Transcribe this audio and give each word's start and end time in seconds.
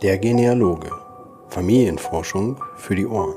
Der 0.00 0.18
Genealoge. 0.18 0.90
Familienforschung 1.48 2.62
für 2.76 2.94
die 2.94 3.06
Ohren. 3.06 3.34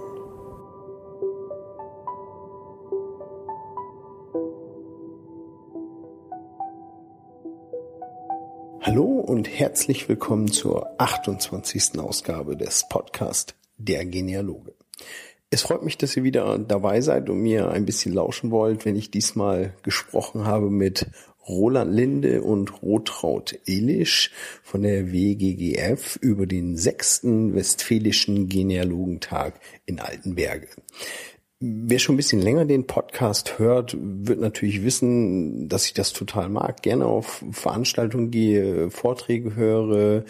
Hallo 8.82 9.04
und 9.04 9.50
herzlich 9.50 10.08
willkommen 10.08 10.52
zur 10.52 11.00
28. 11.00 12.00
Ausgabe 12.00 12.56
des 12.56 12.88
Podcast 12.90 13.56
Der 13.78 14.06
Genealoge. 14.06 14.74
Es 15.50 15.62
freut 15.62 15.84
mich, 15.84 15.98
dass 15.98 16.16
ihr 16.18 16.24
wieder 16.24 16.58
dabei 16.60 17.02
seid 17.02 17.30
und 17.30 17.40
mir 17.42 17.70
ein 17.70 17.86
bisschen 17.86 18.14
lauschen 18.14 18.52
wollt, 18.52 18.86
wenn 18.86 18.96
ich 18.96 19.12
diesmal 19.12 19.74
gesprochen 19.84 20.46
habe 20.46 20.70
mit 20.70 21.08
Roland 21.48 21.94
Linde 21.94 22.42
und 22.42 22.82
Rotraud 22.82 23.60
Elisch 23.66 24.32
von 24.64 24.82
der 24.82 25.12
WGGF 25.12 26.18
über 26.22 26.48
den 26.48 26.78
sechsten 26.78 27.54
Westfälischen 27.56 28.50
Genealogentag 28.50 29.60
in 29.86 30.00
Altenberge. 30.00 30.68
Wer 31.68 31.98
schon 31.98 32.14
ein 32.14 32.18
bisschen 32.18 32.44
länger 32.44 32.66
den 32.66 32.86
Podcast 32.86 33.58
hört, 33.58 33.98
wird 34.00 34.40
natürlich 34.40 34.84
wissen, 34.84 35.68
dass 35.68 35.88
ich 35.88 35.96
das 35.96 36.14
total 36.14 36.48
mag. 36.48 36.84
Gerne 36.84 37.08
auf 37.08 37.44
Veranstaltungen 37.52 38.30
gehe, 38.30 38.92
Vorträge 38.92 39.56
höre, 39.56 40.26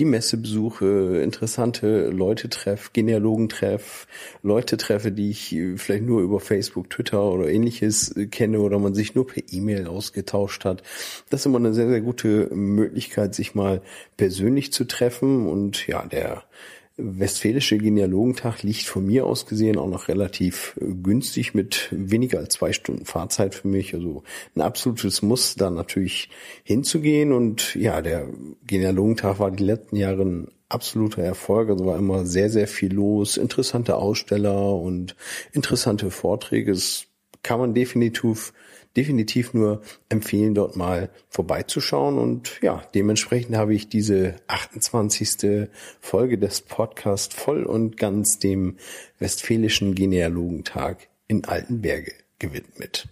die 0.00 0.04
Messe 0.04 0.36
besuche, 0.36 1.20
interessante 1.22 2.08
Leute 2.08 2.48
treffe, 2.48 2.90
Genealogen 2.92 3.48
treffe, 3.48 4.08
Leute 4.42 4.78
treffe, 4.78 5.12
die 5.12 5.30
ich 5.30 5.56
vielleicht 5.76 6.02
nur 6.02 6.22
über 6.22 6.40
Facebook, 6.40 6.90
Twitter 6.90 7.22
oder 7.22 7.48
ähnliches 7.48 8.12
kenne 8.32 8.58
oder 8.58 8.80
man 8.80 8.92
sich 8.92 9.14
nur 9.14 9.28
per 9.28 9.44
E-Mail 9.48 9.86
ausgetauscht 9.86 10.64
hat. 10.64 10.82
Das 11.28 11.42
ist 11.42 11.46
immer 11.46 11.58
eine 11.58 11.72
sehr, 11.72 11.88
sehr 11.88 12.00
gute 12.00 12.52
Möglichkeit, 12.52 13.36
sich 13.36 13.54
mal 13.54 13.80
persönlich 14.16 14.72
zu 14.72 14.84
treffen 14.88 15.46
und 15.46 15.86
ja, 15.86 16.04
der 16.04 16.42
Westfälische 17.02 17.78
Genealogentag 17.78 18.62
liegt 18.62 18.82
von 18.82 19.06
mir 19.06 19.26
aus 19.26 19.46
gesehen 19.46 19.78
auch 19.78 19.88
noch 19.88 20.08
relativ 20.08 20.78
äh, 20.80 20.86
günstig 20.86 21.54
mit 21.54 21.88
weniger 21.90 22.38
als 22.38 22.54
zwei 22.54 22.72
Stunden 22.72 23.04
Fahrzeit 23.04 23.54
für 23.54 23.68
mich. 23.68 23.94
Also 23.94 24.22
ein 24.54 24.60
absolutes 24.60 25.22
Muss, 25.22 25.54
da 25.54 25.70
natürlich 25.70 26.30
hinzugehen. 26.62 27.32
Und 27.32 27.74
ja, 27.74 28.02
der 28.02 28.28
Genealogentag 28.66 29.38
war 29.38 29.50
die 29.50 29.64
letzten 29.64 29.96
Jahre 29.96 30.22
ein 30.22 30.48
absoluter 30.68 31.22
Erfolg. 31.22 31.70
Also 31.70 31.86
war 31.86 31.98
immer 31.98 32.26
sehr, 32.26 32.50
sehr 32.50 32.68
viel 32.68 32.92
los, 32.92 33.36
interessante 33.36 33.96
Aussteller 33.96 34.74
und 34.74 35.16
interessante 35.52 36.10
Vorträge. 36.10 36.72
Es 36.72 37.06
kann 37.42 37.60
man 37.60 37.74
definitiv 37.74 38.52
definitiv 38.96 39.54
nur 39.54 39.82
empfehlen, 40.08 40.54
dort 40.54 40.76
mal 40.76 41.10
vorbeizuschauen. 41.28 42.18
Und 42.18 42.60
ja, 42.62 42.82
dementsprechend 42.94 43.56
habe 43.56 43.74
ich 43.74 43.88
diese 43.88 44.36
28. 44.48 45.68
Folge 46.00 46.38
des 46.38 46.62
Podcasts 46.62 47.34
voll 47.34 47.64
und 47.64 47.96
ganz 47.96 48.38
dem 48.38 48.76
Westfälischen 49.18 49.94
Genealogentag 49.94 51.08
in 51.28 51.44
Altenberge 51.44 52.12
gewidmet. 52.38 53.08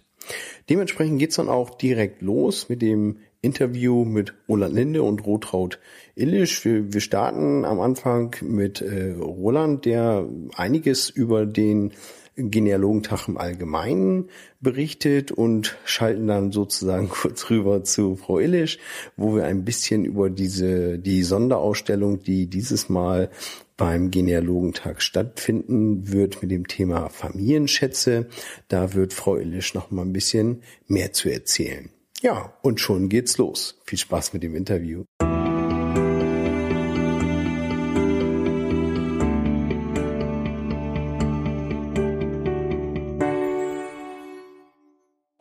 Dementsprechend 0.69 1.19
geht's 1.19 1.37
dann 1.37 1.49
auch 1.49 1.75
direkt 1.75 2.21
los 2.21 2.69
mit 2.69 2.81
dem 2.81 3.19
Interview 3.41 4.03
mit 4.03 4.33
Roland 4.49 4.75
Linde 4.75 5.01
und 5.01 5.25
Rotraud 5.25 5.79
Illisch. 6.15 6.65
Wir, 6.65 6.93
wir 6.93 6.99
starten 6.99 7.63
am 7.63 7.79
Anfang 7.79 8.35
mit 8.41 8.81
äh, 8.81 9.13
Roland, 9.13 9.85
der 9.85 10.27
einiges 10.55 11.09
über 11.09 11.45
den 11.45 11.93
Genealogentag 12.39 13.27
im 13.27 13.37
Allgemeinen 13.37 14.29
berichtet 14.61 15.31
und 15.31 15.77
schalten 15.85 16.27
dann 16.27 16.51
sozusagen 16.51 17.09
kurz 17.09 17.49
rüber 17.49 17.83
zu 17.83 18.15
Frau 18.15 18.39
Illisch, 18.39 18.79
wo 19.17 19.35
wir 19.35 19.45
ein 19.45 19.65
bisschen 19.65 20.05
über 20.05 20.29
diese, 20.29 20.97
die 20.97 21.23
Sonderausstellung, 21.23 22.23
die 22.23 22.47
dieses 22.47 22.89
Mal 22.89 23.29
beim 23.77 24.11
Genealogentag 24.11 25.01
stattfinden 25.01 26.11
wird 26.11 26.41
mit 26.41 26.51
dem 26.51 26.67
Thema 26.67 27.09
Familienschätze. 27.09 28.27
Da 28.67 28.93
wird 28.93 29.13
Frau 29.13 29.37
Illisch 29.37 29.73
noch 29.73 29.91
mal 29.91 30.03
ein 30.03 30.13
bisschen 30.13 30.63
mehr 30.87 31.13
zu 31.13 31.29
erzählen. 31.29 31.89
Ja, 32.21 32.53
und 32.61 32.81
schon 32.81 33.07
geht's 33.07 33.37
los. 33.37 33.79
Viel 33.85 33.97
Spaß 33.97 34.33
mit 34.33 34.43
dem 34.43 34.55
Interview. 34.55 35.05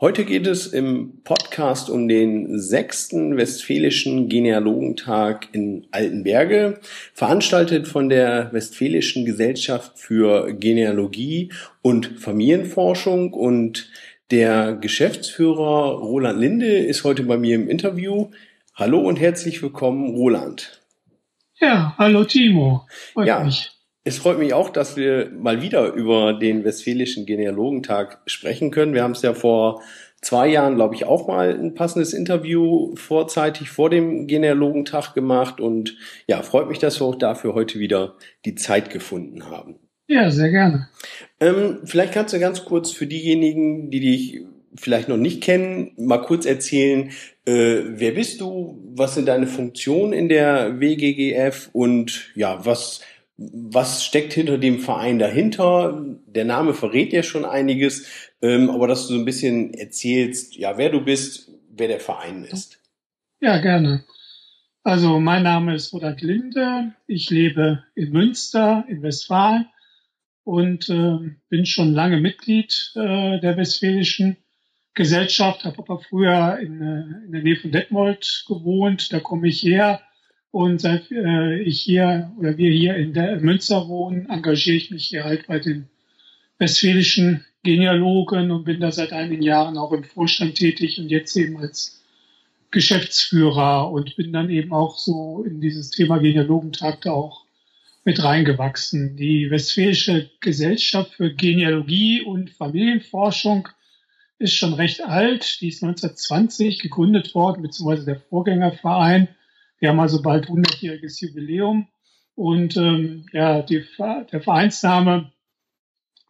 Heute 0.01 0.25
geht 0.25 0.47
es 0.47 0.69
im 0.69 1.25
Podcast 1.25 1.91
um 1.91 2.07
den 2.07 2.57
sechsten 2.61 3.37
Westfälischen 3.37 4.29
Genealogentag 4.29 5.49
in 5.51 5.89
Altenberge, 5.91 6.79
veranstaltet 7.15 7.89
von 7.89 8.09
der 8.09 8.53
Westfälischen 8.53 9.25
Gesellschaft 9.25 9.99
für 9.99 10.53
Genealogie 10.55 11.53
und 11.83 12.21
Familienforschung 12.21 13.33
und 13.33 13.91
der 14.31 14.75
Geschäftsführer 14.75 15.99
Roland 15.99 16.39
Linde 16.39 16.79
ist 16.79 17.03
heute 17.03 17.25
bei 17.25 17.37
mir 17.37 17.57
im 17.57 17.69
Interview. 17.69 18.29
Hallo 18.77 19.01
und 19.01 19.19
herzlich 19.19 19.61
willkommen, 19.63 20.15
Roland. 20.15 20.81
Ja, 21.59 21.97
hallo 21.99 22.23
Timo. 22.23 22.87
Freut 23.15 23.27
ja. 23.27 23.43
Mich. 23.43 23.78
Es 24.09 24.17
freut 24.17 24.39
mich 24.39 24.55
auch, 24.55 24.71
dass 24.71 24.97
wir 24.97 25.31
mal 25.39 25.61
wieder 25.61 25.93
über 25.93 26.33
den 26.33 26.65
Westfälischen 26.65 27.27
Genealogentag 27.27 28.23
sprechen 28.25 28.71
können. 28.71 28.95
Wir 28.95 29.03
haben 29.03 29.13
es 29.13 29.21
ja 29.21 29.35
vor 29.35 29.83
zwei 30.23 30.49
Jahren, 30.49 30.77
glaube 30.77 30.95
ich, 30.95 31.05
auch 31.05 31.29
mal 31.29 31.51
ein 31.51 31.75
passendes 31.75 32.15
Interview 32.15 32.97
vorzeitig 32.97 33.69
vor 33.69 33.91
dem 33.91 34.27
Genealogentag 34.27 35.13
gemacht 35.13 35.61
und 35.61 35.95
ja, 36.27 36.41
freut 36.41 36.71
mich, 36.71 36.79
dass 36.79 37.03
wir 37.03 37.05
auch 37.05 37.17
dafür 37.17 37.53
heute 37.53 37.81
wieder 37.81 38.15
die 38.47 38.55
Zeit 38.55 38.89
gefunden 38.89 39.51
haben. 39.51 39.75
Ja, 40.07 40.31
sehr 40.31 40.49
gerne. 40.49 40.89
Ähm, 41.39 41.81
vielleicht 41.85 42.15
kannst 42.15 42.33
du 42.33 42.39
ganz 42.39 42.65
kurz 42.65 42.91
für 42.91 43.07
diejenigen, 43.07 43.91
die 43.91 44.01
dich 44.01 44.41
vielleicht 44.75 45.11
noch 45.11 45.19
nicht 45.19 45.43
kennen, 45.43 45.93
mal 45.99 46.23
kurz 46.23 46.47
erzählen, 46.47 47.11
äh, 47.45 47.81
wer 47.85 48.13
bist 48.13 48.41
du, 48.41 48.83
was 48.95 49.17
sind 49.17 49.29
deine 49.29 49.47
Funktionen 49.47 50.15
in 50.15 50.31
der 50.31 50.81
WGGF 50.81 51.69
und 51.75 52.31
ja, 52.35 52.65
was 52.65 53.03
was 53.39 54.05
steckt 54.05 54.33
hinter 54.33 54.59
dem 54.59 54.81
Verein 54.81 55.21
dahinter? 55.21 56.05
Der 56.27 56.45
Name 56.45 56.75
verrät 56.75 57.13
ja 57.13 57.23
schon 57.23 57.45
einiges, 57.45 58.07
ähm, 58.43 58.69
aber 58.69 58.89
dass 58.89 59.07
du 59.07 59.15
so 59.15 59.19
ein 59.21 59.25
bisschen 59.25 59.73
erzählst, 59.75 60.57
ja, 60.57 60.77
wer 60.77 60.91
du 60.91 61.01
bist, 61.01 61.51
wer 61.71 61.87
der 61.87 62.01
Verein 62.01 62.45
ist. 62.45 62.81
Ja, 63.41 63.59
gerne. 63.59 64.05
Also 64.83 65.21
mein 65.21 65.45
Name 65.45 65.77
ist 65.77 65.93
Roland 65.93 66.21
Linde. 66.21 66.95
Ich 67.07 67.31
lebe 67.31 67.85
in 67.95 68.11
Münster 68.11 68.85
in 68.89 69.03
Westfalen 69.03 69.67
und 70.43 70.89
äh, 70.89 71.19
bin 71.49 71.65
schon 71.65 71.93
lange 71.93 72.19
Mitglied 72.21 72.93
äh, 72.97 73.39
der 73.39 73.57
Westfälischen 73.57 74.37
Gesellschaft. 74.95 75.65
Habe 75.65 75.79
aber 75.79 76.01
früher 76.01 76.59
in, 76.59 76.81
äh, 76.81 77.27
in 77.27 77.33
der 77.33 77.43
Nähe 77.43 77.57
von 77.57 77.71
Detmold 77.71 78.45
gewohnt. 78.49 79.13
Da 79.13 79.21
komme 79.21 79.47
ich 79.47 79.63
her 79.63 80.01
und 80.51 80.81
seit 80.81 81.11
äh, 81.11 81.61
ich 81.61 81.81
hier 81.81 82.33
oder 82.39 82.57
wir 82.57 82.71
hier 82.71 82.97
in 82.97 83.13
der 83.13 83.41
Münster 83.41 83.89
wohnen, 83.89 84.29
engagiere 84.29 84.77
ich 84.77 84.91
mich 84.91 85.07
hier 85.07 85.25
halt 85.25 85.47
bei 85.47 85.59
den 85.59 85.89
westfälischen 86.59 87.45
Genealogen 87.63 88.51
und 88.51 88.65
bin 88.65 88.81
da 88.81 88.91
seit 88.91 89.13
einigen 89.13 89.43
Jahren 89.43 89.77
auch 89.77 89.93
im 89.93 90.05
Vorstand 90.05 90.55
tätig 90.55 90.99
und 90.99 91.11
jetzt 91.11 91.37
eben 91.37 91.59
als 91.59 92.03
Geschäftsführer 92.71 93.91
und 93.91 94.17
bin 94.17 94.33
dann 94.33 94.51
eben 94.51 94.73
auch 94.73 94.99
so 94.99 95.43
in 95.47 95.61
dieses 95.61 95.91
Thema 95.91 96.19
Genealogentag 96.19 97.03
da 97.03 97.13
auch 97.13 97.45
mit 98.05 98.23
reingewachsen. 98.23 99.17
Die 99.17 99.51
Westfälische 99.51 100.31
Gesellschaft 100.41 101.15
für 101.15 101.33
Genealogie 101.35 102.23
und 102.23 102.51
Familienforschung 102.51 103.69
ist 104.39 104.55
schon 104.55 104.75
recht 104.75 105.03
alt. 105.03 105.61
Die 105.61 105.69
ist 105.69 105.83
1920 105.83 106.79
gegründet 106.79 107.35
worden, 107.35 107.63
beziehungsweise 107.63 108.07
der 108.07 108.21
Vorgängerverein 108.21 109.29
wir 109.81 109.91
haben 109.91 110.01
also 110.01 110.23
bald 110.23 110.47
100-jähriges 110.47 111.21
Jubiläum 111.21 111.89
und 112.35 112.77
ähm, 112.77 113.27
ja, 113.33 113.63
die, 113.63 113.85
der 113.99 114.41
Vereinsname 114.41 115.33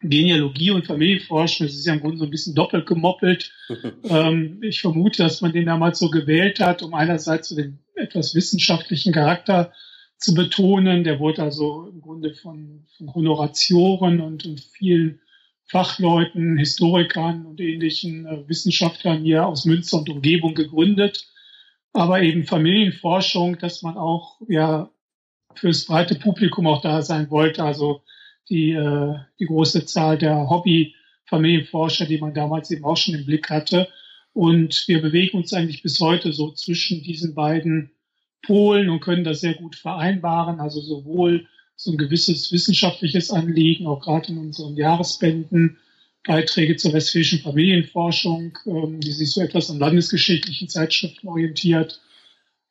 Genealogie 0.01 0.71
und 0.71 0.87
Familienforschung, 0.87 1.67
das 1.67 1.75
ist 1.75 1.85
ja 1.85 1.93
im 1.93 1.99
Grunde 1.99 2.17
so 2.17 2.23
ein 2.23 2.31
bisschen 2.31 2.55
doppelt 2.55 2.85
gemoppelt. 2.85 3.51
ähm, 4.03 4.59
ich 4.63 4.81
vermute, 4.81 5.23
dass 5.23 5.41
man 5.41 5.51
den 5.51 5.65
damals 5.65 5.99
so 5.99 6.09
gewählt 6.09 6.59
hat, 6.59 6.81
um 6.81 6.93
einerseits 6.93 7.49
so 7.49 7.55
den 7.55 7.79
etwas 7.95 8.33
wissenschaftlichen 8.33 9.11
Charakter 9.11 9.73
zu 10.17 10.33
betonen. 10.33 11.03
Der 11.03 11.19
wurde 11.19 11.43
also 11.43 11.89
im 11.91 12.01
Grunde 12.01 12.33
von, 12.33 12.85
von 12.97 13.13
Honoratioren 13.13 14.21
und, 14.21 14.45
und 14.45 14.61
vielen 14.61 15.19
Fachleuten, 15.65 16.57
Historikern 16.57 17.45
und 17.45 17.59
ähnlichen 17.59 18.25
äh, 18.25 18.47
Wissenschaftlern 18.47 19.23
hier 19.23 19.45
aus 19.45 19.65
Münster 19.65 19.97
und 19.97 20.09
Umgebung 20.09 20.55
gegründet 20.55 21.27
aber 21.93 22.21
eben 22.21 22.45
Familienforschung, 22.45 23.57
dass 23.57 23.81
man 23.81 23.97
auch 23.97 24.39
ja 24.47 24.89
fürs 25.55 25.85
breite 25.85 26.15
Publikum 26.15 26.67
auch 26.67 26.81
da 26.81 27.01
sein 27.01 27.29
wollte. 27.29 27.63
Also 27.63 28.01
die, 28.49 28.71
äh, 28.71 29.15
die 29.39 29.45
große 29.45 29.85
Zahl 29.85 30.17
der 30.17 30.49
Hobby-Familienforscher, 30.49 32.05
die 32.05 32.17
man 32.17 32.33
damals 32.33 32.71
eben 32.71 32.85
auch 32.85 32.97
schon 32.97 33.15
im 33.15 33.25
Blick 33.25 33.49
hatte. 33.49 33.87
Und 34.33 34.87
wir 34.87 35.01
bewegen 35.01 35.37
uns 35.37 35.53
eigentlich 35.53 35.83
bis 35.83 35.99
heute 35.99 36.33
so 36.33 36.51
zwischen 36.51 37.03
diesen 37.03 37.35
beiden 37.35 37.91
Polen 38.43 38.89
und 38.89 39.01
können 39.01 39.23
das 39.23 39.41
sehr 39.41 39.55
gut 39.55 39.75
vereinbaren. 39.75 40.59
Also 40.59 40.81
sowohl 40.81 41.47
so 41.75 41.91
ein 41.91 41.97
gewisses 41.97 42.51
wissenschaftliches 42.51 43.31
Anliegen, 43.31 43.87
auch 43.87 44.01
gerade 44.01 44.31
in 44.31 44.37
unseren 44.37 44.75
Jahresbänden, 44.75 45.77
Beiträge 46.25 46.75
zur 46.75 46.93
westfälischen 46.93 47.39
Familienforschung, 47.39 48.57
ähm, 48.65 48.99
die 48.99 49.11
sich 49.11 49.31
so 49.31 49.41
etwas 49.41 49.69
an 49.69 49.79
landesgeschichtlichen 49.79 50.67
Zeitschriften 50.67 51.27
orientiert, 51.27 52.01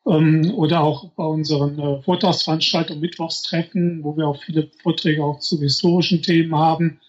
ähm, 0.09 0.53
oder 0.55 0.81
auch 0.81 1.11
bei 1.13 1.25
unseren 1.25 1.79
äh, 1.79 2.03
Vortragsveranstaltungen, 2.03 3.01
Mittwochstreffen, 3.01 4.03
wo 4.03 4.17
wir 4.17 4.27
auch 4.27 4.43
viele 4.43 4.71
Vorträge 4.83 5.23
auch 5.23 5.41
zu 5.41 5.61
historischen 5.61 6.23
Themen 6.23 6.55
haben. 6.55 7.01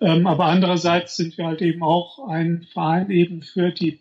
Ähm, 0.00 0.26
aber 0.26 0.46
andererseits 0.46 1.16
sind 1.16 1.36
wir 1.36 1.46
halt 1.46 1.60
eben 1.60 1.82
auch 1.82 2.28
ein 2.28 2.66
Verein 2.72 3.10
eben 3.10 3.42
für 3.42 3.70
die 3.70 4.00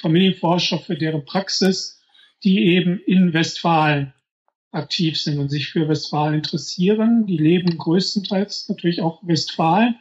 Familienforscher, 0.00 0.78
für 0.78 0.96
deren 0.96 1.24
Praxis, 1.24 2.00
die 2.44 2.66
eben 2.66 3.00
in 3.00 3.32
Westfalen 3.32 4.12
aktiv 4.72 5.20
sind 5.20 5.38
und 5.38 5.48
sich 5.48 5.68
für 5.68 5.88
Westfalen 5.88 6.34
interessieren. 6.34 7.26
Die 7.26 7.36
leben 7.36 7.78
größtenteils 7.78 8.68
natürlich 8.68 9.00
auch 9.02 9.20
Westfalen, 9.22 9.96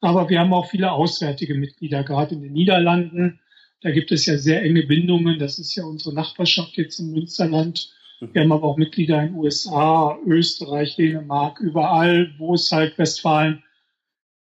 aber 0.00 0.28
wir 0.28 0.40
haben 0.40 0.52
auch 0.52 0.68
viele 0.68 0.92
auswärtige 0.92 1.54
Mitglieder, 1.54 2.04
gerade 2.04 2.34
in 2.34 2.42
den 2.42 2.52
Niederlanden. 2.52 3.40
Da 3.80 3.90
gibt 3.90 4.12
es 4.12 4.26
ja 4.26 4.38
sehr 4.38 4.62
enge 4.62 4.84
Bindungen. 4.84 5.38
Das 5.38 5.58
ist 5.58 5.74
ja 5.74 5.84
unsere 5.84 6.14
Nachbarschaft 6.14 6.76
jetzt 6.76 6.98
im 6.98 7.12
Münsterland. 7.12 7.92
Wir 8.20 8.42
haben 8.42 8.52
aber 8.52 8.66
auch 8.66 8.78
Mitglieder 8.78 9.22
in 9.22 9.28
den 9.28 9.36
USA, 9.36 10.18
Österreich, 10.26 10.96
Dänemark, 10.96 11.60
überall, 11.60 12.32
wo 12.38 12.54
es 12.54 12.72
halt 12.72 12.96
Westfalen 12.96 13.62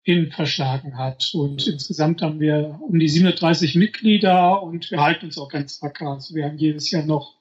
hin 0.03 0.31
verschlagen 0.31 0.97
hat. 0.97 1.31
Und 1.33 1.65
insgesamt 1.65 2.21
haben 2.21 2.39
wir 2.39 2.79
um 2.87 2.99
die 2.99 3.07
37 3.07 3.75
Mitglieder 3.75 4.61
und 4.61 4.91
wir 4.91 5.01
halten 5.01 5.25
uns 5.25 5.37
auch 5.37 5.49
ganz 5.49 5.81
wacker. 5.81 6.09
Also 6.09 6.35
wir 6.35 6.45
haben 6.45 6.57
jedes 6.57 6.91
Jahr 6.91 7.05
noch, 7.05 7.37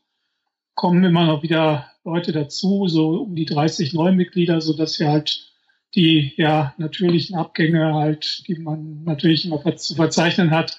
kommen 0.74 1.04
immer 1.04 1.26
noch 1.26 1.42
wieder 1.42 1.90
Leute 2.04 2.32
dazu, 2.32 2.88
so 2.88 3.22
um 3.22 3.34
die 3.34 3.44
30 3.44 3.92
neue 3.92 4.12
Mitglieder, 4.12 4.60
so 4.60 4.74
dass 4.74 4.98
wir 4.98 5.08
halt 5.08 5.51
die 5.94 6.32
ja 6.36 6.74
natürlichen 6.78 7.36
Abgänge 7.36 7.94
halt, 7.94 8.46
die 8.48 8.56
man 8.56 9.04
natürlich 9.04 9.44
immer 9.44 9.76
zu 9.76 9.94
verzeichnen 9.94 10.50
hat, 10.50 10.78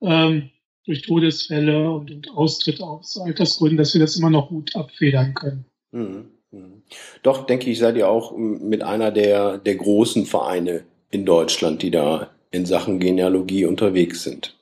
ähm, 0.00 0.50
durch 0.86 1.02
Todesfälle 1.02 1.90
und, 1.90 2.10
und 2.10 2.30
Austritt 2.30 2.80
aus 2.80 3.18
Altersgründen, 3.18 3.78
dass 3.78 3.94
wir 3.94 4.00
das 4.00 4.16
immer 4.16 4.30
noch 4.30 4.48
gut 4.48 4.74
abfedern 4.76 5.34
können. 5.34 5.64
Mhm. 5.92 6.26
mhm. 6.50 6.82
Doch, 7.22 7.46
denke 7.46 7.70
ich, 7.70 7.78
seid 7.78 7.96
ihr 7.96 8.08
auch 8.08 8.36
mit 8.36 8.82
einer 8.82 9.10
der, 9.10 9.58
der 9.58 9.76
großen 9.76 10.26
Vereine 10.26 10.84
in 11.10 11.24
Deutschland, 11.24 11.82
die 11.82 11.90
da 11.90 12.30
in 12.50 12.66
Sachen 12.66 13.00
Genealogie 13.00 13.64
unterwegs 13.64 14.22
sind. 14.22 14.56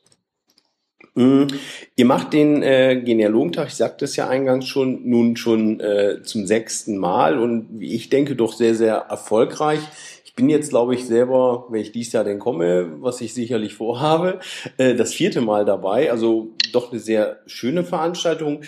Mhm. 1.14 1.48
Ihr 1.96 2.06
macht 2.06 2.32
den 2.32 2.62
äh, 2.62 3.00
Genealogentag, 3.04 3.68
ich 3.68 3.74
sagte 3.74 4.06
es 4.06 4.16
ja 4.16 4.28
eingangs 4.28 4.66
schon, 4.66 5.08
nun 5.08 5.36
schon 5.36 5.78
äh, 5.80 6.22
zum 6.22 6.46
sechsten 6.46 6.96
Mal 6.96 7.38
und 7.38 7.82
ich 7.82 8.08
denke, 8.08 8.34
doch 8.34 8.54
sehr, 8.54 8.74
sehr 8.74 8.94
erfolgreich. 8.94 9.80
Ich 10.24 10.34
bin 10.34 10.48
jetzt, 10.48 10.70
glaube 10.70 10.94
ich, 10.94 11.04
selber, 11.04 11.66
wenn 11.68 11.82
ich 11.82 11.92
dies 11.92 12.12
Jahr 12.12 12.24
denn 12.24 12.38
komme, 12.38 13.02
was 13.02 13.20
ich 13.20 13.34
sicherlich 13.34 13.74
vorhabe, 13.74 14.40
äh, 14.78 14.94
das 14.94 15.12
vierte 15.12 15.42
Mal 15.42 15.66
dabei. 15.66 16.10
Also 16.10 16.52
doch 16.72 16.90
eine 16.90 17.00
sehr 17.00 17.40
schöne 17.44 17.84
Veranstaltung. 17.84 18.62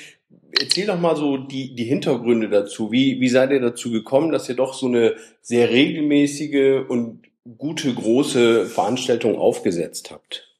Erzähl 0.60 0.86
doch 0.86 1.00
mal 1.00 1.16
so 1.16 1.38
die, 1.38 1.74
die 1.74 1.84
Hintergründe 1.84 2.50
dazu. 2.50 2.92
Wie, 2.92 3.18
wie 3.20 3.28
seid 3.30 3.50
ihr 3.50 3.60
dazu 3.60 3.90
gekommen, 3.90 4.30
dass 4.30 4.48
ihr 4.50 4.56
doch 4.56 4.74
so 4.74 4.86
eine 4.86 5.14
sehr 5.40 5.70
regelmäßige 5.70 6.82
und 6.86 7.22
gute, 7.56 7.94
große 7.94 8.66
Veranstaltung 8.66 9.38
aufgesetzt 9.38 10.10
habt? 10.10 10.53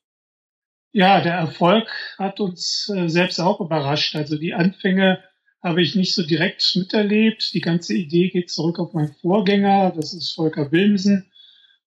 Ja, 0.96 1.20
der 1.20 1.34
Erfolg 1.34 1.88
hat 2.18 2.38
uns 2.38 2.88
äh, 2.88 3.08
selbst 3.08 3.40
auch 3.40 3.60
überrascht. 3.60 4.14
Also 4.14 4.38
die 4.38 4.54
Anfänge 4.54 5.18
habe 5.60 5.82
ich 5.82 5.96
nicht 5.96 6.14
so 6.14 6.22
direkt 6.22 6.62
miterlebt. 6.76 7.52
Die 7.52 7.60
ganze 7.60 7.94
Idee 7.94 8.28
geht 8.28 8.48
zurück 8.48 8.78
auf 8.78 8.92
meinen 8.92 9.12
Vorgänger, 9.20 9.90
das 9.90 10.14
ist 10.14 10.36
Volker 10.36 10.70
Wilmsen, 10.70 11.32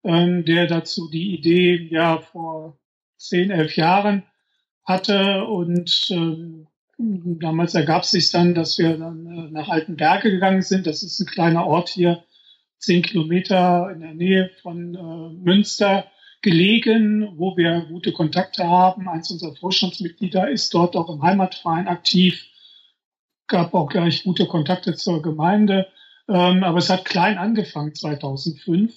ähm, 0.03 0.43
der 0.43 0.67
dazu 0.67 1.09
die 1.09 1.33
Idee 1.37 1.87
ja 1.89 2.17
vor 2.19 2.77
zehn, 3.15 3.49
elf 3.49 3.77
Jahren 3.77 4.23
hatte 4.83 5.45
und 5.45 6.07
ähm, 6.11 6.67
damals 6.97 7.75
ergab 7.75 8.03
es 8.03 8.11
sich 8.11 8.29
dann, 8.31 8.55
dass 8.55 8.77
wir 8.77 8.97
dann 8.97 9.25
äh, 9.25 9.51
nach 9.51 9.69
Altenberge 9.69 10.31
gegangen 10.31 10.63
sind. 10.63 10.85
Das 10.85 11.01
ist 11.01 11.17
ein 11.21 11.27
kleiner 11.27 11.65
Ort 11.65 11.87
hier, 11.87 12.25
zehn 12.77 13.03
Kilometer 13.03 13.89
in 13.89 14.01
der 14.01 14.15
Nähe 14.15 14.51
von 14.61 14.95
äh, 14.95 15.33
Münster 15.45 16.11
gelegen, 16.41 17.33
wo 17.37 17.57
wir 17.57 17.85
gute 17.89 18.11
Kontakte 18.11 18.67
haben. 18.67 19.07
Eins 19.07 19.31
unserer 19.31 19.55
Vorstandsmitglieder 19.55 20.49
ist 20.49 20.73
dort 20.73 20.95
auch 20.95 21.09
im 21.09 21.21
Heimatverein 21.21 21.87
aktiv, 21.87 22.45
gab 23.47 23.73
auch 23.73 23.89
gleich 23.89 24.23
gute 24.23 24.45
Kontakte 24.45 24.95
zur 24.95 25.21
Gemeinde. 25.21 25.87
Ähm, 26.29 26.63
aber 26.63 26.79
es 26.79 26.89
hat 26.89 27.05
klein 27.05 27.37
angefangen 27.37 27.95
2005. 27.95 28.93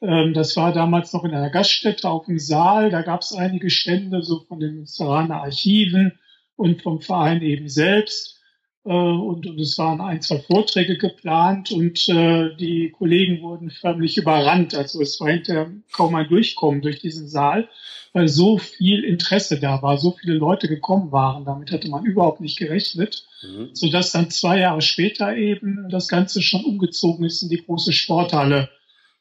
Ähm, 0.00 0.34
das 0.34 0.56
war 0.56 0.72
damals 0.72 1.12
noch 1.12 1.24
in 1.24 1.32
einer 1.32 1.50
Gaststätte 1.50 2.08
auf 2.08 2.26
dem 2.26 2.38
Saal. 2.38 2.90
Da 2.90 3.02
gab 3.02 3.22
es 3.22 3.32
einige 3.32 3.70
Stände 3.70 4.22
so 4.22 4.40
von 4.40 4.60
den 4.60 4.74
Münsteraner 4.74 5.42
Archiven 5.42 6.18
und 6.56 6.82
vom 6.82 7.00
Verein 7.00 7.40
eben 7.42 7.68
selbst. 7.68 8.41
Äh, 8.84 8.90
und, 8.90 9.46
und 9.46 9.60
es 9.60 9.78
waren 9.78 10.00
ein, 10.00 10.22
zwei 10.22 10.38
Vorträge 10.38 10.98
geplant 10.98 11.70
und 11.70 12.08
äh, 12.08 12.54
die 12.56 12.90
Kollegen 12.90 13.42
wurden 13.42 13.70
förmlich 13.70 14.16
überrannt. 14.16 14.74
Also 14.74 15.00
es 15.00 15.20
war 15.20 15.30
hinterher 15.30 15.70
kaum 15.92 16.14
ein 16.14 16.28
Durchkommen 16.28 16.82
durch 16.82 17.00
diesen 17.00 17.28
Saal, 17.28 17.68
weil 18.12 18.28
so 18.28 18.58
viel 18.58 19.04
Interesse 19.04 19.60
da 19.60 19.82
war, 19.82 19.98
so 19.98 20.12
viele 20.12 20.34
Leute 20.34 20.68
gekommen 20.68 21.12
waren. 21.12 21.44
Damit 21.44 21.70
hatte 21.70 21.88
man 21.88 22.04
überhaupt 22.04 22.40
nicht 22.40 22.58
gerechnet, 22.58 23.24
mhm. 23.42 23.70
sodass 23.72 24.12
dann 24.12 24.30
zwei 24.30 24.58
Jahre 24.58 24.82
später 24.82 25.36
eben 25.36 25.88
das 25.88 26.08
Ganze 26.08 26.42
schon 26.42 26.64
umgezogen 26.64 27.24
ist 27.24 27.42
in 27.42 27.48
die 27.48 27.64
große 27.64 27.92
Sporthalle 27.92 28.68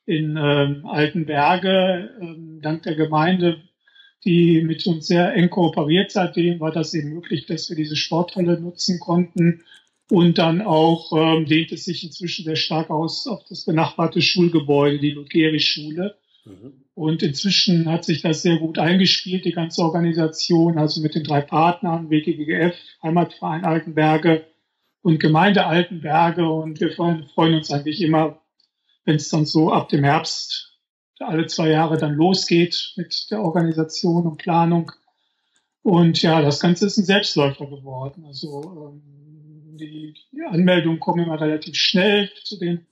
in 0.05 0.35
ähm, 0.37 0.85
Altenberge. 0.87 2.09
Ähm, 2.19 2.59
dank 2.61 2.83
der 2.83 2.95
Gemeinde 2.95 3.61
die 4.23 4.61
mit 4.61 4.85
uns 4.85 5.07
sehr 5.07 5.33
eng 5.33 5.49
kooperiert. 5.49 6.11
Seitdem 6.11 6.59
war 6.59 6.71
das 6.71 6.93
eben 6.93 7.13
möglich, 7.13 7.45
dass 7.45 7.69
wir 7.69 7.75
diese 7.75 7.95
Sporthalle 7.95 8.59
nutzen 8.59 8.99
konnten. 8.99 9.63
Und 10.09 10.37
dann 10.37 10.61
auch 10.61 11.11
ähm, 11.15 11.45
dehnt 11.45 11.71
es 11.71 11.85
sich 11.85 12.03
inzwischen 12.03 12.43
sehr 12.43 12.57
stark 12.57 12.89
aus 12.89 13.27
auf 13.27 13.43
das 13.47 13.63
benachbarte 13.63 14.21
Schulgebäude, 14.21 14.99
die 14.99 15.11
Lugeri-Schule. 15.11 16.17
Mhm. 16.45 16.73
Und 16.93 17.23
inzwischen 17.23 17.89
hat 17.89 18.03
sich 18.03 18.21
das 18.21 18.41
sehr 18.41 18.57
gut 18.57 18.77
eingespielt, 18.77 19.45
die 19.45 19.53
ganze 19.53 19.81
Organisation, 19.81 20.77
also 20.77 21.01
mit 21.01 21.15
den 21.15 21.23
drei 21.23 21.41
Partnern, 21.41 22.09
WGGF, 22.09 22.75
Heimatverein 23.01 23.63
Altenberge 23.63 24.45
und 25.01 25.19
Gemeinde 25.19 25.65
Altenberge. 25.65 26.47
Und 26.47 26.79
wir 26.81 26.91
freuen, 26.91 27.27
freuen 27.33 27.55
uns 27.55 27.71
eigentlich 27.71 28.01
immer, 28.01 28.41
wenn 29.05 29.15
es 29.15 29.29
dann 29.29 29.45
so 29.45 29.71
ab 29.71 29.89
dem 29.89 30.03
Herbst 30.03 30.70
alle 31.21 31.47
zwei 31.47 31.69
Jahre 31.69 31.97
dann 31.97 32.13
losgeht 32.13 32.93
mit 32.97 33.29
der 33.31 33.41
Organisation 33.41 34.25
und 34.25 34.37
Planung. 34.37 34.91
Und 35.83 36.21
ja, 36.21 36.41
das 36.41 36.59
Ganze 36.59 36.85
ist 36.87 36.97
ein 36.97 37.05
Selbstläufer 37.05 37.65
geworden. 37.65 38.25
Also 38.25 38.93
ähm, 38.93 39.77
die, 39.77 40.13
die 40.31 40.41
Anmeldungen 40.43 40.99
kommen 40.99 41.25
immer 41.25 41.39
relativ 41.39 41.75
schnell 41.75 42.29
zu 42.43 42.57
den 42.57 42.85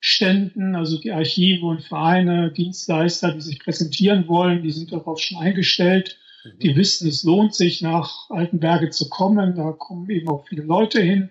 Ständen, 0.00 0.74
also 0.74 1.00
die 1.00 1.12
Archive 1.12 1.64
und 1.64 1.82
Vereine, 1.82 2.52
Dienstleister, 2.52 3.32
die 3.32 3.40
sich 3.40 3.58
präsentieren 3.58 4.28
wollen, 4.28 4.62
die 4.62 4.70
sind 4.70 4.92
darauf 4.92 5.18
schon 5.18 5.38
eingestellt. 5.38 6.18
Mhm. 6.44 6.58
Die 6.58 6.76
wissen, 6.76 7.08
es 7.08 7.22
lohnt 7.24 7.54
sich, 7.54 7.80
nach 7.80 8.28
Altenberge 8.28 8.90
zu 8.90 9.08
kommen. 9.08 9.54
Da 9.54 9.72
kommen 9.72 10.10
eben 10.10 10.28
auch 10.28 10.46
viele 10.46 10.64
Leute 10.64 11.00
hin. 11.00 11.30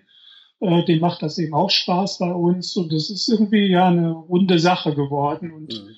Äh, 0.58 0.84
dem 0.84 0.98
macht 0.98 1.22
das 1.22 1.38
eben 1.38 1.54
auch 1.54 1.70
Spaß 1.70 2.18
bei 2.18 2.32
uns. 2.32 2.76
Und 2.76 2.92
das 2.92 3.10
ist 3.10 3.28
irgendwie 3.28 3.66
ja 3.66 3.86
eine 3.86 4.10
runde 4.10 4.58
Sache 4.58 4.94
geworden. 4.96 5.52
Und 5.52 5.72
mhm 5.72 5.94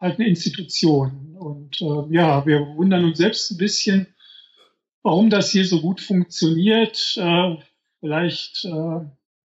halt 0.00 0.18
eine 0.18 0.28
Institution. 0.28 1.36
Und 1.38 1.80
äh, 1.80 2.14
ja, 2.14 2.46
wir 2.46 2.60
wundern 2.76 3.04
uns 3.04 3.18
selbst 3.18 3.50
ein 3.50 3.58
bisschen, 3.58 4.06
warum 5.02 5.30
das 5.30 5.50
hier 5.50 5.64
so 5.64 5.80
gut 5.80 6.00
funktioniert. 6.00 7.16
Äh, 7.16 7.56
vielleicht 8.00 8.64
äh, 8.64 9.00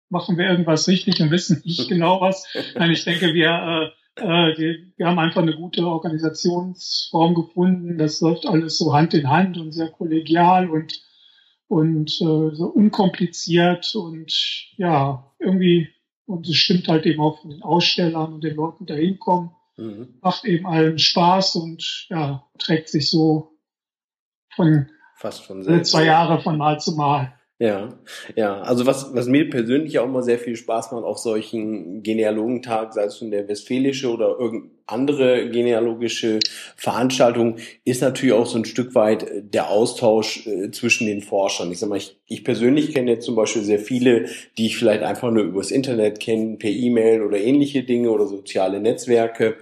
machen 0.09 0.37
wir 0.37 0.49
irgendwas 0.49 0.87
richtig 0.87 1.21
und 1.21 1.31
wissen 1.31 1.61
nicht 1.65 1.87
genau 1.89 2.21
was. 2.21 2.45
Nein, 2.75 2.91
ich 2.91 3.03
denke, 3.03 3.33
wir, 3.33 3.93
äh, 4.17 4.21
äh, 4.21 4.57
wir, 4.57 4.77
wir 4.97 5.07
haben 5.07 5.19
einfach 5.19 5.41
eine 5.41 5.55
gute 5.55 5.85
Organisationsform 5.85 7.33
gefunden. 7.33 7.97
Das 7.97 8.21
läuft 8.21 8.45
alles 8.45 8.77
so 8.77 8.93
Hand 8.93 9.13
in 9.13 9.29
Hand 9.29 9.57
und 9.57 9.71
sehr 9.71 9.89
kollegial 9.89 10.69
und 10.69 11.01
und 11.71 12.11
äh, 12.19 12.53
so 12.53 12.65
unkompliziert 12.65 13.95
und 13.95 14.67
ja, 14.75 15.31
irgendwie, 15.39 15.87
und 16.25 16.45
es 16.45 16.57
stimmt 16.57 16.89
halt 16.89 17.05
eben 17.05 17.21
auch 17.21 17.39
von 17.39 17.51
den 17.51 17.63
Ausstellern 17.63 18.33
und 18.33 18.43
den 18.43 18.57
Leuten, 18.57 18.85
die 18.85 18.91
da 18.91 18.99
hinkommen. 18.99 19.51
Mhm. 19.81 20.19
Macht 20.21 20.45
eben 20.45 20.67
allen 20.67 20.99
Spaß 20.99 21.55
und 21.55 22.07
ja, 22.09 22.47
trägt 22.59 22.89
sich 22.89 23.09
so 23.09 23.57
von 24.55 24.89
fast 25.15 25.43
von 25.45 25.63
selbst. 25.63 25.91
zwei 25.91 26.05
Jahre 26.05 26.39
von 26.39 26.57
Mal 26.57 26.79
zu 26.79 26.95
Mal. 26.95 27.33
Ja, 27.61 27.89
ja. 28.35 28.59
Also 28.61 28.87
was, 28.87 29.13
was 29.13 29.27
mir 29.27 29.47
persönlich 29.47 29.99
auch 29.99 30.05
immer 30.05 30.23
sehr 30.23 30.39
viel 30.39 30.55
Spaß 30.55 30.93
macht 30.93 31.03
auf 31.03 31.19
solchen 31.19 32.01
Genealogentag, 32.01 32.91
sei 32.91 33.03
es 33.03 33.21
nun 33.21 33.29
der 33.29 33.47
Westfälische 33.47 34.09
oder 34.11 34.35
irgendeine 34.39 34.71
andere 34.87 35.47
genealogische 35.49 36.39
Veranstaltung, 36.75 37.57
ist 37.85 38.01
natürlich 38.01 38.33
auch 38.33 38.47
so 38.47 38.57
ein 38.57 38.65
Stück 38.65 38.95
weit 38.95 39.27
der 39.53 39.69
Austausch 39.69 40.47
äh, 40.47 40.71
zwischen 40.71 41.05
den 41.05 41.21
Forschern. 41.21 41.71
Ich 41.71 41.77
sag 41.77 41.89
mal, 41.89 41.97
ich, 41.97 42.17
ich 42.25 42.43
persönlich 42.43 42.93
kenne 42.95 43.11
jetzt 43.11 43.25
zum 43.25 43.35
Beispiel 43.35 43.61
sehr 43.61 43.79
viele, 43.79 44.25
die 44.57 44.65
ich 44.65 44.77
vielleicht 44.77 45.03
einfach 45.03 45.29
nur 45.31 45.43
übers 45.43 45.69
Internet 45.69 46.19
kenne, 46.19 46.57
per 46.57 46.71
E-Mail 46.71 47.21
oder 47.21 47.37
ähnliche 47.37 47.83
Dinge 47.83 48.09
oder 48.09 48.25
soziale 48.25 48.79
Netzwerke. 48.79 49.57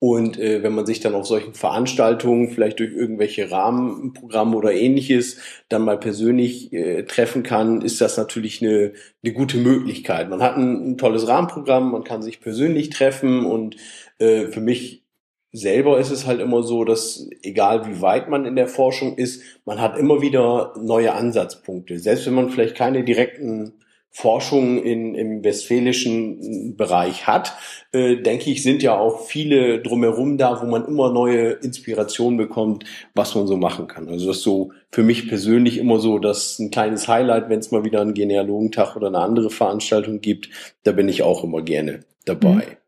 Und 0.00 0.38
äh, 0.38 0.62
wenn 0.62 0.74
man 0.74 0.86
sich 0.86 1.00
dann 1.00 1.16
auf 1.16 1.26
solchen 1.26 1.54
Veranstaltungen, 1.54 2.50
vielleicht 2.50 2.78
durch 2.78 2.92
irgendwelche 2.92 3.50
Rahmenprogramme 3.50 4.56
oder 4.56 4.72
ähnliches, 4.72 5.38
dann 5.68 5.82
mal 5.82 5.98
persönlich 5.98 6.72
äh, 6.72 7.02
treffen 7.02 7.42
kann, 7.42 7.82
ist 7.82 8.00
das 8.00 8.16
natürlich 8.16 8.62
eine, 8.62 8.92
eine 9.24 9.32
gute 9.32 9.56
Möglichkeit. 9.56 10.30
Man 10.30 10.40
hat 10.40 10.56
ein, 10.56 10.92
ein 10.92 10.98
tolles 10.98 11.26
Rahmenprogramm, 11.26 11.90
man 11.90 12.04
kann 12.04 12.22
sich 12.22 12.40
persönlich 12.40 12.90
treffen 12.90 13.44
und 13.44 13.76
äh, 14.18 14.46
für 14.46 14.60
mich 14.60 15.02
selber 15.50 15.98
ist 15.98 16.10
es 16.10 16.26
halt 16.26 16.40
immer 16.40 16.62
so, 16.62 16.84
dass 16.84 17.28
egal 17.42 17.86
wie 17.86 18.00
weit 18.00 18.28
man 18.28 18.44
in 18.44 18.54
der 18.54 18.68
Forschung 18.68 19.16
ist, 19.16 19.42
man 19.64 19.80
hat 19.80 19.98
immer 19.98 20.20
wieder 20.20 20.74
neue 20.80 21.14
Ansatzpunkte. 21.14 21.98
Selbst 21.98 22.26
wenn 22.26 22.34
man 22.34 22.50
vielleicht 22.50 22.76
keine 22.76 23.02
direkten 23.02 23.72
Forschung 24.10 24.82
in, 24.82 25.14
im 25.14 25.44
westfälischen 25.44 26.76
Bereich 26.76 27.26
hat, 27.26 27.54
äh, 27.92 28.16
denke 28.16 28.50
ich, 28.50 28.62
sind 28.62 28.82
ja 28.82 28.98
auch 28.98 29.26
viele 29.26 29.80
drumherum 29.80 30.38
da, 30.38 30.60
wo 30.60 30.66
man 30.66 30.86
immer 30.86 31.12
neue 31.12 31.50
Inspirationen 31.52 32.36
bekommt, 32.36 32.84
was 33.14 33.34
man 33.34 33.46
so 33.46 33.56
machen 33.56 33.86
kann. 33.86 34.08
Also 34.08 34.26
das 34.26 34.38
ist 34.38 34.42
so 34.42 34.72
für 34.90 35.02
mich 35.02 35.28
persönlich 35.28 35.78
immer 35.78 35.98
so, 36.00 36.18
dass 36.18 36.58
ein 36.58 36.70
kleines 36.70 37.06
Highlight, 37.06 37.48
wenn 37.48 37.60
es 37.60 37.70
mal 37.70 37.84
wieder 37.84 38.00
einen 38.00 38.14
Genealogentag 38.14 38.96
oder 38.96 39.08
eine 39.08 39.20
andere 39.20 39.50
Veranstaltung 39.50 40.20
gibt, 40.20 40.48
da 40.82 40.92
bin 40.92 41.08
ich 41.08 41.22
auch 41.22 41.44
immer 41.44 41.62
gerne 41.62 42.00
dabei. 42.24 42.78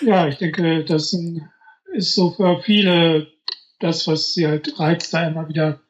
Mhm. 0.00 0.08
Ja, 0.08 0.26
ich 0.26 0.38
denke, 0.38 0.84
das 0.84 1.16
ist 1.92 2.14
so 2.14 2.30
für 2.30 2.60
viele 2.64 3.28
das, 3.78 4.06
was 4.08 4.32
sie 4.34 4.46
halt 4.46 4.78
reizt, 4.78 5.12
da 5.12 5.26
immer 5.28 5.48
wieder 5.48 5.81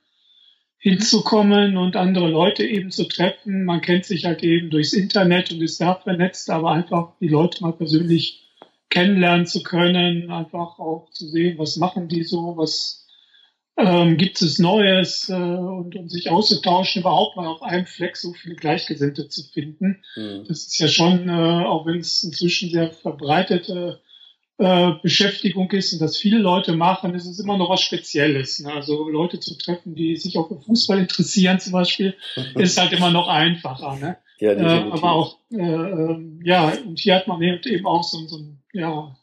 hinzukommen 0.83 1.77
und 1.77 1.95
andere 1.95 2.29
Leute 2.29 2.65
eben 2.65 2.91
zu 2.91 3.05
treffen. 3.05 3.65
Man 3.65 3.83
kennt 3.83 4.05
sich 4.05 4.25
halt 4.25 4.43
eben 4.43 4.69
durchs 4.69 4.93
Internet 4.93 5.53
und 5.53 5.63
ist 5.63 5.81
da 5.81 5.95
vernetzt, 5.95 6.51
aber 6.51 6.73
einfach 6.73 7.13
die 7.21 7.29
Leute 7.29 7.63
mal 7.63 7.73
persönlich 7.73 8.51
kennenlernen 8.91 9.47
zu 9.47 9.63
können, 9.63 10.33
einfach 10.33 10.81
auch 10.81 11.09
zu 11.13 11.29
sehen, 11.29 11.57
was 11.57 11.77
machen 11.77 12.09
die 12.09 12.25
so, 12.25 12.57
was 12.57 13.07
ähm, 13.77 14.17
gibt 14.17 14.43
es 14.43 14.59
Neues 14.59 15.29
äh, 15.29 15.35
und 15.35 15.95
um 15.95 16.09
sich 16.09 16.31
auszutauschen, 16.31 17.03
überhaupt 17.03 17.37
mal 17.37 17.47
auf 17.47 17.63
einem 17.63 17.87
Fleck 17.87 18.17
so 18.17 18.33
viele 18.33 18.57
Gleichgesinnte 18.57 19.29
zu 19.29 19.45
finden. 19.45 20.03
Mhm. 20.17 20.47
Das 20.49 20.67
ist 20.67 20.79
ja 20.81 20.89
schon, 20.89 21.29
äh, 21.29 21.65
auch 21.65 21.87
wenn 21.87 22.01
es 22.01 22.25
inzwischen 22.25 22.71
sehr 22.71 22.91
verbreitete 22.91 24.01
äh, 24.03 24.12
Beschäftigung 25.03 25.71
ist 25.73 25.93
und 25.93 26.01
das 26.01 26.17
viele 26.17 26.39
Leute 26.39 26.75
machen, 26.75 27.15
ist 27.15 27.27
es 27.27 27.39
immer 27.39 27.57
noch 27.57 27.71
was 27.71 27.83
Spezielles. 27.83 28.61
Ne? 28.61 28.73
Also 28.73 29.09
Leute 29.09 29.41
zu 29.41 29.57
treffen, 29.59 29.95
die 29.95 30.17
sich 30.17 30.39
auch 30.39 30.49
für 30.49 30.61
Fußball 30.61 30.99
interessieren 30.99 31.59
zum 31.59 31.73
Beispiel, 31.73 32.15
ist 32.57 32.79
halt 32.79 32.93
immer 32.93 33.11
noch 33.11 33.29
einfacher. 33.29 33.97
Ne? 33.97 34.19
Ja, 34.39 34.53
äh, 34.53 34.91
aber 34.91 35.13
auch, 35.13 35.39
äh, 35.53 35.57
ähm, 35.57 36.41
ja, 36.45 36.73
und 36.87 36.99
hier 36.99 37.15
hat 37.15 37.29
man 37.29 37.43
eben 37.43 37.87
auch 37.87 38.03
so, 38.03 38.27
so 38.27 38.37
einen 38.37 38.63
ja, 38.73 39.17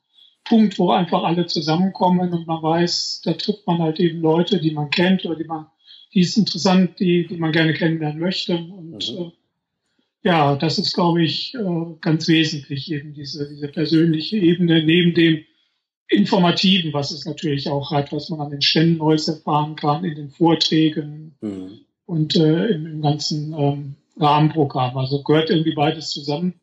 Punkt, 0.43 0.79
wo 0.79 0.91
einfach 0.91 1.23
alle 1.23 1.45
zusammenkommen 1.45 2.33
und 2.33 2.47
man 2.47 2.63
weiß, 2.63 3.21
da 3.23 3.33
trifft 3.33 3.67
man 3.67 3.79
halt 3.79 3.99
eben 3.99 4.21
Leute, 4.21 4.59
die 4.59 4.71
man 4.71 4.89
kennt 4.89 5.25
oder 5.25 5.35
die 5.35 5.43
man, 5.43 5.67
die 6.13 6.21
ist 6.21 6.37
interessant, 6.37 6.99
die, 6.99 7.27
die 7.27 7.37
man 7.37 7.51
gerne 7.51 7.73
kennenlernen 7.73 8.19
möchte. 8.19 8.55
Und 8.55 9.11
mhm. 9.11 9.25
äh, 9.25 9.31
ja, 10.21 10.55
das 10.55 10.77
ist, 10.77 10.93
glaube 10.93 11.23
ich, 11.23 11.53
äh, 11.55 11.95
ganz 12.01 12.27
wesentlich, 12.27 12.91
eben 12.91 13.13
diese, 13.13 13.47
diese 13.47 13.69
persönliche 13.69 14.37
Ebene 14.37 14.83
neben 14.83 15.13
dem 15.13 15.45
Informativen, 16.09 16.91
was 16.91 17.11
es 17.11 17.25
natürlich 17.25 17.69
auch 17.69 17.91
hat, 17.91 18.11
was 18.11 18.29
man 18.29 18.41
an 18.41 18.49
den 18.49 18.61
Ständen 18.61 18.97
Neues 18.97 19.27
erfahren 19.27 19.75
kann, 19.75 20.03
in 20.03 20.15
den 20.15 20.29
Vorträgen 20.29 21.35
mhm. 21.39 21.81
und 22.05 22.35
äh, 22.35 22.67
im, 22.67 22.85
im 22.87 23.01
ganzen 23.01 23.53
ähm, 23.53 23.95
Rahmenprogramm. 24.17 24.97
Also 24.97 25.23
gehört 25.23 25.51
irgendwie 25.51 25.75
beides 25.75 26.09
zusammen. 26.09 26.59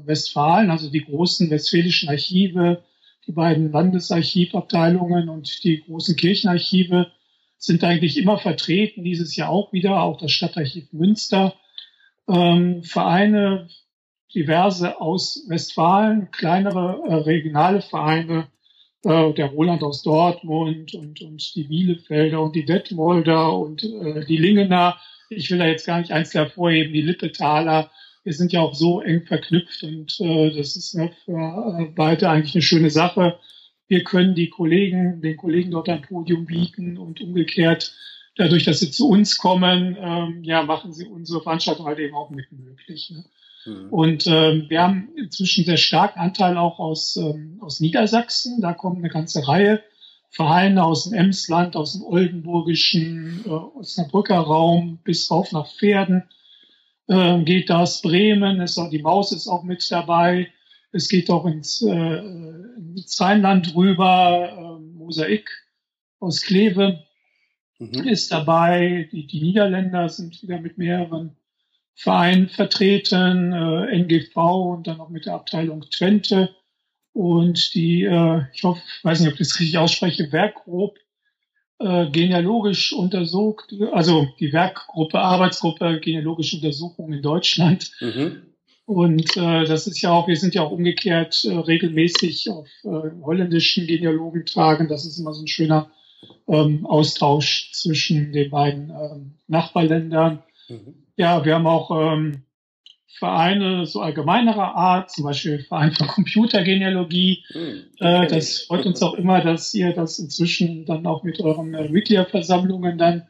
Westfalen, 0.06 0.70
also 0.70 0.90
die 0.90 1.04
großen 1.04 1.50
westfälischen 1.50 2.08
Archive, 2.08 2.82
die 3.26 3.32
beiden 3.32 3.70
Landesarchivabteilungen 3.70 5.28
und 5.28 5.62
die 5.62 5.82
großen 5.82 6.16
Kirchenarchive 6.16 7.10
sind 7.58 7.84
eigentlich 7.84 8.16
immer 8.16 8.38
vertreten, 8.38 9.04
dieses 9.04 9.36
Jahr 9.36 9.50
auch 9.50 9.74
wieder, 9.74 10.02
auch 10.02 10.16
das 10.16 10.32
Stadtarchiv 10.32 10.90
Münster. 10.92 11.54
Ähm, 12.26 12.82
Vereine, 12.82 13.68
diverse 14.34 14.98
aus 15.00 15.44
Westfalen, 15.48 16.30
kleinere 16.30 17.02
äh, 17.06 17.14
regionale 17.14 17.82
Vereine 17.82 18.48
äh, 19.04 19.32
der 19.32 19.46
Roland 19.46 19.82
aus 19.82 20.02
Dortmund 20.02 20.94
und, 20.94 21.20
und 21.20 21.54
die 21.54 21.64
Bielefelder 21.64 22.40
und 22.42 22.54
die 22.54 22.64
Detmolder 22.64 23.56
und 23.56 23.82
äh, 23.82 24.24
die 24.26 24.36
Lingener. 24.36 24.98
Ich 25.28 25.50
will 25.50 25.58
da 25.58 25.66
jetzt 25.66 25.86
gar 25.86 26.00
nicht 26.00 26.12
eins 26.12 26.34
hervorheben, 26.34 26.92
die 26.92 27.02
Lippetaler. 27.02 27.90
Wir 28.24 28.34
sind 28.34 28.52
ja 28.52 28.60
auch 28.60 28.74
so 28.74 29.00
eng 29.00 29.24
verknüpft 29.26 29.82
und 29.82 30.20
äh, 30.20 30.54
das 30.54 30.76
ist 30.76 30.94
ne, 30.94 31.12
für 31.24 31.78
äh, 31.80 31.86
beide 31.94 32.28
eigentlich 32.28 32.54
eine 32.54 32.62
schöne 32.62 32.90
Sache. 32.90 33.38
Wir 33.88 34.04
können 34.04 34.34
die 34.34 34.50
Kollegen, 34.50 35.20
den 35.20 35.36
Kollegen 35.36 35.70
dort 35.70 35.88
ein 35.88 36.02
Podium 36.02 36.46
bieten 36.46 36.98
und 36.98 37.20
umgekehrt, 37.20 37.92
dadurch, 38.36 38.64
dass 38.64 38.80
sie 38.80 38.90
zu 38.90 39.08
uns 39.08 39.38
kommen, 39.38 39.96
ähm, 39.98 40.44
ja, 40.44 40.62
machen 40.62 40.92
sie 40.92 41.06
unsere 41.06 41.42
Veranstaltung 41.42 41.86
halt 41.86 41.98
eben 41.98 42.14
auch 42.14 42.30
mit 42.30 42.52
möglich. 42.52 43.10
Ne? 43.10 43.24
Mhm. 43.66 43.88
Und 43.90 44.26
ähm, 44.26 44.66
wir 44.68 44.82
haben 44.82 45.08
inzwischen 45.16 45.64
sehr 45.64 45.76
starken 45.76 46.18
Anteil 46.18 46.56
auch 46.56 46.78
aus, 46.78 47.16
ähm, 47.16 47.58
aus 47.60 47.80
Niedersachsen. 47.80 48.60
Da 48.60 48.72
kommen 48.72 48.98
eine 48.98 49.10
ganze 49.10 49.46
Reihe 49.46 49.82
Vereine 50.30 50.84
aus 50.84 51.04
dem 51.04 51.14
Emsland, 51.14 51.74
aus 51.74 51.94
dem 51.94 52.02
Oldenburgischen, 52.02 53.42
äh, 53.44 53.48
Osnabrücker 53.48 54.38
Raum 54.38 55.00
bis 55.02 55.30
rauf 55.30 55.52
nach 55.52 55.66
Pferden. 55.74 56.24
äh, 57.08 57.42
geht 57.42 57.70
das. 57.70 58.02
Bremen, 58.02 58.60
ist 58.60 58.78
auch, 58.78 58.88
die 58.88 59.02
Maus 59.02 59.32
ist 59.32 59.48
auch 59.48 59.64
mit 59.64 59.84
dabei. 59.90 60.52
Es 60.92 61.08
geht 61.08 61.28
auch 61.30 61.44
ins, 61.46 61.82
äh, 61.82 62.18
ins 62.18 63.20
Rheinland 63.20 63.74
rüber. 63.74 64.78
Äh, 64.78 64.96
Mosaik 64.96 65.50
aus 66.20 66.42
Kleve 66.42 67.02
mhm. 67.78 68.06
ist 68.06 68.30
dabei. 68.30 69.08
Die, 69.10 69.26
die 69.26 69.40
Niederländer 69.40 70.08
sind 70.08 70.40
wieder 70.42 70.60
mit 70.60 70.78
mehreren 70.78 71.36
Vereinen 71.94 72.48
vertreten. 72.48 73.52
Äh, 73.52 73.98
NGV 73.98 74.36
und 74.36 74.86
dann 74.86 75.00
auch 75.00 75.10
mit 75.10 75.26
der 75.26 75.34
Abteilung 75.34 75.82
Twente. 75.90 76.54
Und 77.12 77.74
die, 77.74 78.04
äh, 78.04 78.42
ich 78.52 78.62
hoffe, 78.62 78.80
weiß 79.02 79.20
nicht, 79.20 79.28
ob 79.28 79.34
ich 79.34 79.48
das 79.48 79.58
richtig 79.58 79.78
ausspreche, 79.78 80.32
Werkgruppe 80.32 81.00
äh, 81.80 82.10
genealogisch 82.10 82.92
untersucht, 82.92 83.74
also 83.92 84.28
die 84.38 84.52
Werkgruppe, 84.52 85.18
Arbeitsgruppe 85.18 85.98
genealogische 86.00 86.56
Untersuchungen 86.56 87.14
in 87.14 87.22
Deutschland. 87.22 87.90
Mhm. 88.00 88.42
Und 88.84 89.36
äh, 89.36 89.64
das 89.64 89.86
ist 89.86 90.02
ja 90.02 90.10
auch, 90.10 90.28
wir 90.28 90.36
sind 90.36 90.54
ja 90.54 90.62
auch 90.62 90.72
umgekehrt 90.72 91.44
äh, 91.44 91.52
regelmäßig 91.52 92.50
auf 92.50 92.68
äh, 92.82 92.88
holländischen 93.22 93.86
Genealogentagen. 93.86 94.88
Das 94.88 95.06
ist 95.06 95.18
immer 95.18 95.32
so 95.32 95.42
ein 95.42 95.46
schöner 95.46 95.90
ähm, 96.48 96.84
Austausch 96.86 97.70
zwischen 97.72 98.32
den 98.32 98.50
beiden 98.50 98.90
ähm, 98.90 99.34
Nachbarländern. 99.46 100.42
Mhm. 100.68 100.94
Ja, 101.20 101.44
wir 101.44 101.54
haben 101.54 101.66
auch 101.66 101.90
ähm, 101.90 102.44
Vereine 103.06 103.84
so 103.84 104.00
allgemeinerer 104.00 104.74
Art, 104.74 105.10
zum 105.10 105.24
Beispiel 105.24 105.58
Verein 105.58 105.92
für 105.92 106.06
Computergenealogie. 106.06 107.44
Mhm. 107.52 107.82
Äh, 107.98 108.26
das 108.26 108.62
freut 108.62 108.86
uns 108.86 109.02
auch 109.02 109.12
immer, 109.12 109.42
dass 109.42 109.74
ihr 109.74 109.92
das 109.92 110.18
inzwischen 110.18 110.86
dann 110.86 111.06
auch 111.06 111.22
mit 111.22 111.38
euren 111.40 111.74
äh, 111.74 111.90
Mitgliederversammlungen 111.90 112.96
dann 112.96 113.28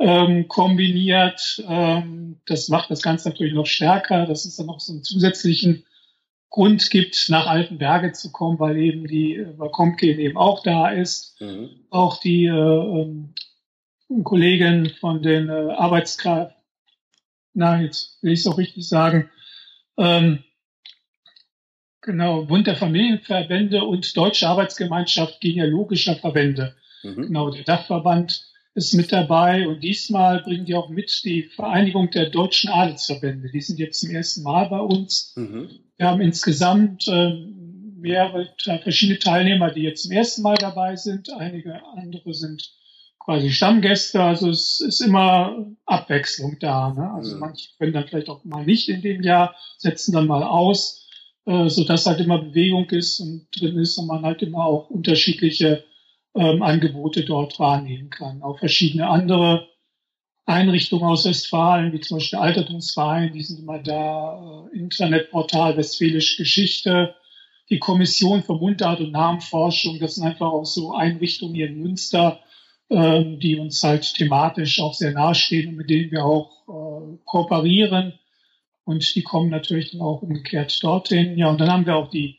ähm, 0.00 0.48
kombiniert. 0.48 1.62
Ähm, 1.68 2.40
das 2.46 2.68
macht 2.70 2.90
das 2.90 3.02
Ganze 3.02 3.28
natürlich 3.28 3.54
noch 3.54 3.66
stärker, 3.66 4.26
dass 4.26 4.44
es 4.44 4.56
dann 4.56 4.66
noch 4.66 4.80
so 4.80 4.94
einen 4.94 5.04
zusätzlichen 5.04 5.84
Grund 6.50 6.90
gibt, 6.90 7.26
nach 7.28 7.46
Altenberge 7.46 8.10
zu 8.10 8.32
kommen, 8.32 8.58
weil 8.58 8.76
eben 8.78 9.06
die 9.06 9.46
weil 9.58 9.70
Comken 9.70 10.18
eben 10.18 10.36
auch 10.36 10.64
da 10.64 10.88
ist. 10.88 11.40
Mhm. 11.40 11.68
Auch 11.90 12.18
die 12.18 12.46
äh, 12.46 12.50
ähm, 12.50 13.32
Kollegin 14.24 14.90
von 14.98 15.22
den 15.22 15.48
äh, 15.48 15.52
Arbeitskräften 15.52 16.57
na, 17.54 17.80
jetzt 17.80 18.22
will 18.22 18.32
ich 18.32 18.40
es 18.40 18.46
auch 18.46 18.58
richtig 18.58 18.88
sagen, 18.88 19.30
ähm, 19.96 20.44
genau, 22.00 22.44
Bund 22.46 22.66
der 22.66 22.76
Familienverbände 22.76 23.84
und 23.84 24.16
Deutsche 24.16 24.48
Arbeitsgemeinschaft 24.48 25.40
genealogischer 25.40 26.16
Verbände. 26.16 26.76
Mhm. 27.02 27.22
Genau, 27.22 27.50
der 27.50 27.64
Dachverband 27.64 28.44
ist 28.74 28.94
mit 28.94 29.12
dabei 29.12 29.66
und 29.66 29.82
diesmal 29.82 30.40
bringen 30.42 30.64
die 30.64 30.74
auch 30.74 30.88
mit 30.88 31.22
die 31.24 31.42
Vereinigung 31.42 32.10
der 32.10 32.30
deutschen 32.30 32.70
Adelsverbände. 32.70 33.50
Die 33.50 33.60
sind 33.60 33.78
jetzt 33.78 34.00
zum 34.00 34.10
ersten 34.10 34.42
Mal 34.42 34.68
bei 34.68 34.80
uns. 34.80 35.34
Mhm. 35.36 35.68
Wir 35.96 36.06
haben 36.06 36.20
insgesamt 36.20 37.08
äh, 37.08 37.32
mehrere 37.96 38.54
verschiedene 38.82 39.18
Teilnehmer, 39.18 39.72
die 39.72 39.82
jetzt 39.82 40.04
zum 40.04 40.12
ersten 40.12 40.42
Mal 40.42 40.56
dabei 40.56 40.94
sind. 40.94 41.32
Einige 41.32 41.84
andere 41.96 42.32
sind 42.32 42.72
quasi 43.18 43.50
Stammgäste. 43.50 44.22
Also 44.22 44.50
es 44.50 44.80
ist 44.80 45.00
immer 45.00 45.66
Abwechslung 45.86 46.58
da. 46.60 46.92
Ne? 46.94 47.10
Also 47.12 47.34
mhm. 47.34 47.40
manche 47.40 47.70
können 47.78 47.92
dann 47.92 48.06
vielleicht 48.06 48.28
auch 48.28 48.44
mal 48.44 48.64
nicht 48.64 48.88
in 48.88 49.02
dem 49.02 49.22
Jahr, 49.22 49.54
setzen 49.76 50.12
dann 50.12 50.26
mal 50.26 50.42
aus, 50.42 51.06
äh, 51.46 51.68
so 51.68 51.84
dass 51.84 52.06
halt 52.06 52.20
immer 52.20 52.38
Bewegung 52.38 52.88
ist 52.90 53.20
und 53.20 53.48
drin 53.54 53.78
ist 53.78 53.98
und 53.98 54.06
man 54.06 54.24
halt 54.24 54.42
immer 54.42 54.64
auch 54.64 54.90
unterschiedliche 54.90 55.84
ähm, 56.34 56.62
Angebote 56.62 57.24
dort 57.24 57.58
wahrnehmen 57.58 58.10
kann. 58.10 58.42
Auch 58.42 58.58
verschiedene 58.58 59.08
andere 59.08 59.68
Einrichtungen 60.46 61.04
aus 61.04 61.26
Westfalen, 61.26 61.92
wie 61.92 62.00
zum 62.00 62.18
Beispiel 62.18 62.38
Altertumsverein, 62.38 63.32
die 63.32 63.42
sind 63.42 63.60
immer 63.60 63.78
da, 63.78 64.68
äh, 64.72 64.78
Internetportal 64.78 65.76
Westfälische 65.76 66.42
Geschichte, 66.42 67.14
die 67.68 67.78
Kommission 67.78 68.42
für 68.42 68.54
Mundart 68.54 69.00
und 69.00 69.12
Namenforschung, 69.12 69.98
das 69.98 70.14
sind 70.14 70.24
einfach 70.24 70.46
auch 70.46 70.64
so 70.64 70.94
Einrichtungen 70.94 71.54
hier 71.54 71.66
in 71.66 71.82
Münster, 71.82 72.40
die 72.90 73.58
uns 73.58 73.82
halt 73.82 74.14
thematisch 74.14 74.80
auch 74.80 74.94
sehr 74.94 75.12
nahestehen 75.12 75.68
und 75.68 75.76
mit 75.76 75.90
denen 75.90 76.10
wir 76.10 76.24
auch 76.24 76.50
äh, 76.68 77.18
kooperieren. 77.24 78.14
Und 78.84 79.14
die 79.14 79.22
kommen 79.22 79.50
natürlich 79.50 79.90
dann 79.90 80.00
auch 80.00 80.22
umgekehrt 80.22 80.82
dorthin. 80.82 81.36
Ja, 81.36 81.50
und 81.50 81.60
dann 81.60 81.70
haben 81.70 81.84
wir 81.84 81.96
auch 81.96 82.08
die, 82.08 82.38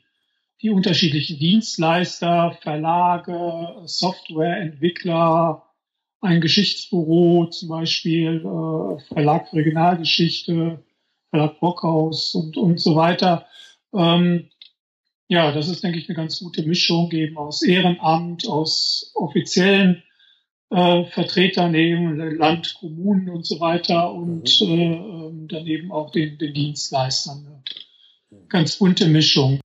die 0.60 0.70
unterschiedlichen 0.70 1.38
Dienstleister, 1.38 2.58
Verlage, 2.62 3.82
Softwareentwickler, 3.84 5.62
ein 6.20 6.40
Geschichtsbüro 6.40 7.46
zum 7.46 7.68
Beispiel, 7.68 8.40
äh, 8.40 9.14
Verlag 9.14 9.48
für 9.48 9.56
Regionalgeschichte, 9.56 10.82
Verlag 11.30 11.60
Brockhaus 11.60 12.34
und, 12.34 12.56
und 12.56 12.80
so 12.80 12.96
weiter. 12.96 13.46
Ähm, 13.94 14.50
ja, 15.28 15.52
das 15.52 15.68
ist, 15.68 15.84
denke 15.84 16.00
ich, 16.00 16.08
eine 16.08 16.16
ganz 16.16 16.40
gute 16.40 16.64
Mischung 16.64 17.12
eben 17.12 17.38
aus 17.38 17.62
Ehrenamt, 17.62 18.48
aus 18.48 19.12
offiziellen 19.14 20.02
äh, 20.70 21.04
Vertreter 21.06 21.68
nehmen, 21.68 22.16
Land, 22.36 22.76
Kommunen 22.78 23.28
und 23.28 23.46
so 23.46 23.60
weiter 23.60 24.12
und 24.12 24.60
mhm. 24.60 24.68
äh, 24.68 24.94
ähm, 24.94 25.48
dann 25.48 25.66
eben 25.66 25.92
auch 25.92 26.10
den, 26.10 26.38
den 26.38 26.54
Dienstleistern. 26.54 27.62
Ganz 28.48 28.76
bunte 28.76 29.08
Mischung. 29.08 29.60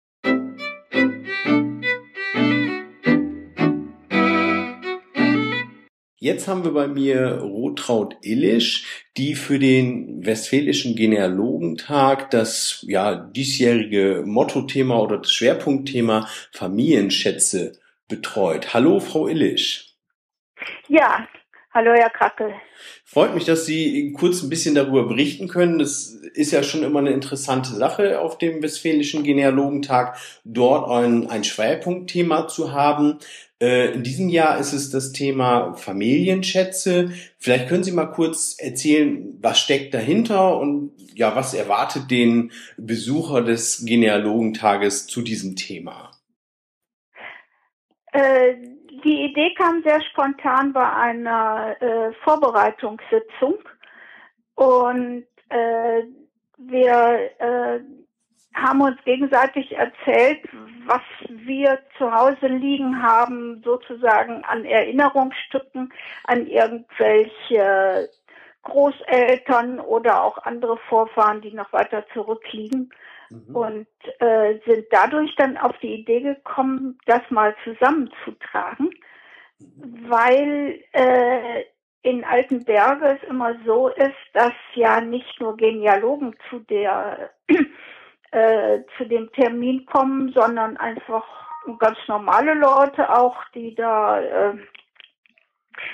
Jetzt 6.17 6.47
haben 6.47 6.63
wir 6.63 6.71
bei 6.71 6.87
mir 6.87 7.37
Rotraud 7.43 8.15
Illisch, 8.23 9.05
die 9.15 9.35
für 9.35 9.59
den 9.59 10.25
Westfälischen 10.25 10.95
Genealogentag 10.95 12.31
das 12.31 12.83
ja 12.87 13.15
diesjährige 13.15 14.23
Mottothema 14.25 14.97
oder 14.97 15.19
das 15.19 15.31
Schwerpunktthema 15.31 16.27
Familienschätze 16.51 17.73
betreut. 18.07 18.73
Hallo, 18.73 18.99
Frau 18.99 19.27
Illisch. 19.27 19.84
Ja, 20.87 21.27
hallo 21.73 21.91
Herr 21.93 22.09
Krackel. 22.09 22.53
Freut 23.03 23.33
mich, 23.33 23.45
dass 23.45 23.65
Sie 23.65 24.13
kurz 24.13 24.41
ein 24.41 24.49
bisschen 24.49 24.75
darüber 24.75 25.07
berichten 25.07 25.47
können. 25.47 25.79
Das 25.79 26.07
ist 26.33 26.51
ja 26.51 26.63
schon 26.63 26.83
immer 26.83 26.99
eine 26.99 27.11
interessante 27.11 27.69
Sache 27.69 28.19
auf 28.19 28.37
dem 28.37 28.61
Westfälischen 28.61 29.23
Genealogentag, 29.23 30.17
dort 30.43 30.89
ein, 30.89 31.29
ein 31.29 31.43
Schwerpunktthema 31.43 32.47
zu 32.47 32.73
haben. 32.73 33.19
Äh, 33.61 33.93
in 33.93 34.03
diesem 34.03 34.29
Jahr 34.29 34.59
ist 34.59 34.73
es 34.73 34.89
das 34.89 35.11
Thema 35.11 35.75
Familienschätze. 35.75 37.11
Vielleicht 37.39 37.67
können 37.67 37.83
Sie 37.83 37.91
mal 37.91 38.11
kurz 38.11 38.57
erzählen, 38.59 39.37
was 39.41 39.59
steckt 39.59 39.93
dahinter 39.93 40.57
und 40.57 40.91
ja, 41.13 41.35
was 41.35 41.53
erwartet 41.53 42.11
den 42.11 42.51
Besucher 42.77 43.41
des 43.41 43.85
Genealogentages 43.85 45.07
zu 45.07 45.21
diesem 45.21 45.55
Thema? 45.55 46.11
Äh 48.11 48.74
die 49.05 49.23
Idee 49.23 49.53
kam 49.53 49.83
sehr 49.83 50.01
spontan 50.01 50.73
bei 50.73 50.91
einer 50.91 51.79
äh, 51.79 52.11
Vorbereitungssitzung 52.23 53.59
und 54.55 55.25
äh, 55.49 56.03
wir 56.57 57.29
äh, 57.39 57.79
haben 58.55 58.81
uns 58.81 58.97
gegenseitig 59.03 59.73
erzählt, 59.73 60.39
was 60.85 61.01
wir 61.29 61.79
zu 61.97 62.11
Hause 62.11 62.47
liegen 62.47 63.01
haben, 63.01 63.61
sozusagen 63.63 64.43
an 64.45 64.65
Erinnerungsstücken, 64.65 65.93
an 66.23 66.47
irgendwelche 66.47 68.09
Großeltern 68.63 69.79
oder 69.79 70.23
auch 70.23 70.37
andere 70.39 70.77
Vorfahren, 70.89 71.41
die 71.41 71.53
noch 71.53 71.71
weiter 71.73 72.05
zurückliegen. 72.13 72.89
Mhm. 73.47 73.55
Und 73.55 73.87
äh, 74.19 74.59
sind 74.65 74.85
dadurch 74.91 75.35
dann 75.35 75.57
auf 75.57 75.77
die 75.79 75.93
Idee 75.93 76.21
gekommen, 76.21 76.97
das 77.05 77.21
mal 77.29 77.55
zusammenzutragen, 77.63 78.91
mhm. 79.59 80.09
weil 80.09 80.83
äh, 80.93 81.63
in 82.01 82.23
Altenberge 82.23 83.17
es 83.19 83.29
immer 83.29 83.55
so 83.65 83.89
ist, 83.89 84.13
dass 84.33 84.53
ja 84.75 85.01
nicht 85.01 85.41
nur 85.41 85.57
Genealogen 85.57 86.35
zu 86.49 86.59
der 86.59 87.31
äh, 88.31 88.79
zu 88.97 89.05
dem 89.05 89.31
Termin 89.31 89.85
kommen, 89.87 90.31
sondern 90.33 90.77
einfach 90.77 91.25
ganz 91.79 91.97
normale 92.07 92.53
Leute 92.53 93.09
auch, 93.09 93.37
die 93.55 93.73
da 93.73 94.21
äh, 94.21 94.57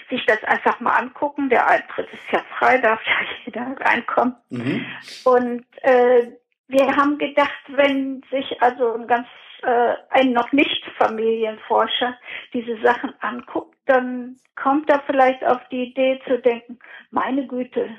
sich 0.10 0.26
das 0.26 0.44
einfach 0.44 0.80
mal 0.80 0.98
angucken. 0.98 1.50
Der 1.50 1.68
Eintritt 1.68 2.12
ist 2.12 2.32
ja 2.32 2.42
frei, 2.58 2.78
darf 2.78 3.00
ja 3.06 3.14
jeder 3.46 3.76
reinkommen. 3.80 4.36
Mhm. 4.50 4.86
Und 5.24 5.66
äh, 5.84 6.32
wir 6.72 6.96
haben 6.96 7.18
gedacht, 7.18 7.62
wenn 7.68 8.24
sich 8.32 8.62
also 8.62 8.94
ein 8.94 9.08
ganz 9.08 9.28
äh, 9.64 9.96
ein 10.10 10.32
noch 10.32 10.52
nicht 10.52 10.84
Familienforscher 10.98 12.18
diese 12.54 12.82
Sachen 12.82 13.14
anguckt, 13.20 13.78
dann 13.86 14.38
kommt 14.56 14.90
er 14.90 15.02
vielleicht 15.06 15.46
auf 15.46 15.60
die 15.70 15.84
Idee 15.84 16.20
zu 16.26 16.40
denken, 16.40 16.80
meine 17.12 17.46
Güte, 17.46 17.90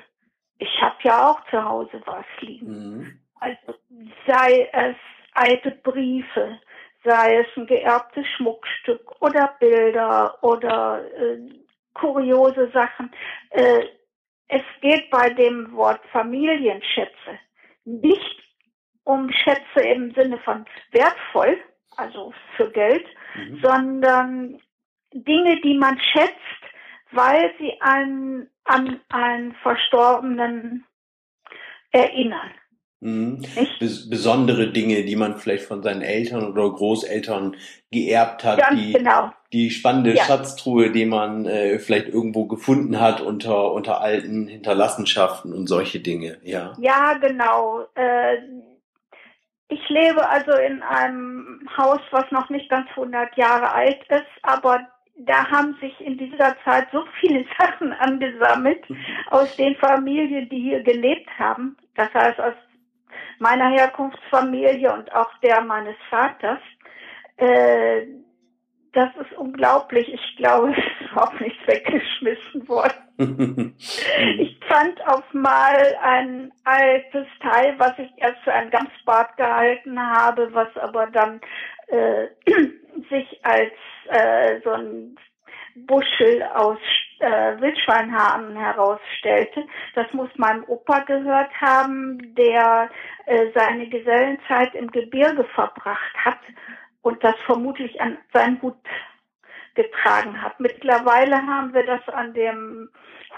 ich 0.57 0.81
habe 0.81 0.95
ja 1.03 1.29
auch 1.29 1.39
zu 1.49 1.63
Hause 1.63 2.01
was 2.05 2.25
liegen. 2.41 2.67
Mhm. 2.67 3.19
Also 3.39 3.75
sei 4.27 4.69
es 4.71 4.95
alte 5.33 5.71
Briefe, 5.71 6.59
sei 7.03 7.39
es 7.39 7.47
ein 7.57 7.67
geerbtes 7.67 8.27
Schmuckstück 8.35 9.21
oder 9.21 9.55
Bilder 9.59 10.37
oder 10.41 11.01
äh, 11.17 11.39
kuriose 11.93 12.71
Sachen. 12.73 13.11
Äh, 13.51 13.85
es 14.47 14.63
geht 14.81 15.09
bei 15.09 15.29
dem 15.29 15.73
Wort 15.73 16.01
Familienschätze 16.11 17.39
nicht 17.85 18.42
um 19.03 19.29
Schätze 19.31 19.87
im 19.87 20.13
Sinne 20.13 20.37
von 20.39 20.65
wertvoll, 20.91 21.57
also 21.97 22.33
für 22.55 22.69
Geld, 22.71 23.05
mhm. 23.35 23.59
sondern 23.61 24.61
Dinge, 25.13 25.61
die 25.61 25.75
man 25.75 25.99
schätzt, 25.99 26.33
weil 27.11 27.51
sie 27.59 27.79
einen 27.81 28.49
an 28.65 28.99
einen 29.09 29.53
Verstorbenen 29.61 30.85
erinnern. 31.91 32.51
Mhm. 33.01 33.43
Bes 33.79 34.09
besondere 34.09 34.71
Dinge, 34.71 35.03
die 35.03 35.17
man 35.17 35.37
vielleicht 35.37 35.65
von 35.65 35.83
seinen 35.83 36.01
Eltern 36.01 36.49
oder 36.49 36.71
Großeltern 36.71 37.57
geerbt 37.91 38.45
hat, 38.45 38.59
Ganz 38.59 38.79
die, 38.79 38.93
genau. 38.93 39.31
die 39.51 39.71
spannende 39.71 40.15
ja. 40.15 40.23
Schatztruhe, 40.23 40.89
die 40.89 41.05
man 41.05 41.45
äh, 41.45 41.79
vielleicht 41.79 42.07
irgendwo 42.07 42.45
gefunden 42.45 43.01
hat 43.01 43.19
unter, 43.19 43.73
unter 43.73 43.99
alten 43.99 44.47
Hinterlassenschaften 44.47 45.53
und 45.53 45.67
solche 45.67 45.99
Dinge, 45.99 46.37
ja. 46.43 46.73
Ja, 46.79 47.15
genau. 47.15 47.81
Äh, 47.95 48.37
ich 49.73 49.89
lebe 49.89 50.27
also 50.27 50.51
in 50.53 50.81
einem 50.83 51.67
Haus, 51.77 51.99
was 52.11 52.29
noch 52.31 52.49
nicht 52.49 52.69
ganz 52.69 52.87
100 52.91 53.35
Jahre 53.37 53.71
alt 53.71 53.99
ist, 54.09 54.25
aber 54.41 54.87
da 55.15 55.49
haben 55.49 55.75
sich 55.79 55.99
in 56.01 56.17
dieser 56.17 56.55
Zeit 56.63 56.87
so 56.91 57.03
viele 57.19 57.45
Sachen 57.59 57.93
angesammelt 57.93 58.83
aus 59.29 59.55
den 59.55 59.75
Familien, 59.75 60.49
die 60.49 60.61
hier 60.61 60.83
gelebt 60.83 61.29
haben. 61.37 61.77
Das 61.95 62.13
heißt, 62.13 62.39
aus 62.39 62.55
meiner 63.39 63.69
Herkunftsfamilie 63.69 64.93
und 64.93 65.13
auch 65.13 65.31
der 65.43 65.61
meines 65.61 65.95
Vaters. 66.09 66.59
Äh, 67.37 68.07
das 68.93 69.09
ist 69.15 69.37
unglaublich. 69.37 70.07
Ich 70.13 70.37
glaube, 70.37 70.71
es 70.71 70.77
ist 70.77 71.11
überhaupt 71.11 71.41
nichts 71.41 71.67
weggeschmissen 71.67 72.67
worden. 72.67 73.02
ich 74.37 74.59
fand 74.67 75.07
auf 75.07 75.23
mal 75.33 75.95
ein 76.01 76.51
altes 76.63 77.27
Teil, 77.41 77.75
was 77.77 77.93
ich 77.99 78.11
erst 78.17 78.41
für 78.43 78.53
ein 78.53 78.69
Gamsbad 78.71 79.37
gehalten 79.37 79.99
habe, 79.99 80.53
was 80.53 80.75
aber 80.77 81.07
dann 81.07 81.39
äh, 81.87 82.27
sich 83.09 83.39
als 83.43 83.73
äh, 84.07 84.61
so 84.63 84.71
ein 84.71 85.15
Buschel 85.75 86.43
aus 86.43 86.79
äh, 87.19 87.59
Wildschweinhaaren 87.59 88.55
herausstellte. 88.55 89.63
Das 89.95 90.11
muss 90.13 90.29
meinem 90.37 90.63
Opa 90.65 90.99
gehört 90.99 91.51
haben, 91.61 92.35
der 92.35 92.89
äh, 93.25 93.47
seine 93.55 93.87
Gesellenzeit 93.89 94.75
im 94.75 94.91
Gebirge 94.91 95.43
verbracht 95.55 96.15
hat 96.15 96.39
und 97.01 97.23
das 97.23 97.35
vermutlich 97.45 97.99
an 98.01 98.17
seinen 98.33 98.61
Hut 98.61 98.77
getragen 99.75 100.41
hat. 100.41 100.59
Mittlerweile 100.59 101.35
haben 101.35 101.73
wir 101.73 101.85
das 101.85 102.07
an 102.09 102.33
dem 102.33 102.89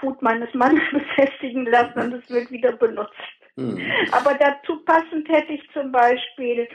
Hut 0.02 0.20
meines 0.22 0.52
Mannes 0.54 0.82
befestigen 0.92 1.66
lassen 1.66 1.98
und 2.00 2.12
es 2.14 2.30
wird 2.30 2.50
wieder 2.50 2.72
benutzt. 2.72 3.14
Mhm. 3.56 3.80
Aber 4.12 4.34
dazu 4.34 4.84
passend 4.84 5.28
hätte 5.28 5.54
ich 5.54 5.70
zum 5.72 5.90
Beispiel 5.90 6.68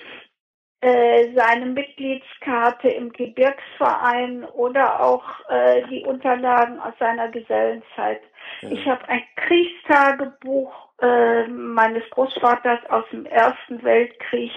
äh, 0.81 1.31
seine 1.35 1.67
Mitgliedskarte 1.67 2.89
im 2.89 3.11
Gebirgsverein 3.11 4.45
oder 4.45 4.99
auch 4.99 5.23
äh, 5.47 5.83
die 5.89 6.03
Unterlagen 6.05 6.79
aus 6.79 6.93
seiner 6.99 7.29
Gesellenzeit. 7.29 8.21
Ja. 8.61 8.69
Ich 8.71 8.87
habe 8.87 9.07
ein 9.07 9.21
Kriegstagebuch 9.35 10.73
äh, 11.01 11.47
meines 11.47 12.09
Großvaters 12.09 12.79
aus 12.89 13.05
dem 13.11 13.27
Ersten 13.27 13.83
Weltkrieg 13.83 14.51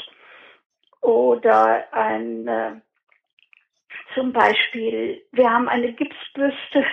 oder 1.02 1.84
ein 1.92 2.48
äh, 2.48 2.72
zum 4.14 4.32
Beispiel, 4.32 5.22
wir 5.32 5.50
haben 5.50 5.68
eine 5.68 5.92
Gipsbüste 5.92 6.84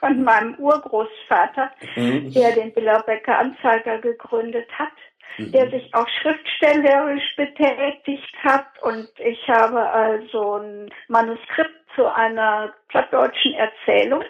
von 0.00 0.22
meinem 0.22 0.54
Urgroßvater, 0.56 1.70
mhm. 1.96 2.32
der 2.32 2.52
den 2.52 2.72
Billerbecker 2.72 3.38
Anzeiger 3.38 3.98
gegründet 3.98 4.68
hat 4.78 4.92
der 5.38 5.66
mhm. 5.66 5.70
sich 5.70 5.94
auch 5.94 6.08
schriftstellerisch 6.20 7.36
betätigt 7.36 8.34
hat. 8.42 8.66
Und 8.82 9.08
ich 9.18 9.48
habe 9.48 9.80
also 9.80 10.56
ein 10.56 10.90
Manuskript 11.08 11.70
zu 11.94 12.06
einer 12.06 12.72
plattdeutschen 12.88 13.54
Erzählung, 13.54 14.24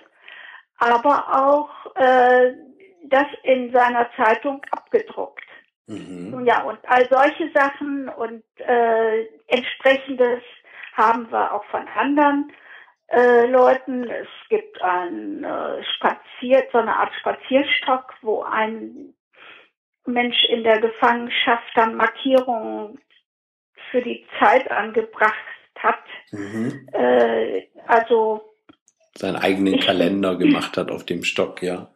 aber 0.79 1.26
auch 1.35 1.96
äh, 1.96 2.53
das 3.05 3.26
in 3.42 3.72
seiner 3.72 4.09
Zeitung 4.16 4.62
abgedruckt. 4.70 5.44
Mhm. 5.87 6.44
Ja, 6.46 6.62
und 6.62 6.79
all 6.87 7.09
solche 7.11 7.50
Sachen 7.53 8.09
und 8.09 8.44
äh, 8.59 9.24
entsprechendes 9.48 10.42
haben 10.96 11.31
wir 11.31 11.53
auch 11.53 11.64
von 11.66 11.87
anderen 11.88 12.53
äh, 13.09 13.46
Leuten. 13.46 14.05
Es 14.05 14.29
gibt 14.48 14.81
ein 14.83 15.44
äh, 15.44 15.83
Spazier, 15.96 16.66
so 16.72 16.79
eine 16.79 16.96
Art 16.96 17.12
Spazierstock, 17.20 18.14
wo 18.22 18.42
ein 18.42 19.14
Mensch 20.07 20.44
in 20.48 20.64
der 20.64 20.81
Gefangenschaft 20.81 21.70
dann 21.74 21.96
Markierungen 21.96 23.00
für 23.90 24.03
die 24.03 24.26
Zeit 24.38 24.70
angebracht 24.70 25.35
hat. 25.79 26.05
Mhm. 26.31 26.88
Äh, 26.92 27.68
also 27.87 28.55
seinen 29.14 29.37
eigenen 29.37 29.74
ich, 29.74 29.87
Kalender 29.87 30.37
gemacht 30.37 30.76
hat 30.76 30.90
auf 30.90 31.05
dem 31.05 31.24
Stock, 31.24 31.62
ja. 31.62 31.90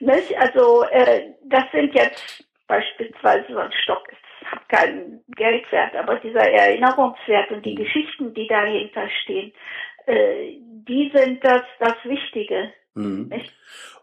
Nicht? 0.00 0.36
Also 0.36 0.84
äh, 0.84 1.34
das 1.44 1.64
sind 1.72 1.94
jetzt 1.94 2.44
beispielsweise 2.66 3.46
so 3.48 3.58
ein 3.58 3.72
Stock, 3.72 4.06
es 4.10 4.18
hat 4.44 4.68
keinen 4.68 5.24
Geldwert, 5.28 5.94
aber 5.96 6.16
dieser 6.16 6.48
Erinnerungswert 6.48 7.50
und 7.50 7.64
die 7.64 7.72
mhm. 7.72 7.84
Geschichten, 7.84 8.34
die 8.34 8.46
dahinter 8.46 9.08
stehen, 9.22 9.52
äh, 10.06 10.56
die 10.60 11.10
sind 11.14 11.44
das, 11.44 11.62
das 11.78 11.96
Wichtige. 12.04 12.72
Mhm. 12.94 13.30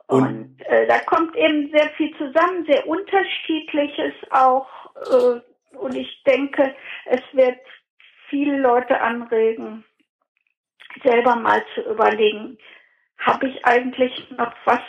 Und, 0.08 0.24
und 0.24 0.62
äh, 0.68 0.88
da 0.88 1.00
kommt 1.00 1.36
eben 1.36 1.72
sehr 1.72 1.90
viel 1.92 2.16
zusammen, 2.18 2.66
sehr 2.68 2.88
unterschiedliches 2.88 4.14
auch. 4.30 4.68
Äh, 4.96 5.78
und 5.78 5.96
ich 5.96 6.24
denke, 6.24 6.76
es 7.06 7.22
wird 7.34 7.60
viele 8.30 8.58
Leute 8.58 9.02
anregen, 9.02 9.84
selber 11.04 11.36
mal 11.36 11.64
zu 11.74 11.82
überlegen, 11.82 12.58
habe 13.18 13.48
ich 13.48 13.66
eigentlich 13.66 14.30
noch 14.32 14.54
was 14.66 14.82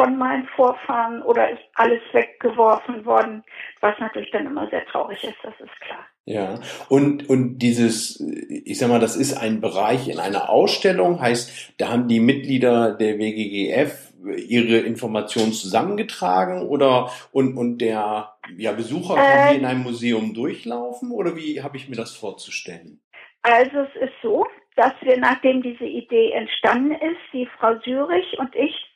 von 0.00 0.16
meinen 0.16 0.46
Vorfahren 0.56 1.20
oder 1.22 1.50
ist 1.50 1.62
alles 1.74 2.00
weggeworfen 2.12 3.04
worden, 3.04 3.44
was 3.80 3.98
natürlich 3.98 4.30
dann 4.30 4.46
immer 4.46 4.66
sehr 4.70 4.84
traurig 4.86 5.22
ist, 5.22 5.36
das 5.42 5.52
ist 5.60 5.80
klar. 5.80 6.06
Ja, 6.24 6.60
und, 6.88 7.28
und 7.28 7.58
dieses, 7.58 8.18
ich 8.20 8.78
sag 8.78 8.88
mal, 8.88 9.00
das 9.00 9.16
ist 9.16 9.36
ein 9.36 9.60
Bereich 9.60 10.08
in 10.08 10.18
einer 10.18 10.48
Ausstellung, 10.48 11.20
heißt, 11.20 11.74
da 11.78 11.88
haben 11.88 12.08
die 12.08 12.20
Mitglieder 12.20 12.94
der 12.94 13.18
WGGF 13.18 14.12
ihre 14.48 14.78
Informationen 14.78 15.52
zusammengetragen 15.52 16.62
oder 16.62 17.10
und, 17.32 17.56
und 17.56 17.78
der 17.78 18.34
ja, 18.56 18.72
Besucher 18.72 19.16
kann 19.16 19.54
äh, 19.54 19.56
in 19.56 19.64
einem 19.64 19.82
Museum 19.82 20.34
durchlaufen 20.34 21.10
oder 21.10 21.36
wie 21.36 21.62
habe 21.62 21.76
ich 21.76 21.88
mir 21.88 21.96
das 21.96 22.14
vorzustellen? 22.14 23.00
Also 23.42 23.78
es 23.78 24.08
ist 24.08 24.14
so, 24.22 24.46
dass 24.76 24.92
wir, 25.02 25.18
nachdem 25.18 25.62
diese 25.62 25.84
Idee 25.84 26.32
entstanden 26.32 26.92
ist, 26.92 27.20
die 27.32 27.48
Frau 27.58 27.78
Sürich 27.84 28.38
und 28.38 28.54
ich 28.54 28.89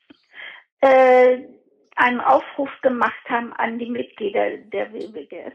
äh, 0.85 1.39
einen 1.97 2.21
Aufruf 2.21 2.71
gemacht 2.83 3.29
haben 3.29 3.53
an 3.55 3.79
die 3.79 3.91
Mitglieder 3.91 4.59
der 4.59 4.93
WWGF. 4.93 5.55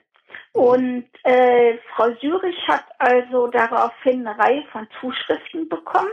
Und 0.54 1.06
äh, 1.24 1.78
Frau 1.94 2.12
Sürich 2.22 2.68
hat 2.68 2.86
also 2.98 3.48
daraufhin 3.48 4.26
eine 4.26 4.40
Reihe 4.40 4.64
von 4.72 4.88
Zuschriften 5.00 5.70
bekommen 5.70 6.12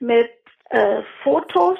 mit 0.00 0.30
äh, 0.70 1.02
Fotos 1.22 1.78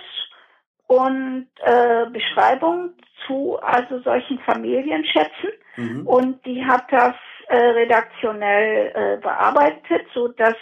und 0.86 1.48
äh, 1.62 2.06
Beschreibungen 2.10 2.94
zu 3.26 3.58
also 3.60 4.00
solchen 4.00 4.38
Familienschätzen. 4.40 5.50
Mhm. 5.76 6.06
Und 6.06 6.44
die 6.44 6.64
hat 6.64 6.84
das 6.90 7.14
äh, 7.48 7.56
redaktionell 7.56 8.92
äh, 8.94 9.20
bearbeitet, 9.20 10.06
so 10.12 10.28
dass 10.28 10.56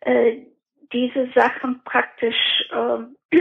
äh, 0.00 0.38
diese 0.92 1.30
Sachen 1.34 1.82
praktisch 1.84 2.64
äh, 2.72 3.36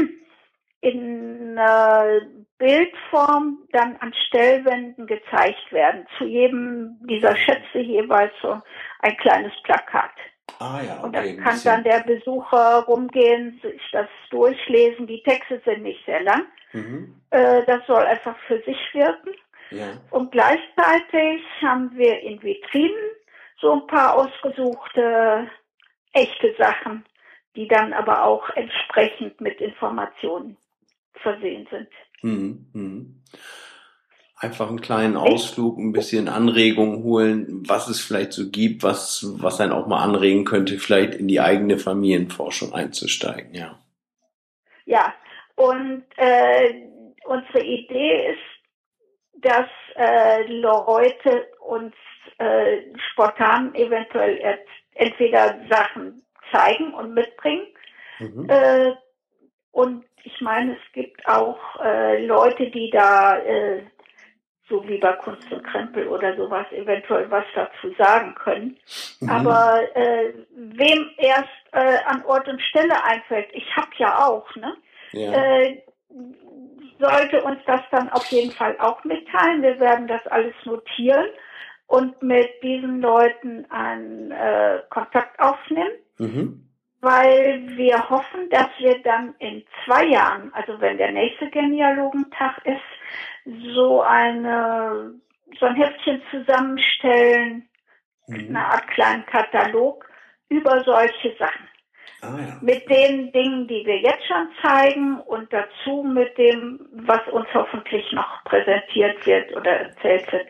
in 0.81 1.57
äh, 1.57 2.21
Bildform 2.57 3.59
dann 3.71 3.97
an 3.97 4.13
Stellwänden 4.27 5.07
gezeigt 5.07 5.71
werden. 5.71 6.05
Zu 6.17 6.25
jedem 6.25 6.97
dieser 7.07 7.35
Schätze 7.35 7.79
jeweils 7.79 8.33
so 8.41 8.61
ein 8.99 9.17
kleines 9.17 9.53
Plakat. 9.63 10.11
Ah, 10.59 10.81
ja, 10.85 10.97
okay. 10.97 11.05
Und 11.05 11.15
dann 11.15 11.37
kann 11.37 11.59
dann 11.63 11.83
der 11.83 11.99
Besucher 12.01 12.83
rumgehen, 12.87 13.59
sich 13.61 13.81
das 13.91 14.07
durchlesen. 14.29 15.07
Die 15.07 15.23
Texte 15.23 15.61
sind 15.65 15.83
nicht 15.83 16.05
sehr 16.05 16.23
lang. 16.23 16.45
Mhm. 16.73 17.15
Äh, 17.29 17.63
das 17.65 17.85
soll 17.87 18.03
einfach 18.03 18.37
für 18.47 18.61
sich 18.63 18.77
wirken. 18.93 19.31
Ja. 19.69 19.93
Und 20.09 20.31
gleichzeitig 20.31 21.41
haben 21.61 21.91
wir 21.95 22.19
in 22.21 22.41
Vitrinen 22.43 23.11
so 23.59 23.73
ein 23.73 23.87
paar 23.87 24.15
ausgesuchte 24.15 25.49
echte 26.13 26.53
Sachen, 26.57 27.05
die 27.55 27.67
dann 27.67 27.93
aber 27.93 28.23
auch 28.23 28.49
entsprechend 28.55 29.39
mit 29.39 29.61
Informationen 29.61 30.57
versehen 31.15 31.67
sind. 31.69 31.87
Mhm. 32.21 32.65
Mhm. 32.73 33.21
Einfach 34.37 34.69
einen 34.69 34.81
kleinen 34.81 35.17
Ausflug, 35.17 35.77
ein 35.77 35.91
bisschen 35.91 36.27
Anregung 36.27 37.03
holen, 37.03 37.63
was 37.67 37.87
es 37.87 38.01
vielleicht 38.01 38.33
so 38.33 38.49
gibt, 38.49 38.81
was, 38.81 39.23
was 39.39 39.61
einen 39.61 39.71
auch 39.71 39.85
mal 39.85 40.03
anregen 40.03 40.45
könnte, 40.45 40.79
vielleicht 40.79 41.13
in 41.13 41.27
die 41.27 41.39
eigene 41.39 41.77
Familienforschung 41.77 42.73
einzusteigen, 42.73 43.53
ja. 43.53 43.77
Ja, 44.85 45.13
und, 45.55 46.05
äh, 46.17 46.73
unsere 47.25 47.63
Idee 47.63 48.31
ist, 48.31 49.43
dass 49.43 49.67
äh, 49.95 50.47
Leute 50.47 51.47
uns 51.59 51.93
äh, 52.37 52.81
spontan 53.11 53.73
eventuell 53.75 54.59
entweder 54.93 55.59
Sachen 55.69 56.23
zeigen 56.51 56.93
und 56.93 57.13
mitbringen. 57.13 57.67
Mhm. 58.19 58.49
Äh, 58.49 58.93
und 59.71 60.05
ich 60.23 60.41
meine, 60.41 60.73
es 60.73 60.93
gibt 60.93 61.25
auch 61.27 61.59
äh, 61.83 62.25
Leute, 62.25 62.69
die 62.69 62.89
da, 62.89 63.37
äh, 63.39 63.83
so 64.69 64.87
wie 64.87 64.97
bei 64.97 65.13
Kunst 65.13 65.51
und 65.51 65.63
Krempel 65.63 66.07
oder 66.07 66.35
sowas, 66.35 66.65
eventuell 66.71 67.29
was 67.29 67.45
dazu 67.55 67.93
sagen 67.97 68.35
können. 68.35 68.77
Mhm. 69.19 69.29
Aber 69.29 69.81
äh, 69.95 70.33
wem 70.55 71.09
erst 71.17 71.49
äh, 71.71 71.97
an 72.05 72.23
Ort 72.25 72.47
und 72.47 72.61
Stelle 72.61 73.03
einfällt, 73.03 73.49
ich 73.53 73.75
habe 73.75 73.91
ja 73.97 74.27
auch, 74.27 74.55
ne? 74.55 74.75
Ja. 75.11 75.33
Äh, 75.33 75.83
sollte 76.99 77.41
uns 77.43 77.59
das 77.65 77.81
dann 77.91 78.09
auf 78.09 78.25
jeden 78.27 78.51
Fall 78.51 78.77
auch 78.79 79.03
mitteilen. 79.03 79.63
Wir 79.63 79.79
werden 79.79 80.07
das 80.07 80.25
alles 80.27 80.53
notieren 80.65 81.25
und 81.87 82.21
mit 82.21 82.49
diesen 82.61 83.01
Leuten 83.01 83.65
einen 83.71 84.31
äh, 84.31 84.81
Kontakt 84.89 85.39
aufnehmen. 85.39 85.91
Mhm 86.19 86.70
weil 87.01 87.63
wir 87.77 88.09
hoffen, 88.09 88.49
dass 88.49 88.69
wir 88.77 89.01
dann 89.01 89.35
in 89.39 89.63
zwei 89.85 90.05
Jahren, 90.05 90.53
also 90.53 90.79
wenn 90.79 90.97
der 90.97 91.11
nächste 91.11 91.49
Genealogentag 91.49 92.57
ist, 92.65 93.73
so 93.73 94.01
eine 94.01 95.13
so 95.59 95.65
ein 95.65 95.75
Heftchen 95.75 96.21
zusammenstellen, 96.31 97.67
mhm. 98.27 98.49
eine 98.49 98.65
Art 98.65 98.87
kleinen 98.89 99.25
Katalog 99.25 100.09
über 100.49 100.83
solche 100.83 101.35
Sachen. 101.37 101.67
Ah, 102.21 102.37
ja. 102.37 102.57
Mit 102.61 102.87
den 102.87 103.31
Dingen, 103.31 103.67
die 103.67 103.83
wir 103.83 103.99
jetzt 103.99 104.27
schon 104.27 104.47
zeigen 104.61 105.19
und 105.21 105.51
dazu 105.51 106.03
mit 106.03 106.37
dem, 106.37 106.79
was 106.91 107.27
uns 107.31 107.47
hoffentlich 107.53 108.11
noch 108.11 108.43
präsentiert 108.43 109.25
wird 109.25 109.55
oder 109.55 109.71
erzählt 109.71 110.31
wird. 110.31 110.47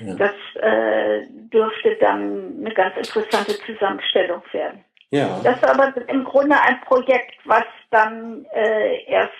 Ja. 0.00 0.14
Das 0.16 0.62
äh, 0.62 1.26
dürfte 1.30 1.96
dann 2.00 2.56
eine 2.60 2.74
ganz 2.74 2.96
interessante 2.96 3.58
Zusammenstellung 3.64 4.42
werden. 4.52 4.84
Ja. 5.14 5.40
Das 5.44 5.56
ist 5.56 5.64
aber 5.64 5.94
im 6.08 6.24
Grunde 6.24 6.60
ein 6.60 6.80
Projekt, 6.86 7.36
was 7.44 7.62
dann 7.92 8.44
äh, 8.52 9.04
erst 9.04 9.30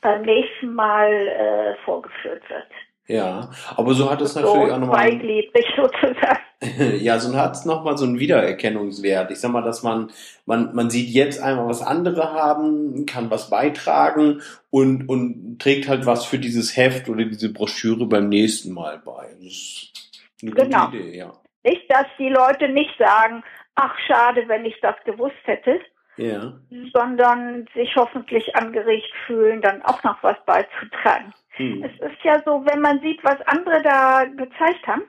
beim 0.00 0.22
nächsten 0.22 0.72
Mal 0.74 1.12
äh, 1.12 1.74
vorgeführt 1.84 2.42
wird. 2.48 2.66
Ja, 3.08 3.50
aber 3.76 3.92
so 3.92 4.10
hat 4.10 4.22
es 4.22 4.32
so 4.32 4.40
natürlich 4.40 4.72
auch 4.72 4.78
nochmal. 4.78 5.10
Sozusagen. 5.76 6.98
ja, 7.04 7.18
so 7.18 7.36
hat 7.36 7.56
es 7.56 7.66
nochmal 7.66 7.98
so 7.98 8.06
einen 8.06 8.20
Wiedererkennungswert. 8.20 9.30
Ich 9.30 9.40
sag 9.40 9.50
mal, 9.50 9.60
dass 9.60 9.82
man, 9.82 10.10
man, 10.46 10.74
man 10.74 10.88
sieht 10.88 11.10
jetzt 11.10 11.42
einmal, 11.42 11.68
was 11.68 11.82
andere 11.82 12.32
haben, 12.32 13.04
kann 13.04 13.30
was 13.30 13.50
beitragen 13.50 14.40
und, 14.70 15.10
und 15.10 15.58
trägt 15.58 15.88
halt 15.88 16.06
was 16.06 16.24
für 16.24 16.38
dieses 16.38 16.74
Heft 16.74 17.10
oder 17.10 17.26
diese 17.26 17.52
Broschüre 17.52 18.06
beim 18.06 18.30
nächsten 18.30 18.72
Mal 18.72 19.02
bei. 19.04 19.26
Das 19.42 19.52
ist 19.52 19.92
eine 20.40 20.52
genau. 20.52 20.86
gute 20.86 20.96
Idee, 20.96 21.18
ja. 21.18 21.32
Nicht, 21.64 21.82
dass 21.90 22.06
die 22.18 22.30
Leute 22.30 22.68
nicht 22.70 22.96
sagen, 22.98 23.44
ach 23.74 23.98
schade, 24.06 24.44
wenn 24.48 24.64
ich 24.64 24.80
das 24.80 24.96
gewusst 25.04 25.36
hätte, 25.44 25.80
ja. 26.16 26.52
sondern 26.92 27.66
sich 27.74 27.94
hoffentlich 27.96 28.54
angeregt 28.56 29.12
fühlen, 29.26 29.62
dann 29.62 29.82
auch 29.82 30.02
noch 30.04 30.22
was 30.22 30.36
beizutragen. 30.44 31.32
Hm. 31.56 31.84
Es 31.84 31.92
ist 32.10 32.22
ja 32.22 32.42
so, 32.44 32.64
wenn 32.66 32.80
man 32.80 33.00
sieht, 33.00 33.22
was 33.24 33.40
andere 33.46 33.82
da 33.82 34.24
gezeigt 34.24 34.86
haben, 34.86 35.04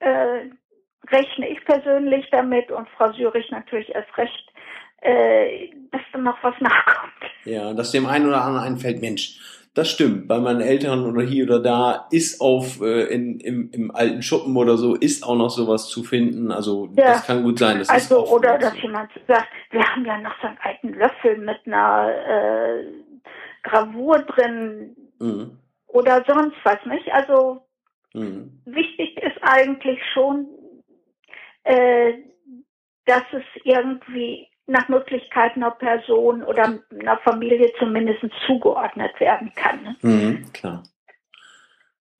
äh, 0.00 0.50
rechne 1.10 1.48
ich 1.48 1.64
persönlich 1.64 2.28
damit 2.30 2.70
und 2.70 2.88
Frau 2.90 3.12
Sürich 3.12 3.50
natürlich 3.50 3.94
erst 3.94 4.16
recht, 4.18 4.52
äh, 5.02 5.70
dass 5.92 6.02
dann 6.12 6.24
noch 6.24 6.42
was 6.42 6.54
nachkommt. 6.60 7.12
Ja, 7.44 7.72
dass 7.72 7.92
dem 7.92 8.06
einen 8.06 8.26
oder 8.26 8.42
anderen 8.42 8.66
einfällt, 8.66 9.00
Mensch, 9.00 9.38
das 9.76 9.90
stimmt. 9.90 10.26
Bei 10.26 10.38
meinen 10.38 10.62
Eltern 10.62 11.04
oder 11.04 11.20
hier 11.20 11.44
oder 11.44 11.60
da 11.60 12.08
ist 12.10 12.40
auf 12.40 12.80
äh, 12.80 13.02
in, 13.14 13.38
im, 13.40 13.70
im 13.72 13.94
alten 13.94 14.22
Schuppen 14.22 14.56
oder 14.56 14.78
so 14.78 14.94
ist 14.94 15.22
auch 15.22 15.36
noch 15.36 15.50
sowas 15.50 15.88
zu 15.88 16.02
finden. 16.02 16.50
Also 16.50 16.88
ja. 16.96 17.08
das 17.12 17.26
kann 17.26 17.42
gut 17.42 17.58
sein. 17.58 17.84
also 17.86 18.26
oder 18.26 18.56
dass 18.56 18.72
so. 18.72 18.78
jemand 18.78 19.10
sagt, 19.28 19.48
wir 19.70 19.86
haben 19.86 20.06
ja 20.06 20.16
noch 20.16 20.34
so 20.40 20.46
einen 20.46 20.56
alten 20.62 20.94
Löffel 20.94 21.36
mit 21.36 21.58
einer 21.66 22.08
äh, 22.08 22.84
Gravur 23.64 24.20
drin 24.20 24.96
mhm. 25.18 25.58
oder 25.88 26.24
sonst 26.26 26.56
was 26.64 26.78
nicht. 26.86 27.12
Also 27.12 27.60
mhm. 28.14 28.62
wichtig 28.64 29.18
ist 29.18 29.36
eigentlich 29.42 29.98
schon, 30.14 30.46
äh, 31.64 32.14
dass 33.04 33.24
es 33.30 33.44
irgendwie 33.64 34.48
nach 34.66 34.88
Möglichkeit 34.88 35.56
einer 35.56 35.70
Person 35.70 36.42
oder 36.42 36.80
einer 36.90 37.18
Familie 37.18 37.72
zumindest 37.78 38.24
zugeordnet 38.46 39.18
werden 39.20 39.52
kann. 39.54 39.82
Ne? 39.82 39.96
Mhm, 40.02 40.52
klar. 40.52 40.82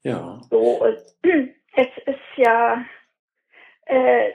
Ja. 0.02 0.40
So, 0.50 0.84
äh, 0.86 1.48
es 1.74 1.88
ist 2.06 2.36
ja 2.36 2.84
äh, 3.86 4.30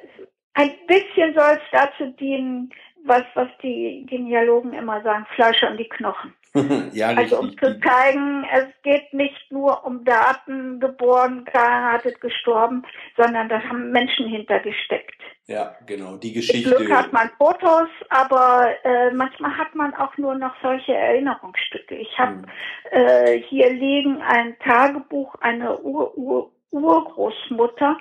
ein 0.53 0.71
bisschen 0.87 1.33
soll 1.33 1.53
es 1.53 1.61
dazu 1.71 2.11
dienen, 2.19 2.71
was, 3.05 3.23
was 3.33 3.47
die 3.63 4.05
Genealogen 4.07 4.73
immer 4.73 5.01
sagen, 5.01 5.25
Fleisch 5.35 5.63
an 5.63 5.77
die 5.77 5.89
Knochen. 5.89 6.33
ja, 6.93 7.07
also 7.09 7.39
um 7.39 7.57
zu 7.57 7.79
zeigen, 7.79 8.45
es 8.51 8.67
geht 8.83 9.13
nicht 9.13 9.51
nur 9.51 9.85
um 9.85 10.03
Daten, 10.03 10.81
geboren, 10.81 11.45
geheiratet, 11.45 12.19
gestorben, 12.19 12.83
sondern 13.15 13.47
da 13.47 13.61
haben 13.61 13.91
Menschen 13.91 14.27
hintergesteckt. 14.27 15.15
Ja, 15.47 15.75
genau, 15.85 16.17
die 16.17 16.33
Geschichte. 16.33 16.69
Mit 16.69 16.77
Glück 16.79 16.91
hat 16.91 17.13
man 17.13 17.29
Fotos, 17.37 17.89
aber 18.09 18.69
äh, 18.83 19.11
manchmal 19.11 19.57
hat 19.57 19.75
man 19.75 19.93
auch 19.93 20.17
nur 20.17 20.35
noch 20.35 20.53
solche 20.61 20.93
Erinnerungsstücke. 20.93 21.95
Ich 21.95 22.19
habe 22.19 22.35
mhm. 22.35 22.45
äh, 22.91 23.41
hier 23.43 23.71
liegen 23.71 24.21
ein 24.21 24.57
Tagebuch 24.59 25.35
einer 25.35 25.81
Ur 25.83 26.13
-Ur 26.17 26.51
Urgroßmutter 26.71 27.97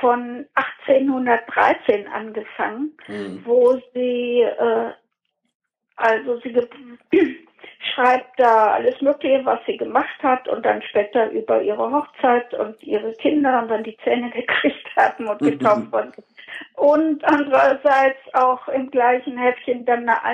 von 0.00 0.46
1813 0.54 2.08
angefangen, 2.08 2.92
mhm. 3.08 3.42
wo 3.44 3.80
sie 3.94 4.40
äh, 4.40 4.92
also 6.00 6.40
sie 6.40 6.54
schreibt 7.94 8.40
da 8.40 8.72
alles 8.72 9.00
Mögliche, 9.02 9.44
was 9.44 9.60
sie 9.66 9.76
gemacht 9.76 10.22
hat 10.22 10.48
und 10.48 10.64
dann 10.64 10.80
später 10.82 11.30
über 11.30 11.60
ihre 11.60 11.90
Hochzeit 11.92 12.52
und 12.54 12.82
ihre 12.82 13.12
Kinder 13.14 13.62
und 13.62 13.68
dann 13.68 13.84
die 13.84 13.96
Zähne 14.02 14.30
gekriegt 14.34 14.88
hatten 14.96 15.28
und 15.28 15.40
getauft 15.40 15.92
wurden. 15.92 16.12
Und 16.74 17.24
andererseits 17.24 18.18
auch 18.32 18.66
im 18.68 18.90
gleichen 18.90 19.36
Heftchen 19.36 19.84
dann 19.84 20.08
eine 20.08 20.24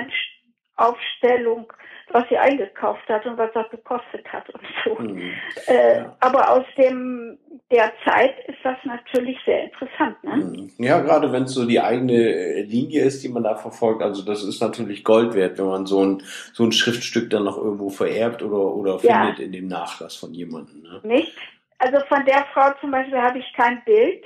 Aufstellung 0.77 1.71
was 2.11 2.23
sie 2.29 2.37
eingekauft 2.37 3.07
hat 3.09 3.25
und 3.25 3.37
was 3.37 3.51
das 3.53 3.69
gekostet 3.69 4.25
hat 4.31 4.49
und 4.49 4.61
so. 4.83 4.95
Mhm. 4.95 5.33
Äh, 5.67 5.97
ja. 5.97 6.15
Aber 6.19 6.51
aus 6.51 6.65
dem 6.77 7.37
der 7.69 7.91
Zeit 8.05 8.33
ist 8.47 8.59
das 8.63 8.77
natürlich 8.85 9.37
sehr 9.45 9.65
interessant. 9.65 10.23
Ne? 10.23 10.35
Mhm. 10.37 10.71
Ja, 10.77 11.01
gerade 11.01 11.33
wenn 11.33 11.43
es 11.43 11.53
so 11.53 11.65
die 11.65 11.81
eigene 11.81 12.61
Linie 12.61 13.03
ist, 13.03 13.23
die 13.23 13.29
man 13.29 13.43
da 13.43 13.55
verfolgt, 13.55 14.01
also 14.01 14.23
das 14.23 14.43
ist 14.43 14.61
natürlich 14.61 15.03
Gold 15.03 15.33
wert, 15.33 15.57
wenn 15.57 15.65
man 15.65 15.85
so 15.85 16.03
ein 16.03 16.23
so 16.53 16.63
ein 16.63 16.71
Schriftstück 16.71 17.29
dann 17.29 17.43
noch 17.43 17.57
irgendwo 17.57 17.89
vererbt 17.89 18.41
oder 18.41 18.73
oder 18.73 18.99
ja. 19.01 19.25
findet 19.25 19.39
in 19.39 19.51
dem 19.51 19.67
Nachlass 19.67 20.15
von 20.15 20.33
jemandem. 20.33 20.83
Ne? 20.83 21.01
Nicht? 21.03 21.35
Also 21.77 21.99
von 22.07 22.25
der 22.25 22.45
Frau 22.53 22.71
zum 22.79 22.91
Beispiel 22.91 23.21
habe 23.21 23.39
ich 23.39 23.53
kein 23.53 23.83
Bild, 23.83 24.23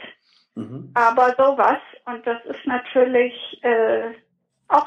mhm. 0.54 0.92
aber 0.94 1.34
sowas 1.36 1.80
und 2.06 2.26
das 2.28 2.46
ist 2.46 2.66
natürlich 2.66 3.34
äh, 3.64 4.12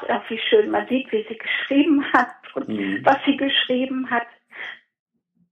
auch 0.09 0.23
irgendwie 0.29 0.39
schön. 0.49 0.71
Man 0.71 0.87
sieht, 0.87 1.11
wie 1.11 1.25
sie 1.27 1.37
geschrieben 1.37 2.03
hat 2.13 2.35
und 2.55 2.69
mhm. 2.69 3.01
was 3.03 3.17
sie 3.25 3.37
geschrieben 3.37 4.09
hat. 4.09 4.27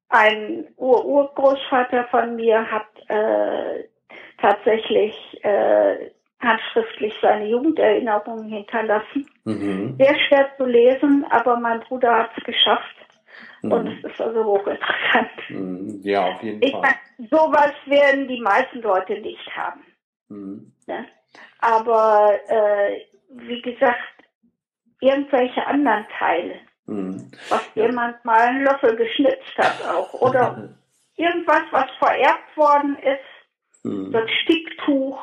Ein 0.10 0.68
Ur-Urgroßvater 0.78 2.06
von 2.06 2.36
mir 2.36 2.70
hat 2.70 2.88
äh, 3.08 3.86
tatsächlich 4.40 5.16
äh, 5.44 6.12
handschriftlich 6.40 7.14
seine 7.22 7.48
Jugenderinnerungen 7.48 8.50
hinterlassen. 8.50 9.28
Mhm. 9.46 9.96
Sehr 9.98 10.16
schwer 10.20 10.50
zu 10.58 10.66
lesen, 10.66 11.26
aber 11.30 11.58
mein 11.58 11.80
Bruder 11.80 12.16
hat 12.16 12.32
es 12.38 12.44
geschafft. 12.44 12.96
Mhm. 13.64 13.72
Und 13.72 13.88
es 13.88 14.12
ist 14.12 14.22
also 14.22 14.44
hochinteressant. 14.44 15.32
Mhm. 15.50 16.02
Ja, 16.04 16.28
auf 16.28 16.44
jeden 16.44 16.62
ich 16.62 16.72
Fall. 16.72 16.82
Mein, 16.82 17.28
sowas 17.30 17.74
werden 17.86 18.28
die 18.28 18.42
meisten 18.42 18.82
Leute 18.82 19.20
nicht 19.20 19.56
haben. 19.56 19.82
Mhm. 20.30 20.74
Ne? 20.86 21.06
Aber 21.60 22.38
äh, 22.48 23.00
wie 23.30 23.62
gesagt, 23.62 24.00
irgendwelche 25.04 25.66
anderen 25.66 26.06
Teile. 26.18 26.56
Mhm. 26.86 27.32
Was 27.50 27.70
ja. 27.76 27.86
jemand 27.86 28.24
mal 28.26 28.40
einen 28.40 28.64
Löffel 28.64 28.96
geschnitzt 28.96 29.58
hat 29.58 29.86
auch. 29.88 30.14
Oder 30.14 30.70
irgendwas, 31.16 31.64
was 31.72 31.90
vererbt 32.00 32.56
worden 32.56 32.98
ist. 32.98 33.84
Mhm. 33.84 34.16
Ein 34.16 34.28
Sticktuch, 34.44 35.20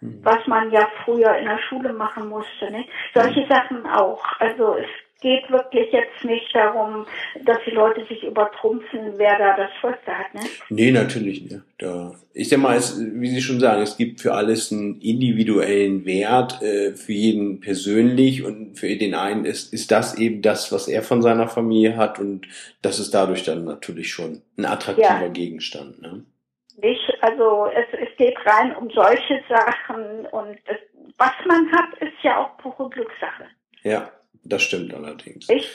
mhm. 0.00 0.20
was 0.22 0.46
man 0.46 0.70
ja 0.70 0.88
früher 1.04 1.36
in 1.36 1.46
der 1.46 1.58
Schule 1.68 1.92
machen 1.92 2.28
musste. 2.28 2.70
Ne? 2.70 2.84
Solche 3.14 3.42
mhm. 3.42 3.48
Sachen 3.48 3.86
auch. 3.86 4.24
Also 4.38 4.74
es 4.74 4.88
geht 5.20 5.50
wirklich 5.50 5.90
jetzt 5.92 6.24
nicht 6.24 6.54
darum, 6.54 7.06
dass 7.44 7.58
die 7.66 7.70
Leute 7.70 8.04
sich 8.06 8.22
übertrumpfen, 8.22 9.14
wer 9.16 9.38
da 9.38 9.56
das 9.56 9.70
Schwester 9.80 10.12
hat, 10.12 10.34
ne? 10.34 10.40
Nee, 10.68 10.90
natürlich 10.90 11.42
nicht. 11.42 11.60
Da, 11.78 12.14
ich 12.34 12.48
sag 12.48 12.58
mal, 12.58 12.76
es, 12.76 13.00
wie 13.00 13.28
Sie 13.28 13.40
schon 13.40 13.60
sagen, 13.60 13.82
es 13.82 13.96
gibt 13.96 14.20
für 14.20 14.34
alles 14.34 14.72
einen 14.72 15.00
individuellen 15.00 16.04
Wert, 16.04 16.60
äh, 16.62 16.92
für 16.92 17.12
jeden 17.12 17.60
persönlich 17.60 18.44
und 18.44 18.78
für 18.78 18.94
den 18.96 19.14
einen 19.14 19.44
ist, 19.44 19.72
ist 19.72 19.90
das 19.90 20.18
eben 20.18 20.42
das, 20.42 20.70
was 20.70 20.86
er 20.86 21.02
von 21.02 21.22
seiner 21.22 21.48
Familie 21.48 21.96
hat 21.96 22.18
und 22.18 22.46
das 22.82 22.98
ist 22.98 23.14
dadurch 23.14 23.42
dann 23.44 23.64
natürlich 23.64 24.10
schon 24.10 24.42
ein 24.58 24.66
attraktiver 24.66 25.22
ja. 25.22 25.28
Gegenstand, 25.28 26.00
ne? 26.02 26.24
Nicht, 26.82 27.10
also 27.22 27.68
es, 27.74 27.86
es 28.06 28.14
geht 28.18 28.36
rein 28.44 28.76
um 28.76 28.90
solche 28.90 29.42
Sachen 29.48 30.26
und 30.26 30.58
es, 30.66 30.76
was 31.16 31.32
man 31.46 31.72
hat, 31.72 31.96
ist 32.02 32.22
ja 32.22 32.38
auch 32.38 32.58
pure 32.58 32.90
Glückssache. 32.90 33.46
Ja, 33.82 34.10
das 34.48 34.62
stimmt 34.62 34.94
allerdings. 34.94 35.48
Ich, 35.48 35.68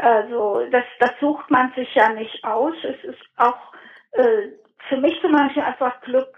also 0.00 0.66
das, 0.70 0.84
das 1.00 1.10
sucht 1.20 1.50
man 1.50 1.72
sich 1.74 1.88
ja 1.94 2.12
nicht 2.12 2.44
aus. 2.44 2.74
Es 2.82 3.10
ist 3.10 3.22
auch 3.36 3.72
äh, 4.12 4.48
für 4.88 4.96
mich 4.98 5.14
zum 5.20 5.32
Beispiel 5.32 5.62
einfach 5.62 6.00
Glück, 6.02 6.36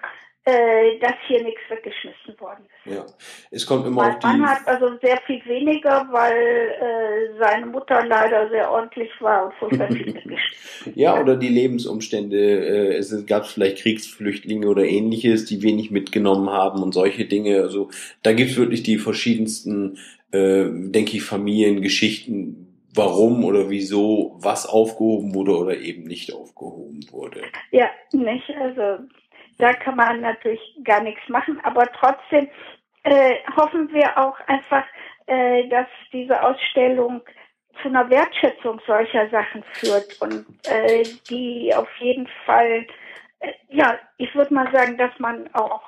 äh, 0.49 0.99
dass 1.01 1.15
hier 1.27 1.43
nichts 1.43 1.61
weggeschmissen 1.69 2.41
worden 2.41 2.65
ist. 2.65 2.95
Ja, 2.95 3.05
es 3.51 3.67
kommt 3.67 3.87
immer 3.87 4.03
mein 4.03 4.15
auf 4.15 4.19
die... 4.19 4.27
Mann 4.27 4.49
hat 4.49 4.67
also 4.67 4.97
sehr 5.03 5.19
viel 5.27 5.45
weniger, 5.45 6.09
weil 6.11 6.33
äh, 6.35 7.39
seine 7.39 7.67
Mutter 7.67 8.07
leider 8.07 8.49
sehr 8.49 8.71
ordentlich 8.71 9.11
war 9.21 9.47
und 9.47 9.55
furchtbar 9.55 9.89
viel 9.89 10.07
weggeschmissen 10.15 10.95
Ja, 10.95 11.21
oder 11.21 11.37
die 11.37 11.49
Lebensumstände. 11.49 12.39
Äh, 12.39 12.97
es 12.97 13.27
gab 13.27 13.47
vielleicht 13.47 13.83
Kriegsflüchtlinge 13.83 14.69
oder 14.69 14.85
ähnliches, 14.85 15.45
die 15.45 15.63
wenig 15.63 15.91
mitgenommen 15.91 16.49
haben 16.49 16.83
und 16.83 16.95
solche 16.95 17.27
Dinge. 17.27 17.61
Also 17.61 17.91
da 18.23 18.33
gibt's 18.33 18.57
wirklich 18.57 18.83
die 18.83 18.97
verschiedensten 18.97 19.99
äh, 20.33 20.67
denke 20.69 21.17
ich, 21.17 21.23
Familiengeschichten, 21.23 22.69
warum 22.95 23.45
oder 23.45 23.71
wieso 23.71 24.37
was 24.41 24.67
aufgehoben 24.67 25.35
wurde 25.35 25.57
oder 25.57 25.77
eben 25.77 26.05
nicht 26.05 26.33
aufgehoben 26.33 27.01
wurde. 27.11 27.43
Ja, 27.71 27.89
nicht. 28.13 28.51
Also 28.61 29.05
da 29.59 29.73
kann 29.73 29.97
man 29.97 30.21
natürlich 30.21 30.61
gar 30.85 31.03
nichts 31.03 31.29
machen, 31.29 31.61
aber 31.63 31.87
trotzdem 31.93 32.49
äh, 33.05 33.37
hoffen 33.57 33.93
wir 33.93 34.19
auch 34.19 34.39
einfach, 34.47 34.85
äh, 35.27 35.69
dass 35.69 35.87
diese 36.13 36.43
Ausstellung 36.43 37.23
zu 37.83 37.89
einer 37.89 38.09
Wertschätzung 38.11 38.81
solcher 38.87 39.29
Sachen 39.31 39.63
führt 39.73 40.21
und 40.21 40.47
äh, 40.67 41.05
die 41.31 41.73
auf 41.75 41.89
jeden 42.01 42.29
Fall, 42.45 42.87
äh, 43.41 43.53
ja, 43.69 43.99
ich 44.17 44.35
würde 44.35 44.55
mal 44.55 44.71
sagen, 44.73 44.97
dass 44.97 45.17
man 45.19 45.53
auch 45.55 45.83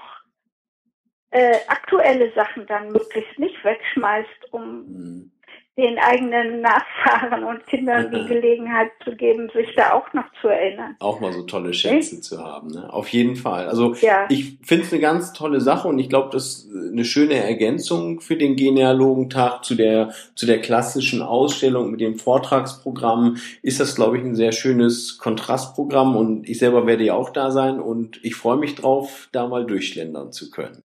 äh, 1.31 1.59
aktuelle 1.69 2.33
Sachen 2.33 2.67
dann 2.67 2.89
möglichst 2.89 3.39
nicht 3.39 3.65
wegschmeißt, 3.65 4.53
um 4.53 4.63
mhm. 4.63 5.31
den 5.79 5.97
eigenen 5.99 6.61
Nachfahren 6.61 7.45
und 7.45 7.65
Kindern 7.69 8.11
die 8.11 8.27
Gelegenheit 8.27 8.91
zu 9.05 9.15
geben, 9.15 9.49
sich 9.55 9.73
da 9.77 9.93
auch 9.93 10.13
noch 10.13 10.25
zu 10.41 10.49
erinnern. 10.49 10.97
Auch 10.99 11.21
mal 11.21 11.33
so 11.33 11.43
tolle 11.43 11.73
Schätze 11.73 12.17
okay? 12.17 12.21
zu 12.21 12.45
haben, 12.45 12.73
ne? 12.73 12.93
Auf 12.93 13.09
jeden 13.11 13.37
Fall. 13.37 13.69
Also 13.69 13.95
ja. 14.01 14.27
ich 14.29 14.59
finde 14.65 14.85
es 14.87 14.93
eine 14.93 15.01
ganz 15.01 15.33
tolle 15.33 15.61
Sache 15.61 15.87
und 15.87 16.01
ich 16.01 16.09
glaube, 16.09 16.31
das 16.33 16.65
ist 16.65 16.93
eine 16.93 17.05
schöne 17.05 17.35
Ergänzung 17.35 18.21
für 18.21 18.37
den 18.37 18.57
Genealogentag 18.57 19.65
zu 19.65 19.77
der 19.77 20.13
zu 20.35 20.47
der 20.47 20.61
klassischen 20.61 21.23
Ausstellung 21.23 21.93
mit 21.93 22.01
dem 22.01 22.17
Vortragsprogramm. 22.17 23.37
Ist 23.63 23.79
das, 23.79 23.95
glaube 23.95 24.19
ich, 24.19 24.25
ein 24.25 24.35
sehr 24.35 24.51
schönes 24.51 25.19
Kontrastprogramm 25.19 26.17
und 26.17 26.49
ich 26.49 26.59
selber 26.59 26.89
werde 26.89 27.05
ja 27.05 27.15
auch 27.15 27.31
da 27.31 27.53
sein 27.53 27.79
und 27.79 28.19
ich 28.25 28.35
freue 28.35 28.57
mich 28.57 28.75
drauf, 28.75 29.29
da 29.31 29.47
mal 29.47 29.65
durchschlendern 29.65 30.33
zu 30.33 30.51
können. 30.51 30.83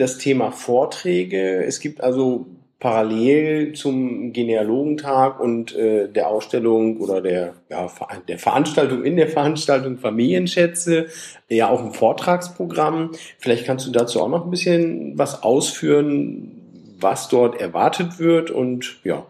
Das 0.00 0.18
Thema 0.18 0.50
Vorträge. 0.50 1.64
Es 1.64 1.80
gibt 1.80 2.00
also 2.00 2.46
parallel 2.80 3.74
zum 3.74 4.32
Genealogentag 4.32 5.38
und 5.38 5.76
äh, 5.76 6.08
der 6.08 6.28
Ausstellung 6.28 6.96
oder 6.96 7.20
der, 7.20 7.54
ja, 7.68 7.90
der 8.26 8.38
Veranstaltung 8.38 9.04
in 9.04 9.16
der 9.16 9.28
Veranstaltung 9.28 9.98
Familienschätze 9.98 11.08
ja 11.48 11.68
auch 11.68 11.84
ein 11.84 11.92
Vortragsprogramm. 11.92 13.12
Vielleicht 13.38 13.66
kannst 13.66 13.86
du 13.86 13.90
dazu 13.90 14.22
auch 14.22 14.30
noch 14.30 14.44
ein 14.44 14.50
bisschen 14.50 15.18
was 15.18 15.42
ausführen, 15.42 16.96
was 16.98 17.28
dort 17.28 17.60
erwartet 17.60 18.18
wird 18.18 18.50
und 18.50 19.00
ja, 19.04 19.26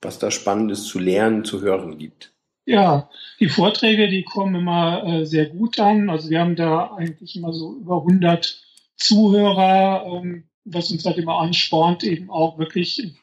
was 0.00 0.20
da 0.20 0.30
Spannendes 0.30 0.84
zu 0.84 1.00
lernen, 1.00 1.44
zu 1.44 1.60
hören 1.60 1.98
gibt. 1.98 2.32
Ja, 2.64 3.10
die 3.40 3.48
Vorträge, 3.48 4.08
die 4.08 4.22
kommen 4.22 4.54
immer 4.54 5.02
äh, 5.04 5.26
sehr 5.26 5.46
gut 5.46 5.80
an. 5.80 6.08
Also 6.08 6.30
wir 6.30 6.38
haben 6.38 6.54
da 6.54 6.92
eigentlich 6.96 7.34
immer 7.34 7.52
so 7.52 7.74
über 7.74 7.98
100 7.98 8.62
Zuhörer, 9.02 10.06
ähm, 10.06 10.44
was 10.64 10.90
uns 10.90 11.04
halt 11.04 11.18
immer 11.18 11.38
anspornt, 11.38 12.04
eben 12.04 12.30
auch 12.30 12.58
wirklich 12.58 13.14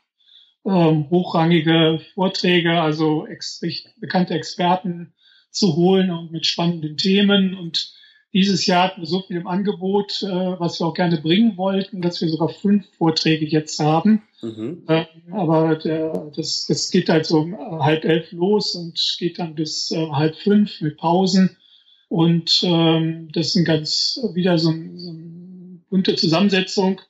ähm, 0.66 1.10
hochrangige 1.10 2.02
Vorträge, 2.14 2.82
also 2.82 3.26
ex 3.26 3.62
bekannte 4.00 4.34
Experten 4.34 5.14
zu 5.52 5.76
holen 5.76 6.12
und 6.12 6.32
mit 6.32 6.46
spannenden 6.46 6.98
Themen. 6.98 7.56
Und 7.56 7.94
dieses 8.34 8.66
Jahr 8.66 8.90
hatten 8.90 9.02
wir 9.02 9.08
so 9.08 9.22
viel 9.22 9.38
im 9.38 9.48
Angebot, 9.48 10.22
äh, 10.22 10.28
was 10.28 10.80
wir 10.80 10.88
auch 10.88 10.94
gerne 10.94 11.20
bringen 11.22 11.58
wollten, 11.58 12.02
dass 12.02 12.22
wir 12.22 12.30
sogar 12.30 12.50
fünf 12.50 12.86
Vorträge 12.98 13.46
jetzt 13.46 13.80
haben. 13.80 14.24
Mhm. 14.42 14.84
Äh, 14.88 15.06
aber 15.32 15.76
der, 15.78 16.32
das, 16.36 16.66
das 16.68 16.92
geht 16.92 17.10
halt 17.10 17.26
so 17.26 17.40
um 17.40 17.58
halb 17.84 18.04
elf 18.06 18.32
los 18.32 18.76
und 18.76 19.16
geht 19.18 19.40
dann 19.40 19.56
bis 19.56 19.92
äh, 19.92 20.10
halb 20.12 20.36
fünf 20.36 20.82
mit 20.82 20.98
Pausen. 20.98 21.58
Und 22.10 22.62
ähm, 22.64 23.30
das 23.34 23.54
sind 23.54 23.66
ganz 23.66 24.20
wieder 24.34 24.58
so 24.58 24.70
ein, 24.72 24.98
so 24.98 25.12
ein 25.12 25.29
bunte 25.90 26.16
Zusammensetzung. 26.16 27.02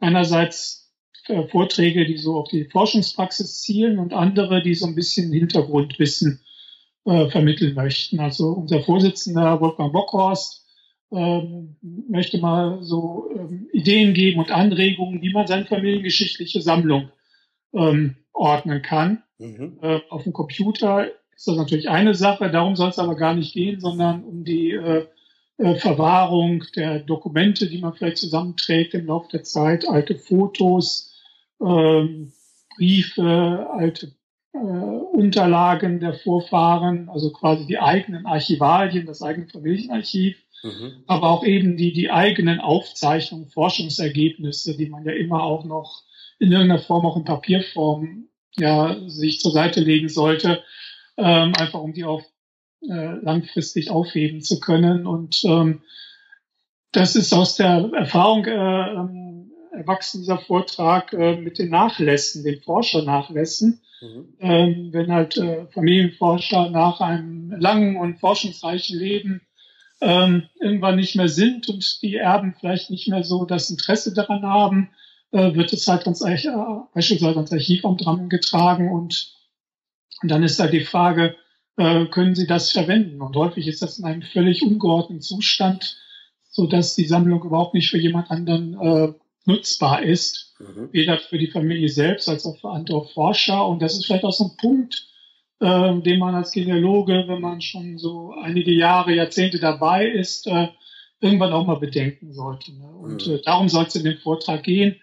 Einerseits 0.00 0.92
äh, 1.28 1.46
Vorträge, 1.48 2.04
die 2.04 2.16
so 2.16 2.36
auf 2.36 2.48
die 2.48 2.64
Forschungspraxis 2.64 3.60
zielen 3.60 3.98
und 3.98 4.12
andere, 4.12 4.62
die 4.62 4.74
so 4.74 4.86
ein 4.86 4.94
bisschen 4.94 5.32
Hintergrundwissen 5.32 6.40
äh, 7.04 7.28
vermitteln 7.30 7.74
möchten. 7.74 8.20
Also 8.20 8.48
unser 8.48 8.80
Vorsitzender 8.82 9.60
Wolfgang 9.60 9.92
Bockhorst 9.92 10.66
ähm, 11.12 11.76
möchte 12.08 12.38
mal 12.38 12.82
so 12.82 13.28
ähm, 13.36 13.68
Ideen 13.72 14.14
geben 14.14 14.40
und 14.40 14.50
Anregungen, 14.50 15.20
wie 15.22 15.32
man 15.32 15.46
seine 15.46 15.66
familiengeschichtliche 15.66 16.62
Sammlung 16.62 17.10
ähm, 17.74 18.16
ordnen 18.32 18.82
kann. 18.82 19.22
Mhm. 19.38 19.78
Äh, 19.82 20.00
auf 20.08 20.24
dem 20.24 20.32
Computer 20.32 21.08
ist 21.34 21.46
das 21.46 21.56
natürlich 21.56 21.88
eine 21.88 22.14
Sache, 22.14 22.50
darum 22.50 22.76
soll 22.76 22.90
es 22.90 22.98
aber 22.98 23.16
gar 23.16 23.34
nicht 23.34 23.52
gehen, 23.52 23.80
sondern 23.80 24.24
um 24.24 24.44
die 24.44 24.70
äh, 24.70 25.06
Verwahrung 25.76 26.64
der 26.74 27.00
Dokumente, 27.00 27.68
die 27.68 27.78
man 27.78 27.94
vielleicht 27.94 28.18
zusammenträgt 28.18 28.94
im 28.94 29.06
Laufe 29.06 29.28
der 29.30 29.44
Zeit, 29.44 29.88
alte 29.88 30.16
Fotos, 30.16 31.12
ähm, 31.60 32.32
Briefe, 32.76 33.68
alte 33.70 34.12
äh, 34.54 34.58
Unterlagen 34.58 36.00
der 36.00 36.14
Vorfahren, 36.14 37.08
also 37.08 37.32
quasi 37.32 37.66
die 37.66 37.78
eigenen 37.78 38.26
Archivalien, 38.26 39.06
das 39.06 39.22
eigene 39.22 39.46
Familienarchiv, 39.48 40.36
mhm. 40.62 41.04
aber 41.06 41.30
auch 41.30 41.44
eben 41.44 41.76
die, 41.76 41.92
die 41.92 42.10
eigenen 42.10 42.60
Aufzeichnungen, 42.60 43.48
Forschungsergebnisse, 43.48 44.76
die 44.76 44.88
man 44.88 45.04
ja 45.04 45.12
immer 45.12 45.42
auch 45.42 45.64
noch 45.64 46.02
in 46.38 46.50
irgendeiner 46.50 46.80
Form, 46.80 47.06
auch 47.06 47.16
in 47.16 47.24
Papierform, 47.24 48.28
ja, 48.56 48.96
sich 49.08 49.40
zur 49.40 49.52
Seite 49.52 49.80
legen 49.80 50.08
sollte, 50.08 50.62
ähm, 51.16 51.52
einfach 51.58 51.80
um 51.80 51.92
die 51.92 52.04
auf 52.04 52.22
äh, 52.88 53.14
langfristig 53.22 53.90
aufheben 53.90 54.42
zu 54.42 54.60
können. 54.60 55.06
Und 55.06 55.42
ähm, 55.44 55.82
das 56.92 57.16
ist 57.16 57.32
aus 57.32 57.56
der 57.56 57.90
Erfahrung 57.94 58.44
äh, 58.44 58.50
ähm, 58.50 59.52
erwachsen, 59.72 60.20
dieser 60.20 60.38
Vortrag 60.38 61.12
äh, 61.12 61.36
mit 61.36 61.58
den 61.58 61.70
Nachlässen, 61.70 62.44
den 62.44 62.60
Forskernachlässen. 62.60 63.80
Mhm. 64.00 64.34
Ähm, 64.40 64.88
wenn 64.92 65.12
halt 65.12 65.36
äh, 65.36 65.66
Familienforscher 65.66 66.70
nach 66.70 67.00
einem 67.00 67.52
langen 67.52 67.96
und 67.96 68.18
forschungsreichen 68.18 68.98
Leben 68.98 69.42
ähm, 70.00 70.48
irgendwann 70.60 70.96
nicht 70.96 71.14
mehr 71.14 71.28
sind 71.28 71.68
und 71.68 72.02
die 72.02 72.16
Erben 72.16 72.54
vielleicht 72.58 72.90
nicht 72.90 73.08
mehr 73.08 73.22
so 73.22 73.44
das 73.44 73.70
Interesse 73.70 74.12
daran 74.12 74.42
haben, 74.42 74.90
äh, 75.30 75.54
wird 75.54 75.72
es 75.72 75.86
halt 75.86 76.04
ganz 76.04 76.20
äh, 76.22 76.36
beispielsweise 76.92 77.36
ans 77.36 77.52
Archivamt 77.52 78.04
dran 78.04 78.28
getragen 78.28 78.90
und, 78.90 79.32
und 80.20 80.30
dann 80.30 80.42
ist 80.42 80.58
da 80.58 80.66
die 80.66 80.84
Frage, 80.84 81.36
äh, 81.76 82.06
können 82.06 82.34
sie 82.34 82.46
das 82.46 82.72
verwenden. 82.72 83.20
Und 83.20 83.36
häufig 83.36 83.66
ist 83.66 83.82
das 83.82 83.98
in 83.98 84.04
einem 84.04 84.22
völlig 84.22 84.62
ungeordneten 84.62 85.22
Zustand, 85.22 85.96
so 86.50 86.66
dass 86.66 86.94
die 86.94 87.06
Sammlung 87.06 87.42
überhaupt 87.42 87.74
nicht 87.74 87.90
für 87.90 87.98
jemand 87.98 88.30
anderen 88.30 88.74
äh, 88.80 89.12
nutzbar 89.46 90.02
ist, 90.02 90.54
mhm. 90.58 90.88
weder 90.92 91.18
für 91.18 91.38
die 91.38 91.50
Familie 91.50 91.88
selbst 91.88 92.28
als 92.28 92.46
auch 92.46 92.58
für 92.58 92.70
andere 92.70 93.06
Forscher. 93.08 93.66
Und 93.66 93.80
das 93.80 93.94
ist 93.94 94.06
vielleicht 94.06 94.24
auch 94.24 94.32
so 94.32 94.44
ein 94.44 94.56
Punkt, 94.58 95.06
äh, 95.60 96.00
den 96.00 96.18
man 96.18 96.34
als 96.34 96.52
Genealoge, 96.52 97.24
wenn 97.26 97.40
man 97.40 97.60
schon 97.60 97.98
so 97.98 98.34
einige 98.40 98.72
Jahre, 98.72 99.14
Jahrzehnte 99.14 99.58
dabei 99.58 100.06
ist, 100.06 100.46
äh, 100.46 100.68
irgendwann 101.20 101.52
auch 101.52 101.66
mal 101.66 101.78
bedenken 101.78 102.32
sollte. 102.32 102.72
Ne? 102.72 102.86
Und 102.86 103.26
mhm. 103.26 103.34
äh, 103.34 103.42
darum 103.42 103.68
soll 103.68 103.84
es 103.86 103.96
in 103.96 104.04
dem 104.04 104.18
Vortrag 104.18 104.62
gehen. 104.62 104.96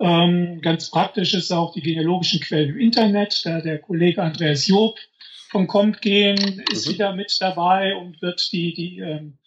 Ähm, 0.00 0.60
ganz 0.60 0.90
praktisch 0.90 1.34
ist 1.34 1.52
auch 1.52 1.72
die 1.72 1.80
genealogischen 1.80 2.40
Quellen 2.40 2.70
im 2.70 2.78
Internet. 2.78 3.40
Da 3.44 3.60
der 3.60 3.78
Kollege 3.78 4.22
Andreas 4.22 4.66
Job 4.66 4.96
von 5.54 5.68
Compt 5.68 6.02
gehen, 6.02 6.64
ist 6.72 6.88
mhm. 6.88 6.92
wieder 6.92 7.14
mit 7.14 7.36
dabei 7.38 7.94
und 7.94 8.20
wird 8.20 8.50
die, 8.50 8.74
die 8.74 8.98
ähm, 8.98 9.38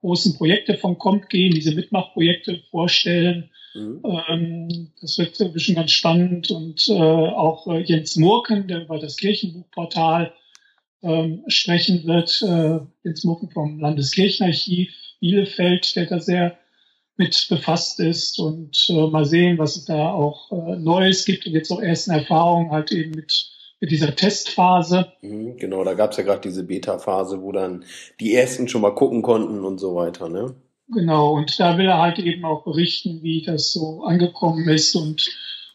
großen 0.00 0.36
Projekte 0.36 0.78
vom 0.78 0.96
Kommt 0.96 1.28
gehen, 1.28 1.52
diese 1.52 1.74
Mitmachprojekte 1.74 2.62
vorstellen. 2.70 3.50
Mhm. 3.74 4.00
Ähm, 4.28 4.92
das 5.00 5.18
wird 5.18 5.52
bestimmt 5.52 5.78
ganz 5.78 5.90
spannend. 5.90 6.52
Und 6.52 6.88
äh, 6.88 6.92
auch 6.92 7.66
äh, 7.66 7.82
Jens 7.82 8.14
Murken, 8.14 8.68
der 8.68 8.82
über 8.82 9.00
das 9.00 9.16
Kirchenbuchportal 9.16 10.32
ähm, 11.02 11.42
sprechen 11.48 12.04
wird, 12.04 12.40
äh, 12.42 12.78
Jens 13.02 13.24
Murken 13.24 13.50
vom 13.50 13.80
Landeskirchenarchiv 13.80 14.94
Bielefeld, 15.18 15.96
der 15.96 16.06
da 16.06 16.20
sehr 16.20 16.56
mit 17.16 17.44
befasst 17.50 17.98
ist 17.98 18.38
und 18.38 18.86
äh, 18.88 19.06
mal 19.08 19.24
sehen, 19.24 19.58
was 19.58 19.74
es 19.76 19.86
da 19.86 20.12
auch 20.12 20.52
äh, 20.52 20.76
Neues 20.76 21.24
gibt 21.24 21.44
und 21.44 21.54
jetzt 21.54 21.72
auch 21.72 21.80
ersten 21.80 22.12
Erfahrungen 22.12 22.70
halt 22.70 22.92
eben 22.92 23.10
mit 23.10 23.55
mit 23.80 23.90
dieser 23.90 24.14
Testphase. 24.14 25.12
Mhm, 25.20 25.56
genau, 25.56 25.84
da 25.84 25.94
gab 25.94 26.12
es 26.12 26.16
ja 26.16 26.24
gerade 26.24 26.40
diese 26.40 26.64
Beta-Phase, 26.64 27.42
wo 27.42 27.52
dann 27.52 27.84
die 28.20 28.34
ersten 28.34 28.68
schon 28.68 28.80
mal 28.80 28.94
gucken 28.94 29.22
konnten 29.22 29.64
und 29.64 29.78
so 29.78 29.94
weiter, 29.94 30.28
ne? 30.28 30.54
Genau, 30.88 31.32
und 31.32 31.58
da 31.58 31.76
will 31.78 31.86
er 31.86 31.98
halt 31.98 32.18
eben 32.18 32.44
auch 32.44 32.64
berichten, 32.64 33.22
wie 33.22 33.42
das 33.42 33.72
so 33.72 34.04
angekommen 34.04 34.68
ist 34.68 34.94
und 34.94 35.28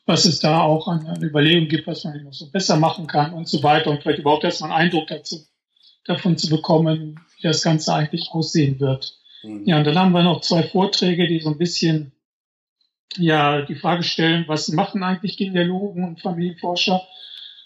was 0.05 0.25
es 0.25 0.39
da 0.39 0.61
auch 0.61 0.87
an, 0.87 1.05
an 1.05 1.21
Überlegungen 1.21 1.69
gibt, 1.69 1.85
was 1.85 2.03
man 2.05 2.23
noch 2.23 2.33
so 2.33 2.49
besser 2.49 2.77
machen 2.77 3.07
kann 3.07 3.33
und 3.33 3.47
so 3.47 3.61
weiter 3.61 3.91
und 3.91 4.01
vielleicht 4.01 4.19
überhaupt 4.19 4.43
erstmal 4.43 4.71
einen 4.71 4.81
Eindruck 4.83 5.07
dazu, 5.07 5.45
davon 6.05 6.37
zu 6.37 6.49
bekommen, 6.49 7.19
wie 7.37 7.43
das 7.43 7.61
Ganze 7.61 7.93
eigentlich 7.93 8.29
aussehen 8.31 8.79
wird. 8.79 9.17
Mhm. 9.43 9.65
Ja, 9.65 9.77
und 9.77 9.85
dann 9.85 9.99
haben 9.99 10.11
wir 10.13 10.23
noch 10.23 10.41
zwei 10.41 10.63
Vorträge, 10.63 11.27
die 11.27 11.39
so 11.39 11.49
ein 11.49 11.57
bisschen 11.57 12.13
ja 13.17 13.61
die 13.61 13.75
Frage 13.75 14.03
stellen, 14.03 14.45
was 14.47 14.69
machen 14.69 15.03
eigentlich 15.03 15.37
Genealogen 15.37 16.05
und 16.05 16.21
Familienforscher 16.21 17.01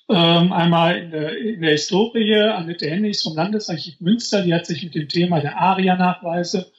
ähm, 0.08 0.54
einmal 0.54 0.98
in 0.98 1.12
der, 1.12 1.38
in 1.38 1.62
der 1.62 1.72
Historie, 1.72 2.36
Annette 2.36 2.90
Hennigs 2.90 3.24
vom 3.24 3.36
Landesarchiv 3.36 4.00
Münster, 4.00 4.44
die 4.44 4.54
hat 4.54 4.66
sich 4.66 4.84
mit 4.84 4.96
dem 4.96 5.10
Thema 5.10 5.40
der 5.42 5.58
ARIA-Nachweise 5.58 6.72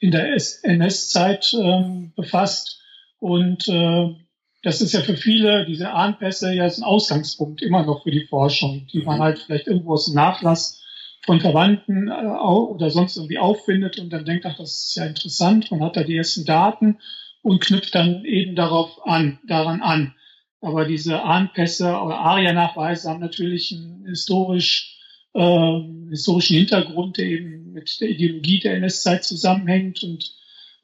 in 0.00 0.10
der 0.10 0.36
NS-Zeit 0.62 1.54
ähm, 1.54 2.12
befasst. 2.16 2.80
Und 3.20 3.68
äh, 3.68 4.14
das 4.62 4.80
ist 4.80 4.92
ja 4.92 5.00
für 5.00 5.16
viele, 5.16 5.64
diese 5.64 5.90
Ahnpässe, 5.90 6.52
ja 6.52 6.64
ein 6.64 6.82
Ausgangspunkt 6.82 7.62
immer 7.62 7.84
noch 7.84 8.02
für 8.02 8.10
die 8.10 8.26
Forschung, 8.26 8.86
die 8.92 9.02
man 9.02 9.18
mhm. 9.18 9.22
halt 9.22 9.38
vielleicht 9.38 9.68
irgendwo 9.68 9.92
aus 9.92 10.06
dem 10.06 10.16
Nachlass 10.16 10.82
von 11.24 11.40
Verwandten 11.40 12.08
äh, 12.08 12.12
oder 12.12 12.90
sonst 12.90 13.16
irgendwie 13.16 13.38
auffindet 13.38 14.00
und 14.00 14.10
dann 14.12 14.24
denkt, 14.24 14.44
ach, 14.44 14.56
das 14.56 14.88
ist 14.88 14.96
ja 14.96 15.06
interessant, 15.06 15.70
man 15.70 15.82
hat 15.82 15.96
da 15.96 16.02
die 16.02 16.16
ersten 16.16 16.44
Daten 16.44 16.98
und 17.42 17.60
knüpft 17.60 17.94
dann 17.94 18.24
eben 18.24 18.56
darauf 18.56 19.06
an, 19.06 19.38
daran 19.46 19.82
an. 19.82 20.14
Aber 20.62 20.84
diese 20.86 21.22
Ahnpässe 21.22 21.88
oder 21.88 22.20
Aria-Nachweise 22.20 23.10
haben 23.10 23.20
natürlich 23.20 23.72
einen 23.72 24.06
historisch, 24.06 24.96
äh, 25.34 25.80
historischen 26.08 26.56
Hintergrund, 26.56 27.18
der 27.18 27.26
eben 27.26 27.72
mit 27.72 28.00
der 28.00 28.08
Ideologie 28.08 28.60
der 28.60 28.76
NS-Zeit 28.76 29.24
zusammenhängt. 29.24 30.04
Und 30.04 30.32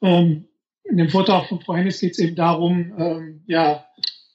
ähm, 0.01 0.45
in 0.83 0.97
dem 0.97 1.09
Vortrag 1.09 1.47
von 1.47 1.61
Frau 1.61 1.75
Hennis 1.75 2.01
geht 2.01 2.11
es 2.11 2.19
eben 2.19 2.35
darum, 2.35 2.93
ähm, 2.97 3.43
ja, 3.47 3.85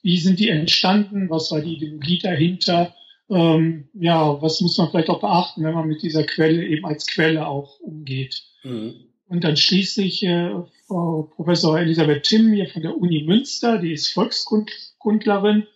wie 0.01 0.17
sind 0.17 0.39
die 0.39 0.49
entstanden, 0.49 1.29
was 1.29 1.51
war 1.51 1.61
die 1.61 1.75
Ideologie 1.75 2.19
dahinter, 2.19 2.95
ähm, 3.29 3.89
ja, 3.93 4.41
was 4.41 4.61
muss 4.61 4.77
man 4.77 4.89
vielleicht 4.89 5.09
auch 5.09 5.21
beachten, 5.21 5.63
wenn 5.63 5.73
man 5.73 5.87
mit 5.87 6.01
dieser 6.01 6.23
Quelle 6.23 6.65
eben 6.65 6.85
als 6.85 7.05
Quelle 7.05 7.47
auch 7.47 7.79
umgeht. 7.81 8.43
Mhm. 8.63 8.95
Und 9.27 9.43
dann 9.43 9.57
schließlich 9.57 10.23
äh, 10.23 10.51
Frau 10.87 11.31
Professor 11.35 11.79
Elisabeth 11.79 12.23
Timm 12.23 12.53
hier 12.53 12.67
von 12.69 12.83
der 12.83 12.95
Uni 12.95 13.23
Münster, 13.23 13.79
die 13.79 13.93
ist 13.93 14.13
Volkskundlerin 14.13 15.67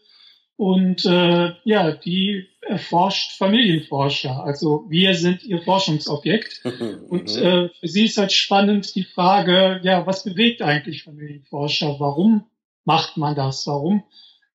und 0.55 1.05
äh, 1.05 1.53
ja, 1.63 1.91
die 1.91 2.45
erforscht 2.61 3.37
Familienforscher. 3.37 4.43
Also 4.43 4.85
wir 4.89 5.15
sind 5.15 5.43
ihr 5.43 5.61
Forschungsobjekt. 5.61 6.61
und 7.09 7.35
äh, 7.37 7.69
für 7.69 7.87
sie 7.87 8.05
ist 8.05 8.17
halt 8.17 8.33
spannend 8.33 8.93
die 8.93 9.05
Frage, 9.05 9.79
ja, 9.83 10.05
was 10.05 10.25
bewegt 10.25 10.61
eigentlich 10.61 11.03
Familienforscher? 11.03 11.95
Warum 11.99 12.43
macht 12.83 13.15
man 13.15 13.35
das? 13.35 13.65
Warum 13.67 14.03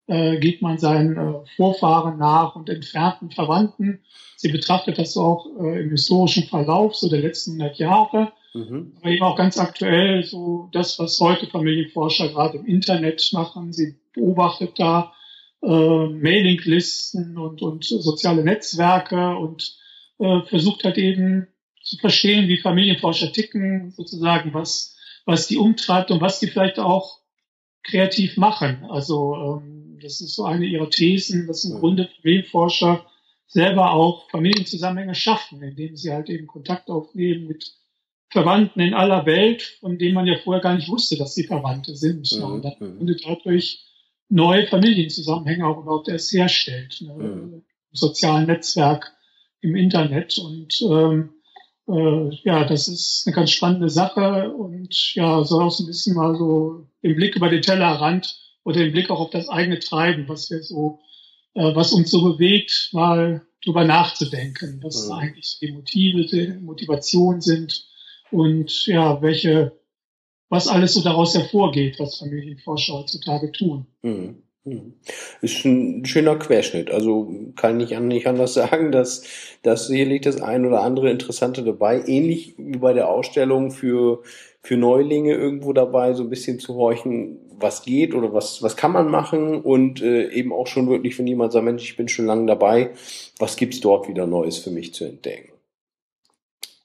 äh, 0.09 0.38
geht 0.38 0.61
man 0.61 0.76
seinen 0.78 1.16
äh, 1.16 1.47
Vorfahren 1.57 2.18
nach 2.18 2.57
und 2.57 2.68
entfernten 2.68 3.30
Verwandten? 3.30 4.01
Sie 4.36 4.51
betrachtet 4.51 4.99
das 4.99 5.16
auch 5.16 5.47
äh, 5.61 5.82
im 5.82 5.90
historischen 5.90 6.49
Verlauf 6.49 6.97
so 6.97 7.09
der 7.09 7.20
letzten 7.20 7.53
100 7.53 7.78
Jahre 7.78 8.32
Mhm. 8.55 8.95
Aber 9.01 9.11
eben 9.11 9.23
auch 9.23 9.37
ganz 9.37 9.59
aktuell 9.59 10.25
so 10.25 10.69
das, 10.73 10.99
was 10.99 11.19
heute 11.21 11.47
Familienforscher 11.47 12.29
gerade 12.29 12.59
im 12.59 12.67
Internet 12.67 13.31
machen. 13.33 13.73
Sie 13.73 13.97
beobachtet 14.15 14.79
da 14.79 15.15
äh, 15.63 15.67
Mailinglisten 15.67 17.39
und, 17.39 17.63
und 17.63 17.85
soziale 17.85 18.45
Netzwerke 18.45 19.37
und 19.37 19.77
äh, 20.19 20.43
versucht 20.43 20.85
halt 20.85 20.99
eben 20.99 21.49
zu 21.83 21.97
verstehen, 21.97 22.49
wie 22.49 22.59
Familienforscher 22.59 23.33
ticken, 23.33 23.91
sozusagen, 23.91 24.55
was, 24.55 24.97
was 25.25 25.47
die 25.47 25.57
umtreibt 25.57 26.11
und 26.11 26.21
was 26.21 26.39
die 26.39 26.47
vielleicht 26.47 26.79
auch 26.79 27.21
kreativ 27.83 28.37
machen. 28.37 28.85
Also 28.89 29.35
ähm, 29.35 29.99
das 30.01 30.21
ist 30.21 30.35
so 30.35 30.45
eine 30.45 30.67
ihrer 30.67 30.91
Thesen, 30.91 31.47
dass 31.47 31.65
im 31.65 31.77
mhm. 31.77 31.81
Grunde 31.81 32.09
Familienforscher 32.21 33.07
selber 33.47 33.93
auch 33.93 34.31
Familienzusammenhänge 34.31 35.15
schaffen, 35.15 35.63
indem 35.63 35.97
sie 35.97 36.13
halt 36.13 36.29
eben 36.29 36.47
Kontakt 36.47 36.91
aufnehmen 36.91 37.47
mit 37.47 37.73
Verwandten 38.33 38.80
in 38.80 38.95
aller 38.95 39.26
Welt, 39.26 39.76
von 39.80 39.99
denen 39.99 40.14
man 40.14 40.26
ja 40.26 40.39
vorher 40.43 40.62
gar 40.62 40.74
nicht 40.74 40.89
wusste, 40.89 41.16
dass 41.16 41.35
sie 41.35 41.45
Verwandte 41.45 41.95
sind. 41.95 42.33
Mhm. 42.33 42.43
Und 42.43 42.64
dann 42.64 42.74
mhm. 42.80 43.16
dadurch 43.22 43.85
neue 44.30 44.66
Familienzusammenhänge 44.66 45.66
auch 45.66 45.83
überhaupt 45.83 46.09
erst 46.09 46.33
herstellt. 46.33 47.03
Ne? 47.03 47.12
Mhm. 47.12 47.53
Im 47.55 47.62
sozialen 47.93 48.47
Netzwerk, 48.47 49.12
im 49.61 49.76
Internet. 49.76 50.39
Und 50.39 50.80
ähm, 50.80 51.35
äh, 51.89 52.35
ja, 52.43 52.64
das 52.64 52.89
ist 52.89 53.24
eine 53.26 53.37
ganz 53.37 53.51
spannende 53.51 53.91
Sache 53.91 54.51
und 54.51 55.14
ja, 55.14 55.45
soll 55.45 55.64
auch 55.64 55.70
so 55.70 55.85
ein 55.85 55.89
bisschen 55.89 56.16
mal 56.16 56.35
so 56.35 56.87
den 57.03 57.16
Blick 57.16 57.37
über 57.37 57.51
den 57.51 57.61
Tellerrand 57.61 58.35
oder 58.64 58.80
den 58.80 58.93
Blick 58.93 59.11
auch 59.11 59.20
auf 59.20 59.30
das 59.30 59.51
eigene 59.51 59.78
Treiben, 59.78 60.26
was 60.26 60.51
wir 60.51 60.62
so, 60.62 61.01
äh, 61.53 61.74
was 61.74 61.93
uns 61.93 62.11
so 62.11 62.22
bewegt, 62.33 62.89
mal 62.93 63.43
drüber 63.62 63.85
nachzudenken, 63.85 64.80
was 64.83 65.07
mhm. 65.07 65.12
eigentlich 65.12 65.59
die 65.61 65.72
Motive, 65.72 66.24
die 66.24 66.61
Motivationen 66.61 67.43
sind 67.43 67.91
und 68.33 68.87
ja, 68.87 69.20
welche, 69.22 69.72
was 70.49 70.68
alles 70.68 70.95
so 70.95 71.03
daraus 71.03 71.35
hervorgeht, 71.35 71.99
was 71.99 72.18
Familienforscher 72.18 72.95
heutzutage 72.95 73.53
tun. 73.53 73.87
Mhm. 74.03 74.43
mhm. 74.64 74.95
Ist 75.41 75.64
ein 75.64 76.05
schöner 76.05 76.37
Querschnitt. 76.37 76.91
Also 76.91 77.30
kann 77.57 77.80
ich 77.80 77.99
nicht 77.99 78.26
anders 78.26 78.55
sagen, 78.55 78.93
dass, 78.93 79.24
dass 79.62 79.87
sicherlich 79.87 80.22
das 80.22 80.41
ein 80.41 80.66
oder 80.66 80.83
andere 80.83 81.11
Interessante 81.11 81.62
dabei, 81.62 82.03
ähnlich 82.07 82.55
wie 82.59 82.78
bei 82.78 82.93
der 82.93 83.09
Ausstellung 83.09 83.70
für, 83.70 84.22
für 84.62 84.76
Neulinge 84.76 85.35
irgendwo 85.35 85.72
dabei, 85.72 86.14
so 86.14 86.22
ein 86.22 86.30
bisschen 86.30 86.59
zu 86.59 86.74
horchen, 86.74 87.39
was 87.62 87.83
geht 87.83 88.14
oder 88.14 88.33
was, 88.33 88.62
was 88.62 88.76
kann 88.76 88.93
man 88.93 89.09
machen 89.09 89.61
und 89.61 90.03
äh, 90.03 90.30
eben 90.30 90.53
auch 90.53 90.66
schon 90.66 90.89
wirklich, 90.89 91.18
wenn 91.18 91.26
jemand 91.26 91.53
sagt, 91.53 91.64
Mensch, 91.64 91.85
ich 91.85 91.97
bin 91.97 92.09
schon 92.09 92.26
lange 92.26 92.47
dabei, 92.47 92.91
was 93.39 93.57
gibt's 93.57 93.80
dort 93.80 94.09
wieder 94.09 94.26
Neues 94.26 94.59
für 94.59 94.70
mich 94.70 94.95
zu 94.95 95.05
entdecken? 95.05 95.52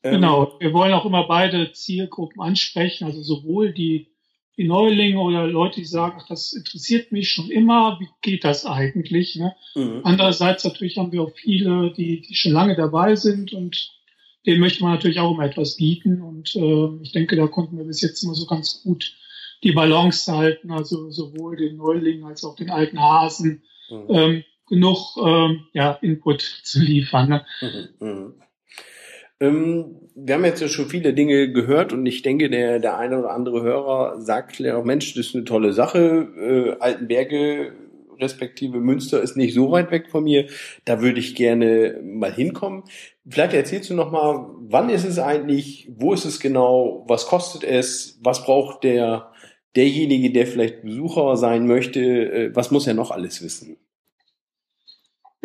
Ähm, 0.08 0.14
genau, 0.14 0.56
wir 0.60 0.74
wollen 0.74 0.94
auch 0.94 1.06
immer 1.06 1.28
beide 1.28 1.72
Zielgruppen 1.72 2.42
ansprechen, 2.42 3.06
also 3.06 3.22
sowohl 3.22 3.74
die, 3.74 4.08
die 4.58 4.66
Neulinge 4.66 5.20
oder 5.20 5.48
Leute, 5.48 5.82
die 5.82 5.86
sagen, 5.86 6.18
ach, 6.20 6.28
das 6.28 6.54
interessiert 6.54 7.12
mich 7.12 7.32
schon 7.32 7.52
immer, 7.52 8.00
wie 8.00 8.10
geht 8.22 8.44
das 8.44 8.66
eigentlich? 8.66 9.36
Ne? 9.36 9.56
Mhm. 9.76 10.02
Andererseits 10.04 10.64
natürlich 10.64 10.98
haben 10.98 11.12
wir 11.12 11.24
auch 11.24 11.34
viele, 11.36 11.94
die, 11.94 12.22
die 12.22 12.36
schon 12.36 12.54
lange 12.54 12.76
dabei 12.76 13.16
sind 13.16 13.54
und 13.54 13.92
denen 14.46 14.62
möchte 14.62 14.82
man 14.82 14.94
natürlich 14.94 15.20
auch 15.20 15.34
immer 15.34 15.46
etwas 15.46 15.76
bieten. 15.76 16.22
Und 16.22 16.56
äh, 16.56 17.04
ich 17.04 17.12
denke, 17.12 17.36
da 17.36 17.48
konnten 17.48 17.78
wir 17.78 17.86
bis 17.86 18.02
jetzt 18.02 18.24
immer 18.24 18.34
so 18.34 18.46
ganz 18.46 18.82
gut 18.82 19.14
die 19.64 19.74
Balance 19.74 20.32
halten, 20.32 20.72
also 20.72 21.10
sowohl 21.12 21.58
den 21.58 21.78
Neulingen 21.78 22.24
als 22.24 22.44
auch 22.44 22.56
den 22.56 22.70
alten 22.70 23.00
Hasen 23.00 23.64
mhm. 23.90 24.06
ähm, 24.10 24.44
genug 24.68 25.18
ähm, 25.18 25.66
ja, 25.74 25.92
Input 25.94 26.42
zu 26.42 26.80
liefern. 26.80 27.30
Ne? 27.30 27.46
Mhm. 28.00 28.34
Ähm, 29.40 29.98
wir 30.16 30.36
haben 30.36 30.46
jetzt 30.46 30.62
ja 30.62 30.68
schon 30.68 30.90
viele 30.90 31.14
Dinge 31.14 31.52
gehört 31.52 31.94
und 31.94 32.06
ich 32.06 32.24
denke, 32.24 32.50
der, 32.50 32.80
der 32.80 32.98
eine 32.98 33.20
oder 33.20 33.32
andere 33.32 33.62
Hörer 33.62 34.20
sagt 34.20 34.56
vielleicht 34.56 34.76
auch, 34.76 34.84
Mensch, 34.84 35.14
das 35.14 35.28
ist 35.28 35.36
eine 35.36 35.46
tolle 35.46 35.74
Sache. 35.74 36.28
Äh, 36.80 36.82
Altenberge 36.82 37.74
respektive 38.20 38.80
Münster 38.80 39.22
ist 39.22 39.38
nicht 39.38 39.54
so 39.54 39.72
weit 39.72 39.92
weg 39.92 40.10
von 40.10 40.24
mir. 40.24 40.48
Da 40.86 41.02
würde 41.02 41.20
ich 41.20 41.36
gerne 41.36 42.00
mal 42.04 42.34
hinkommen. 42.34 42.84
Vielleicht 43.28 43.54
erzählst 43.54 43.90
du 43.90 43.94
noch 43.94 44.12
mal, 44.12 44.48
wann 44.60 44.90
ist 44.90 45.06
es 45.06 45.20
eigentlich, 45.20 45.90
wo 45.96 46.14
ist 46.14 46.26
es 46.26 46.40
genau, 46.40 47.06
was 47.08 47.28
kostet 47.28 47.64
es, 47.64 48.20
was 48.24 48.44
braucht 48.44 48.84
der 48.84 49.32
derjenige, 49.76 50.32
der 50.32 50.48
vielleicht 50.48 50.82
Besucher 50.82 51.38
sein 51.38 51.68
möchte, 51.68 52.02
äh, 52.02 52.56
was 52.56 52.72
muss 52.72 52.88
er 52.88 52.96
noch 52.96 53.12
alles 53.12 53.44
wissen? 53.44 53.78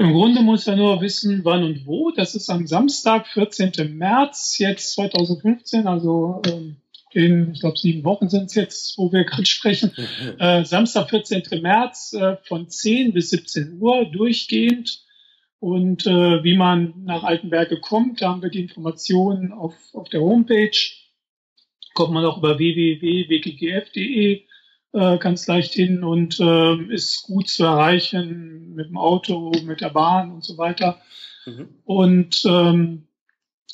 Im 0.02 0.14
Grunde 0.14 0.42
muss 0.42 0.66
er 0.66 0.74
nur 0.74 1.00
wissen, 1.00 1.44
wann 1.44 1.62
und 1.62 1.86
wo. 1.86 2.10
Das 2.10 2.34
ist 2.34 2.50
am 2.50 2.66
Samstag, 2.66 3.28
14. 3.28 3.96
März, 3.96 4.58
jetzt 4.58 4.94
2015, 4.94 5.86
also 5.86 6.42
ähm, 6.44 6.78
in, 7.12 7.52
ich 7.52 7.60
glaube, 7.60 7.78
sieben 7.78 8.02
Wochen 8.02 8.28
sind 8.28 8.46
es 8.46 8.56
jetzt, 8.56 8.98
wo 8.98 9.12
wir 9.12 9.22
gerade 9.22 9.46
sprechen. 9.46 9.92
Äh, 10.40 10.64
Samstag, 10.64 11.08
14. 11.08 11.44
März 11.62 12.14
äh, 12.14 12.36
von 12.48 12.68
10 12.68 13.12
bis 13.12 13.30
17 13.30 13.78
Uhr 13.80 14.04
durchgehend. 14.06 15.04
Und 15.60 16.04
äh, 16.08 16.42
wie 16.42 16.56
man 16.56 17.04
nach 17.04 17.22
Altenberge 17.22 17.78
kommt, 17.78 18.22
da 18.22 18.30
haben 18.30 18.42
wir 18.42 18.50
die 18.50 18.62
Informationen 18.62 19.52
auf, 19.52 19.76
auf 19.92 20.08
der 20.08 20.22
Homepage. 20.22 20.76
kommt 21.94 22.12
man 22.12 22.24
auch 22.24 22.38
über 22.38 22.58
www.wggf.de 22.58 24.42
äh, 24.92 25.18
ganz 25.18 25.46
leicht 25.46 25.72
hin 25.72 26.04
und 26.04 26.38
äh, 26.40 26.76
ist 26.92 27.22
gut 27.24 27.48
zu 27.48 27.64
erreichen 27.64 28.74
mit 28.74 28.88
dem 28.88 28.98
Auto, 28.98 29.52
mit 29.64 29.80
der 29.80 29.90
Bahn 29.90 30.32
und 30.32 30.44
so 30.44 30.58
weiter. 30.58 31.00
Mhm. 31.46 31.68
Und 31.84 32.42
ähm, 32.46 33.06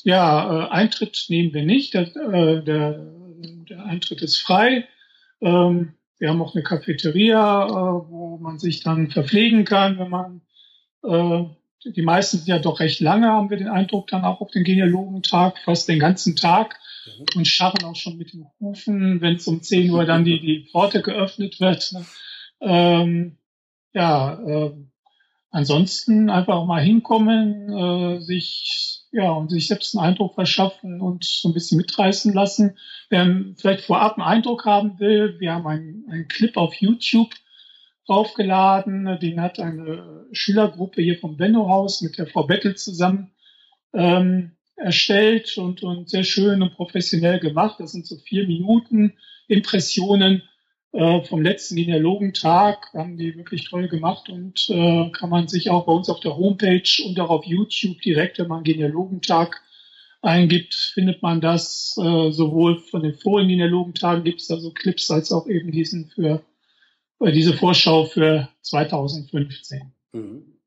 ja, 0.02 0.66
äh, 0.66 0.70
Eintritt 0.70 1.26
nehmen 1.28 1.52
wir 1.52 1.64
nicht. 1.64 1.94
Der, 1.94 2.02
äh, 2.16 2.62
der, 2.62 3.06
der 3.68 3.84
Eintritt 3.84 4.22
ist 4.22 4.38
frei. 4.38 4.86
Ähm, 5.40 5.94
wir 6.18 6.30
haben 6.30 6.42
auch 6.42 6.54
eine 6.54 6.64
Cafeteria, 6.64 7.66
äh, 7.66 8.10
wo 8.10 8.38
man 8.38 8.58
sich 8.58 8.82
dann 8.82 9.10
verpflegen 9.10 9.64
kann, 9.64 9.98
wenn 9.98 10.10
man 10.10 10.40
äh, 11.04 11.44
die 11.84 12.02
meisten 12.02 12.38
sind 12.38 12.48
ja 12.48 12.58
doch 12.58 12.80
recht 12.80 13.00
lange, 13.00 13.28
haben 13.28 13.50
wir 13.50 13.56
den 13.56 13.68
Eindruck, 13.68 14.08
dann 14.08 14.24
auch 14.24 14.40
auf 14.40 14.50
den 14.50 14.64
Genealogentag, 14.64 15.58
fast 15.64 15.88
den 15.88 16.00
ganzen 16.00 16.36
Tag. 16.36 16.78
Und 17.34 17.46
scharren 17.46 17.84
auch 17.84 17.96
schon 17.96 18.16
mit 18.16 18.32
den 18.32 18.46
Hufen, 18.60 19.20
wenn 19.20 19.36
es 19.36 19.46
um 19.46 19.62
10 19.62 19.90
Uhr 19.90 20.04
dann 20.04 20.24
die, 20.24 20.40
die 20.40 20.68
Pforte 20.70 21.02
geöffnet 21.02 21.60
wird. 21.60 21.92
Ne? 21.92 22.06
Ähm, 22.60 23.38
ja, 23.92 24.40
äh, 24.40 24.72
ansonsten 25.50 26.30
einfach 26.30 26.64
mal 26.64 26.82
hinkommen, 26.82 27.72
äh, 27.72 28.20
sich 28.20 29.04
ja 29.10 29.30
und 29.30 29.50
sich 29.50 29.68
selbst 29.68 29.96
einen 29.96 30.06
Eindruck 30.06 30.34
verschaffen 30.34 31.00
und 31.00 31.24
so 31.24 31.48
ein 31.48 31.54
bisschen 31.54 31.78
mitreißen 31.78 32.32
lassen. 32.34 32.76
Wer 33.08 33.44
vielleicht 33.56 33.84
vorab 33.84 34.18
einen 34.18 34.28
Eindruck 34.28 34.66
haben 34.66 34.98
will, 34.98 35.40
wir 35.40 35.54
haben 35.54 35.66
einen, 35.66 36.04
einen 36.10 36.28
Clip 36.28 36.56
auf 36.56 36.74
YouTube 36.74 37.34
draufgeladen. 38.06 39.18
Den 39.20 39.40
hat 39.40 39.60
eine 39.60 40.26
Schülergruppe 40.32 41.02
hier 41.02 41.18
vom 41.18 41.36
Benno-Haus 41.36 42.02
mit 42.02 42.18
der 42.18 42.26
Frau 42.26 42.44
Bettel 42.44 42.76
zusammen 42.76 43.32
ähm, 43.92 44.52
erstellt 44.78 45.58
und, 45.58 45.82
und 45.82 46.08
sehr 46.08 46.24
schön 46.24 46.62
und 46.62 46.74
professionell 46.74 47.40
gemacht. 47.40 47.76
Das 47.78 47.92
sind 47.92 48.06
so 48.06 48.16
vier 48.16 48.46
Minuten 48.46 49.14
Impressionen 49.48 50.42
äh, 50.92 51.22
vom 51.24 51.42
letzten 51.42 51.76
Genealogentag. 51.76 52.92
Haben 52.94 53.16
die 53.16 53.36
wirklich 53.36 53.68
toll 53.68 53.88
gemacht 53.88 54.28
und 54.28 54.68
äh, 54.70 55.10
kann 55.10 55.30
man 55.30 55.48
sich 55.48 55.70
auch 55.70 55.86
bei 55.86 55.92
uns 55.92 56.08
auf 56.08 56.20
der 56.20 56.36
Homepage 56.36 56.88
und 57.04 57.18
auch 57.20 57.30
auf 57.30 57.44
YouTube 57.44 58.00
direkt, 58.00 58.38
wenn 58.38 58.48
man 58.48 58.64
Genealogentag 58.64 59.60
eingibt, 60.22 60.74
findet 60.74 61.22
man 61.22 61.40
das. 61.40 61.96
Äh, 61.98 62.30
sowohl 62.30 62.78
von 62.78 63.02
den 63.02 63.14
vorigen 63.14 63.48
Genealogentagen 63.48 64.24
gibt 64.24 64.40
es 64.40 64.48
da 64.48 64.58
so 64.58 64.70
Clips 64.72 65.10
als 65.10 65.32
auch 65.32 65.46
eben 65.48 65.72
diesen 65.72 66.08
für 66.10 66.42
äh, 67.20 67.32
diese 67.32 67.54
Vorschau 67.54 68.04
für 68.04 68.48
2015. 68.62 69.92
Mhm. 70.12 70.57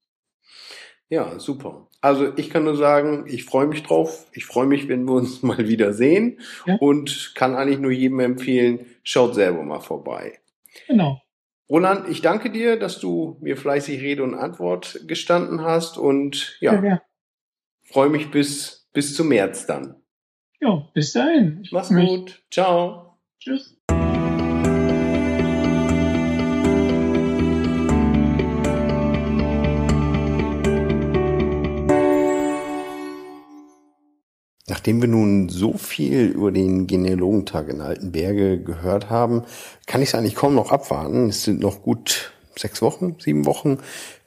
Ja, 1.11 1.39
super. 1.39 1.87
Also 1.99 2.35
ich 2.37 2.49
kann 2.49 2.63
nur 2.63 2.77
sagen, 2.77 3.25
ich 3.27 3.43
freue 3.43 3.67
mich 3.67 3.83
drauf. 3.83 4.27
Ich 4.31 4.45
freue 4.45 4.65
mich, 4.65 4.87
wenn 4.87 5.03
wir 5.03 5.13
uns 5.13 5.43
mal 5.43 5.67
wieder 5.67 5.91
sehen 5.91 6.39
ja. 6.65 6.77
und 6.77 7.33
kann 7.35 7.53
eigentlich 7.53 7.79
nur 7.79 7.91
jedem 7.91 8.21
empfehlen, 8.21 8.85
schaut 9.03 9.35
selber 9.35 9.61
mal 9.61 9.81
vorbei. 9.81 10.39
Genau. 10.87 11.21
Roland, 11.69 12.07
ich 12.07 12.21
danke 12.21 12.49
dir, 12.49 12.79
dass 12.79 12.99
du 12.99 13.37
mir 13.41 13.57
fleißig 13.57 14.01
Rede 14.01 14.23
und 14.23 14.35
Antwort 14.35 15.01
gestanden 15.05 15.61
hast 15.63 15.97
und 15.97 16.57
ja, 16.61 16.81
ja. 16.81 17.01
freue 17.83 18.09
mich 18.09 18.31
bis, 18.31 18.89
bis 18.93 19.13
zum 19.13 19.27
März 19.27 19.65
dann. 19.65 19.97
Ja, 20.61 20.87
bis 20.93 21.11
dahin. 21.11 21.67
Mach's 21.71 21.89
gut. 21.89 22.41
Ciao. 22.51 23.17
Tschüss. 23.39 23.80
Nachdem 34.81 35.01
wir 35.01 35.09
nun 35.09 35.47
so 35.47 35.73
viel 35.73 36.25
über 36.25 36.51
den 36.51 36.87
Genealogentag 36.87 37.69
in 37.69 37.81
Altenberge 37.81 38.59
gehört 38.59 39.11
haben, 39.11 39.43
kann 39.85 40.01
ich 40.01 40.09
es 40.09 40.15
eigentlich 40.15 40.33
kaum 40.33 40.55
noch 40.55 40.71
abwarten. 40.71 41.29
Es 41.29 41.43
sind 41.43 41.59
noch 41.59 41.83
gut 41.83 42.31
sechs 42.57 42.81
Wochen, 42.81 43.15
sieben 43.19 43.45
Wochen 43.45 43.77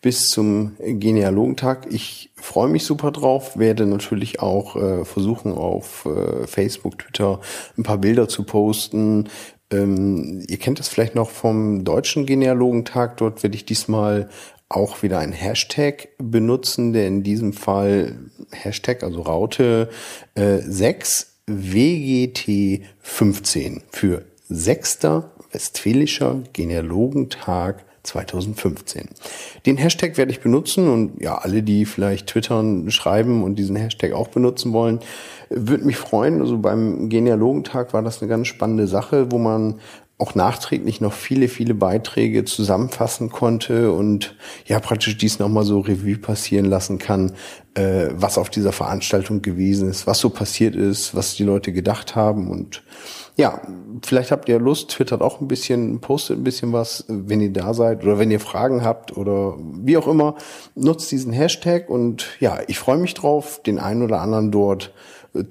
bis 0.01 0.29
zum 0.29 0.77
Genealogentag. 0.79 1.89
Ich 1.91 2.31
freue 2.37 2.69
mich 2.69 2.85
super 2.85 3.11
drauf, 3.11 3.59
werde 3.59 3.85
natürlich 3.85 4.39
auch 4.39 4.77
äh, 4.77 5.05
versuchen, 5.05 5.51
auf 5.51 6.07
äh, 6.07 6.47
Facebook, 6.47 7.01
Twitter 7.01 7.41
ein 7.77 7.83
paar 7.83 7.99
Bilder 7.99 8.29
zu 8.29 8.45
posten. 8.45 9.29
Ähm, 9.73 10.45
ihr 10.47 10.59
kennt 10.59 10.79
das 10.79 10.87
vielleicht 10.87 11.17
noch 11.17 11.31
vom 11.31 11.83
deutschen 11.83 12.27
Genealogentag. 12.27 13.17
Dort 13.17 13.43
werde 13.43 13.57
ich 13.57 13.65
diesmal 13.65 14.29
auch 14.69 15.03
wieder 15.03 15.19
ein 15.19 15.33
Hashtag 15.33 16.09
benutzen, 16.19 16.93
der 16.93 17.07
in 17.07 17.23
diesem 17.23 17.53
Fall 17.53 18.19
Hashtag, 18.51 19.03
also 19.03 19.23
Raute 19.23 19.89
äh, 20.35 20.59
6 20.59 21.35
WGT15 21.47 23.83
für 23.91 24.25
6. 24.49 24.99
Westfälischer 25.53 26.43
Genealogentag 26.53 27.85
2015. 28.03 29.09
Den 29.67 29.77
Hashtag 29.77 30.17
werde 30.17 30.33
ich 30.33 30.41
benutzen 30.41 30.89
und 30.89 31.23
ja, 31.23 31.37
alle, 31.37 31.62
die 31.62 31.87
vielleicht 31.87 32.29
twittern, 32.29 32.91
schreiben 32.91 33.43
und 33.43 33.57
diesen 33.57 33.77
Hashtag 33.77 34.12
auch 34.12 34.29
benutzen 34.29 34.73
wollen, 34.73 35.01
würde 35.49 35.85
mich 35.85 35.97
freuen. 35.97 36.41
Also 36.41 36.59
beim 36.59 37.09
Genealogentag 37.09 37.93
war 37.93 38.03
das 38.03 38.21
eine 38.21 38.29
ganz 38.29 38.49
spannende 38.49 38.87
Sache, 38.87 39.33
wo 39.33 39.39
man 39.39 39.81
auch 40.17 40.37
nachträglich 40.37 41.01
noch 41.01 41.12
viele, 41.12 41.49
viele 41.49 41.75
Beiträge 41.75 42.45
zusammenfassen 42.45 43.31
konnte 43.31 43.91
und 43.91 44.37
ja 44.65 44.79
praktisch 44.79 45.17
dies 45.17 45.41
nochmal 45.41 45.65
so 45.65 45.81
Revue 45.81 46.19
passieren 46.19 46.67
lassen 46.67 46.99
kann, 46.99 47.33
äh, 47.75 48.09
was 48.12 48.39
auf 48.39 48.49
dieser 48.49 48.71
Veranstaltung 48.71 49.43
gewesen 49.43 49.91
ist, 49.91 50.07
was 50.07 50.21
so 50.21 50.31
passiert 50.31 50.77
ist, 50.77 51.17
was 51.17 51.35
die 51.35 51.43
Leute 51.43 51.73
gedacht 51.73 52.15
haben. 52.15 52.49
Und 52.49 52.85
ja, 53.37 53.61
vielleicht 54.07 54.31
habt 54.31 54.49
ihr 54.49 54.61
Lust, 54.61 54.91
twittert 54.91 55.21
auch 55.21 55.41
ein 55.41 55.49
bisschen, 55.49 56.01
postet 56.01 56.39
ein 56.39 56.45
bisschen 56.45 56.73
was, 56.73 57.05
wenn 57.09 57.41
ihr 57.41 57.53
da 57.53 57.75
seid 57.75 58.05
oder 58.05 58.17
wenn 58.17 58.31
ihr 58.31 58.41
Fragen 58.41 58.85
habt 58.85 59.17
oder 59.17 59.57
wie 59.59 59.97
auch 59.97 60.07
immer, 60.07 60.37
nutzt 60.77 61.11
diesen 61.11 61.33
Hashtag 61.33 61.91
und 61.91 62.29
ja, 62.39 62.61
ich 62.69 62.79
freue 62.79 62.99
mich 62.99 63.15
drauf, 63.15 63.61
den 63.67 63.81
einen 63.81 64.03
oder 64.03 64.21
anderen 64.21 64.53
dort 64.53 64.93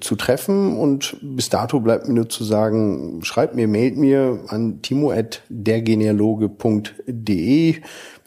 zu 0.00 0.16
treffen. 0.16 0.76
Und 0.76 1.16
bis 1.22 1.48
dato 1.48 1.78
bleibt 1.80 2.06
mir 2.08 2.14
nur 2.14 2.28
zu 2.28 2.44
sagen, 2.44 3.20
schreibt 3.22 3.54
mir, 3.54 3.68
mailt 3.68 3.96
mir 3.96 4.40
an 4.48 4.82
timo.dergenealoge.de. 4.82 7.76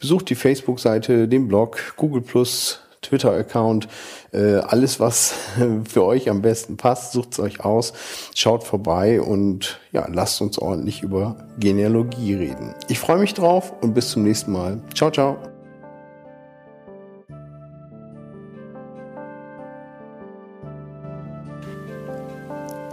Besucht 0.00 0.30
die 0.30 0.34
Facebook-Seite, 0.34 1.28
den 1.28 1.46
Blog, 1.48 1.94
Google 1.96 2.22
Plus, 2.22 2.80
Twitter-Account, 3.02 3.88
äh, 4.32 4.56
alles, 4.56 5.00
was 5.00 5.34
für 5.88 6.04
euch 6.04 6.30
am 6.30 6.42
besten 6.42 6.76
passt, 6.76 7.12
sucht 7.12 7.32
es 7.32 7.40
euch 7.40 7.64
aus, 7.64 7.92
schaut 8.34 8.64
vorbei 8.64 9.20
und 9.20 9.80
ja, 9.92 10.08
lasst 10.12 10.40
uns 10.40 10.58
ordentlich 10.58 11.02
über 11.02 11.36
Genealogie 11.58 12.34
reden. 12.34 12.74
Ich 12.88 12.98
freue 12.98 13.18
mich 13.18 13.34
drauf 13.34 13.72
und 13.80 13.94
bis 13.94 14.10
zum 14.10 14.24
nächsten 14.24 14.52
Mal. 14.52 14.80
Ciao, 14.94 15.10
ciao. 15.10 15.57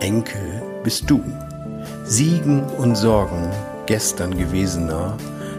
Enkel 0.05 0.61
bist 0.83 1.09
du. 1.09 1.19
Siegen 2.03 2.63
und 2.63 2.95
Sorgen 2.95 3.49
gestern 3.87 4.37
gewesener, 4.37 5.17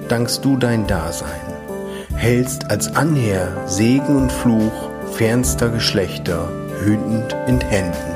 dankst 0.09 0.45
du 0.45 0.57
dein 0.57 0.87
Dasein. 0.87 1.41
Hältst 2.15 2.71
als 2.71 2.95
Anher 2.95 3.67
Segen 3.67 4.17
und 4.17 4.31
Fluch 4.31 4.91
fernster 5.15 5.69
Geschlechter 5.69 6.49
hütend 6.85 7.37
in 7.49 7.61
Händen. 7.61 8.15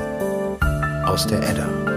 Aus 1.03 1.27
der 1.27 1.39
Edda. 1.39 1.90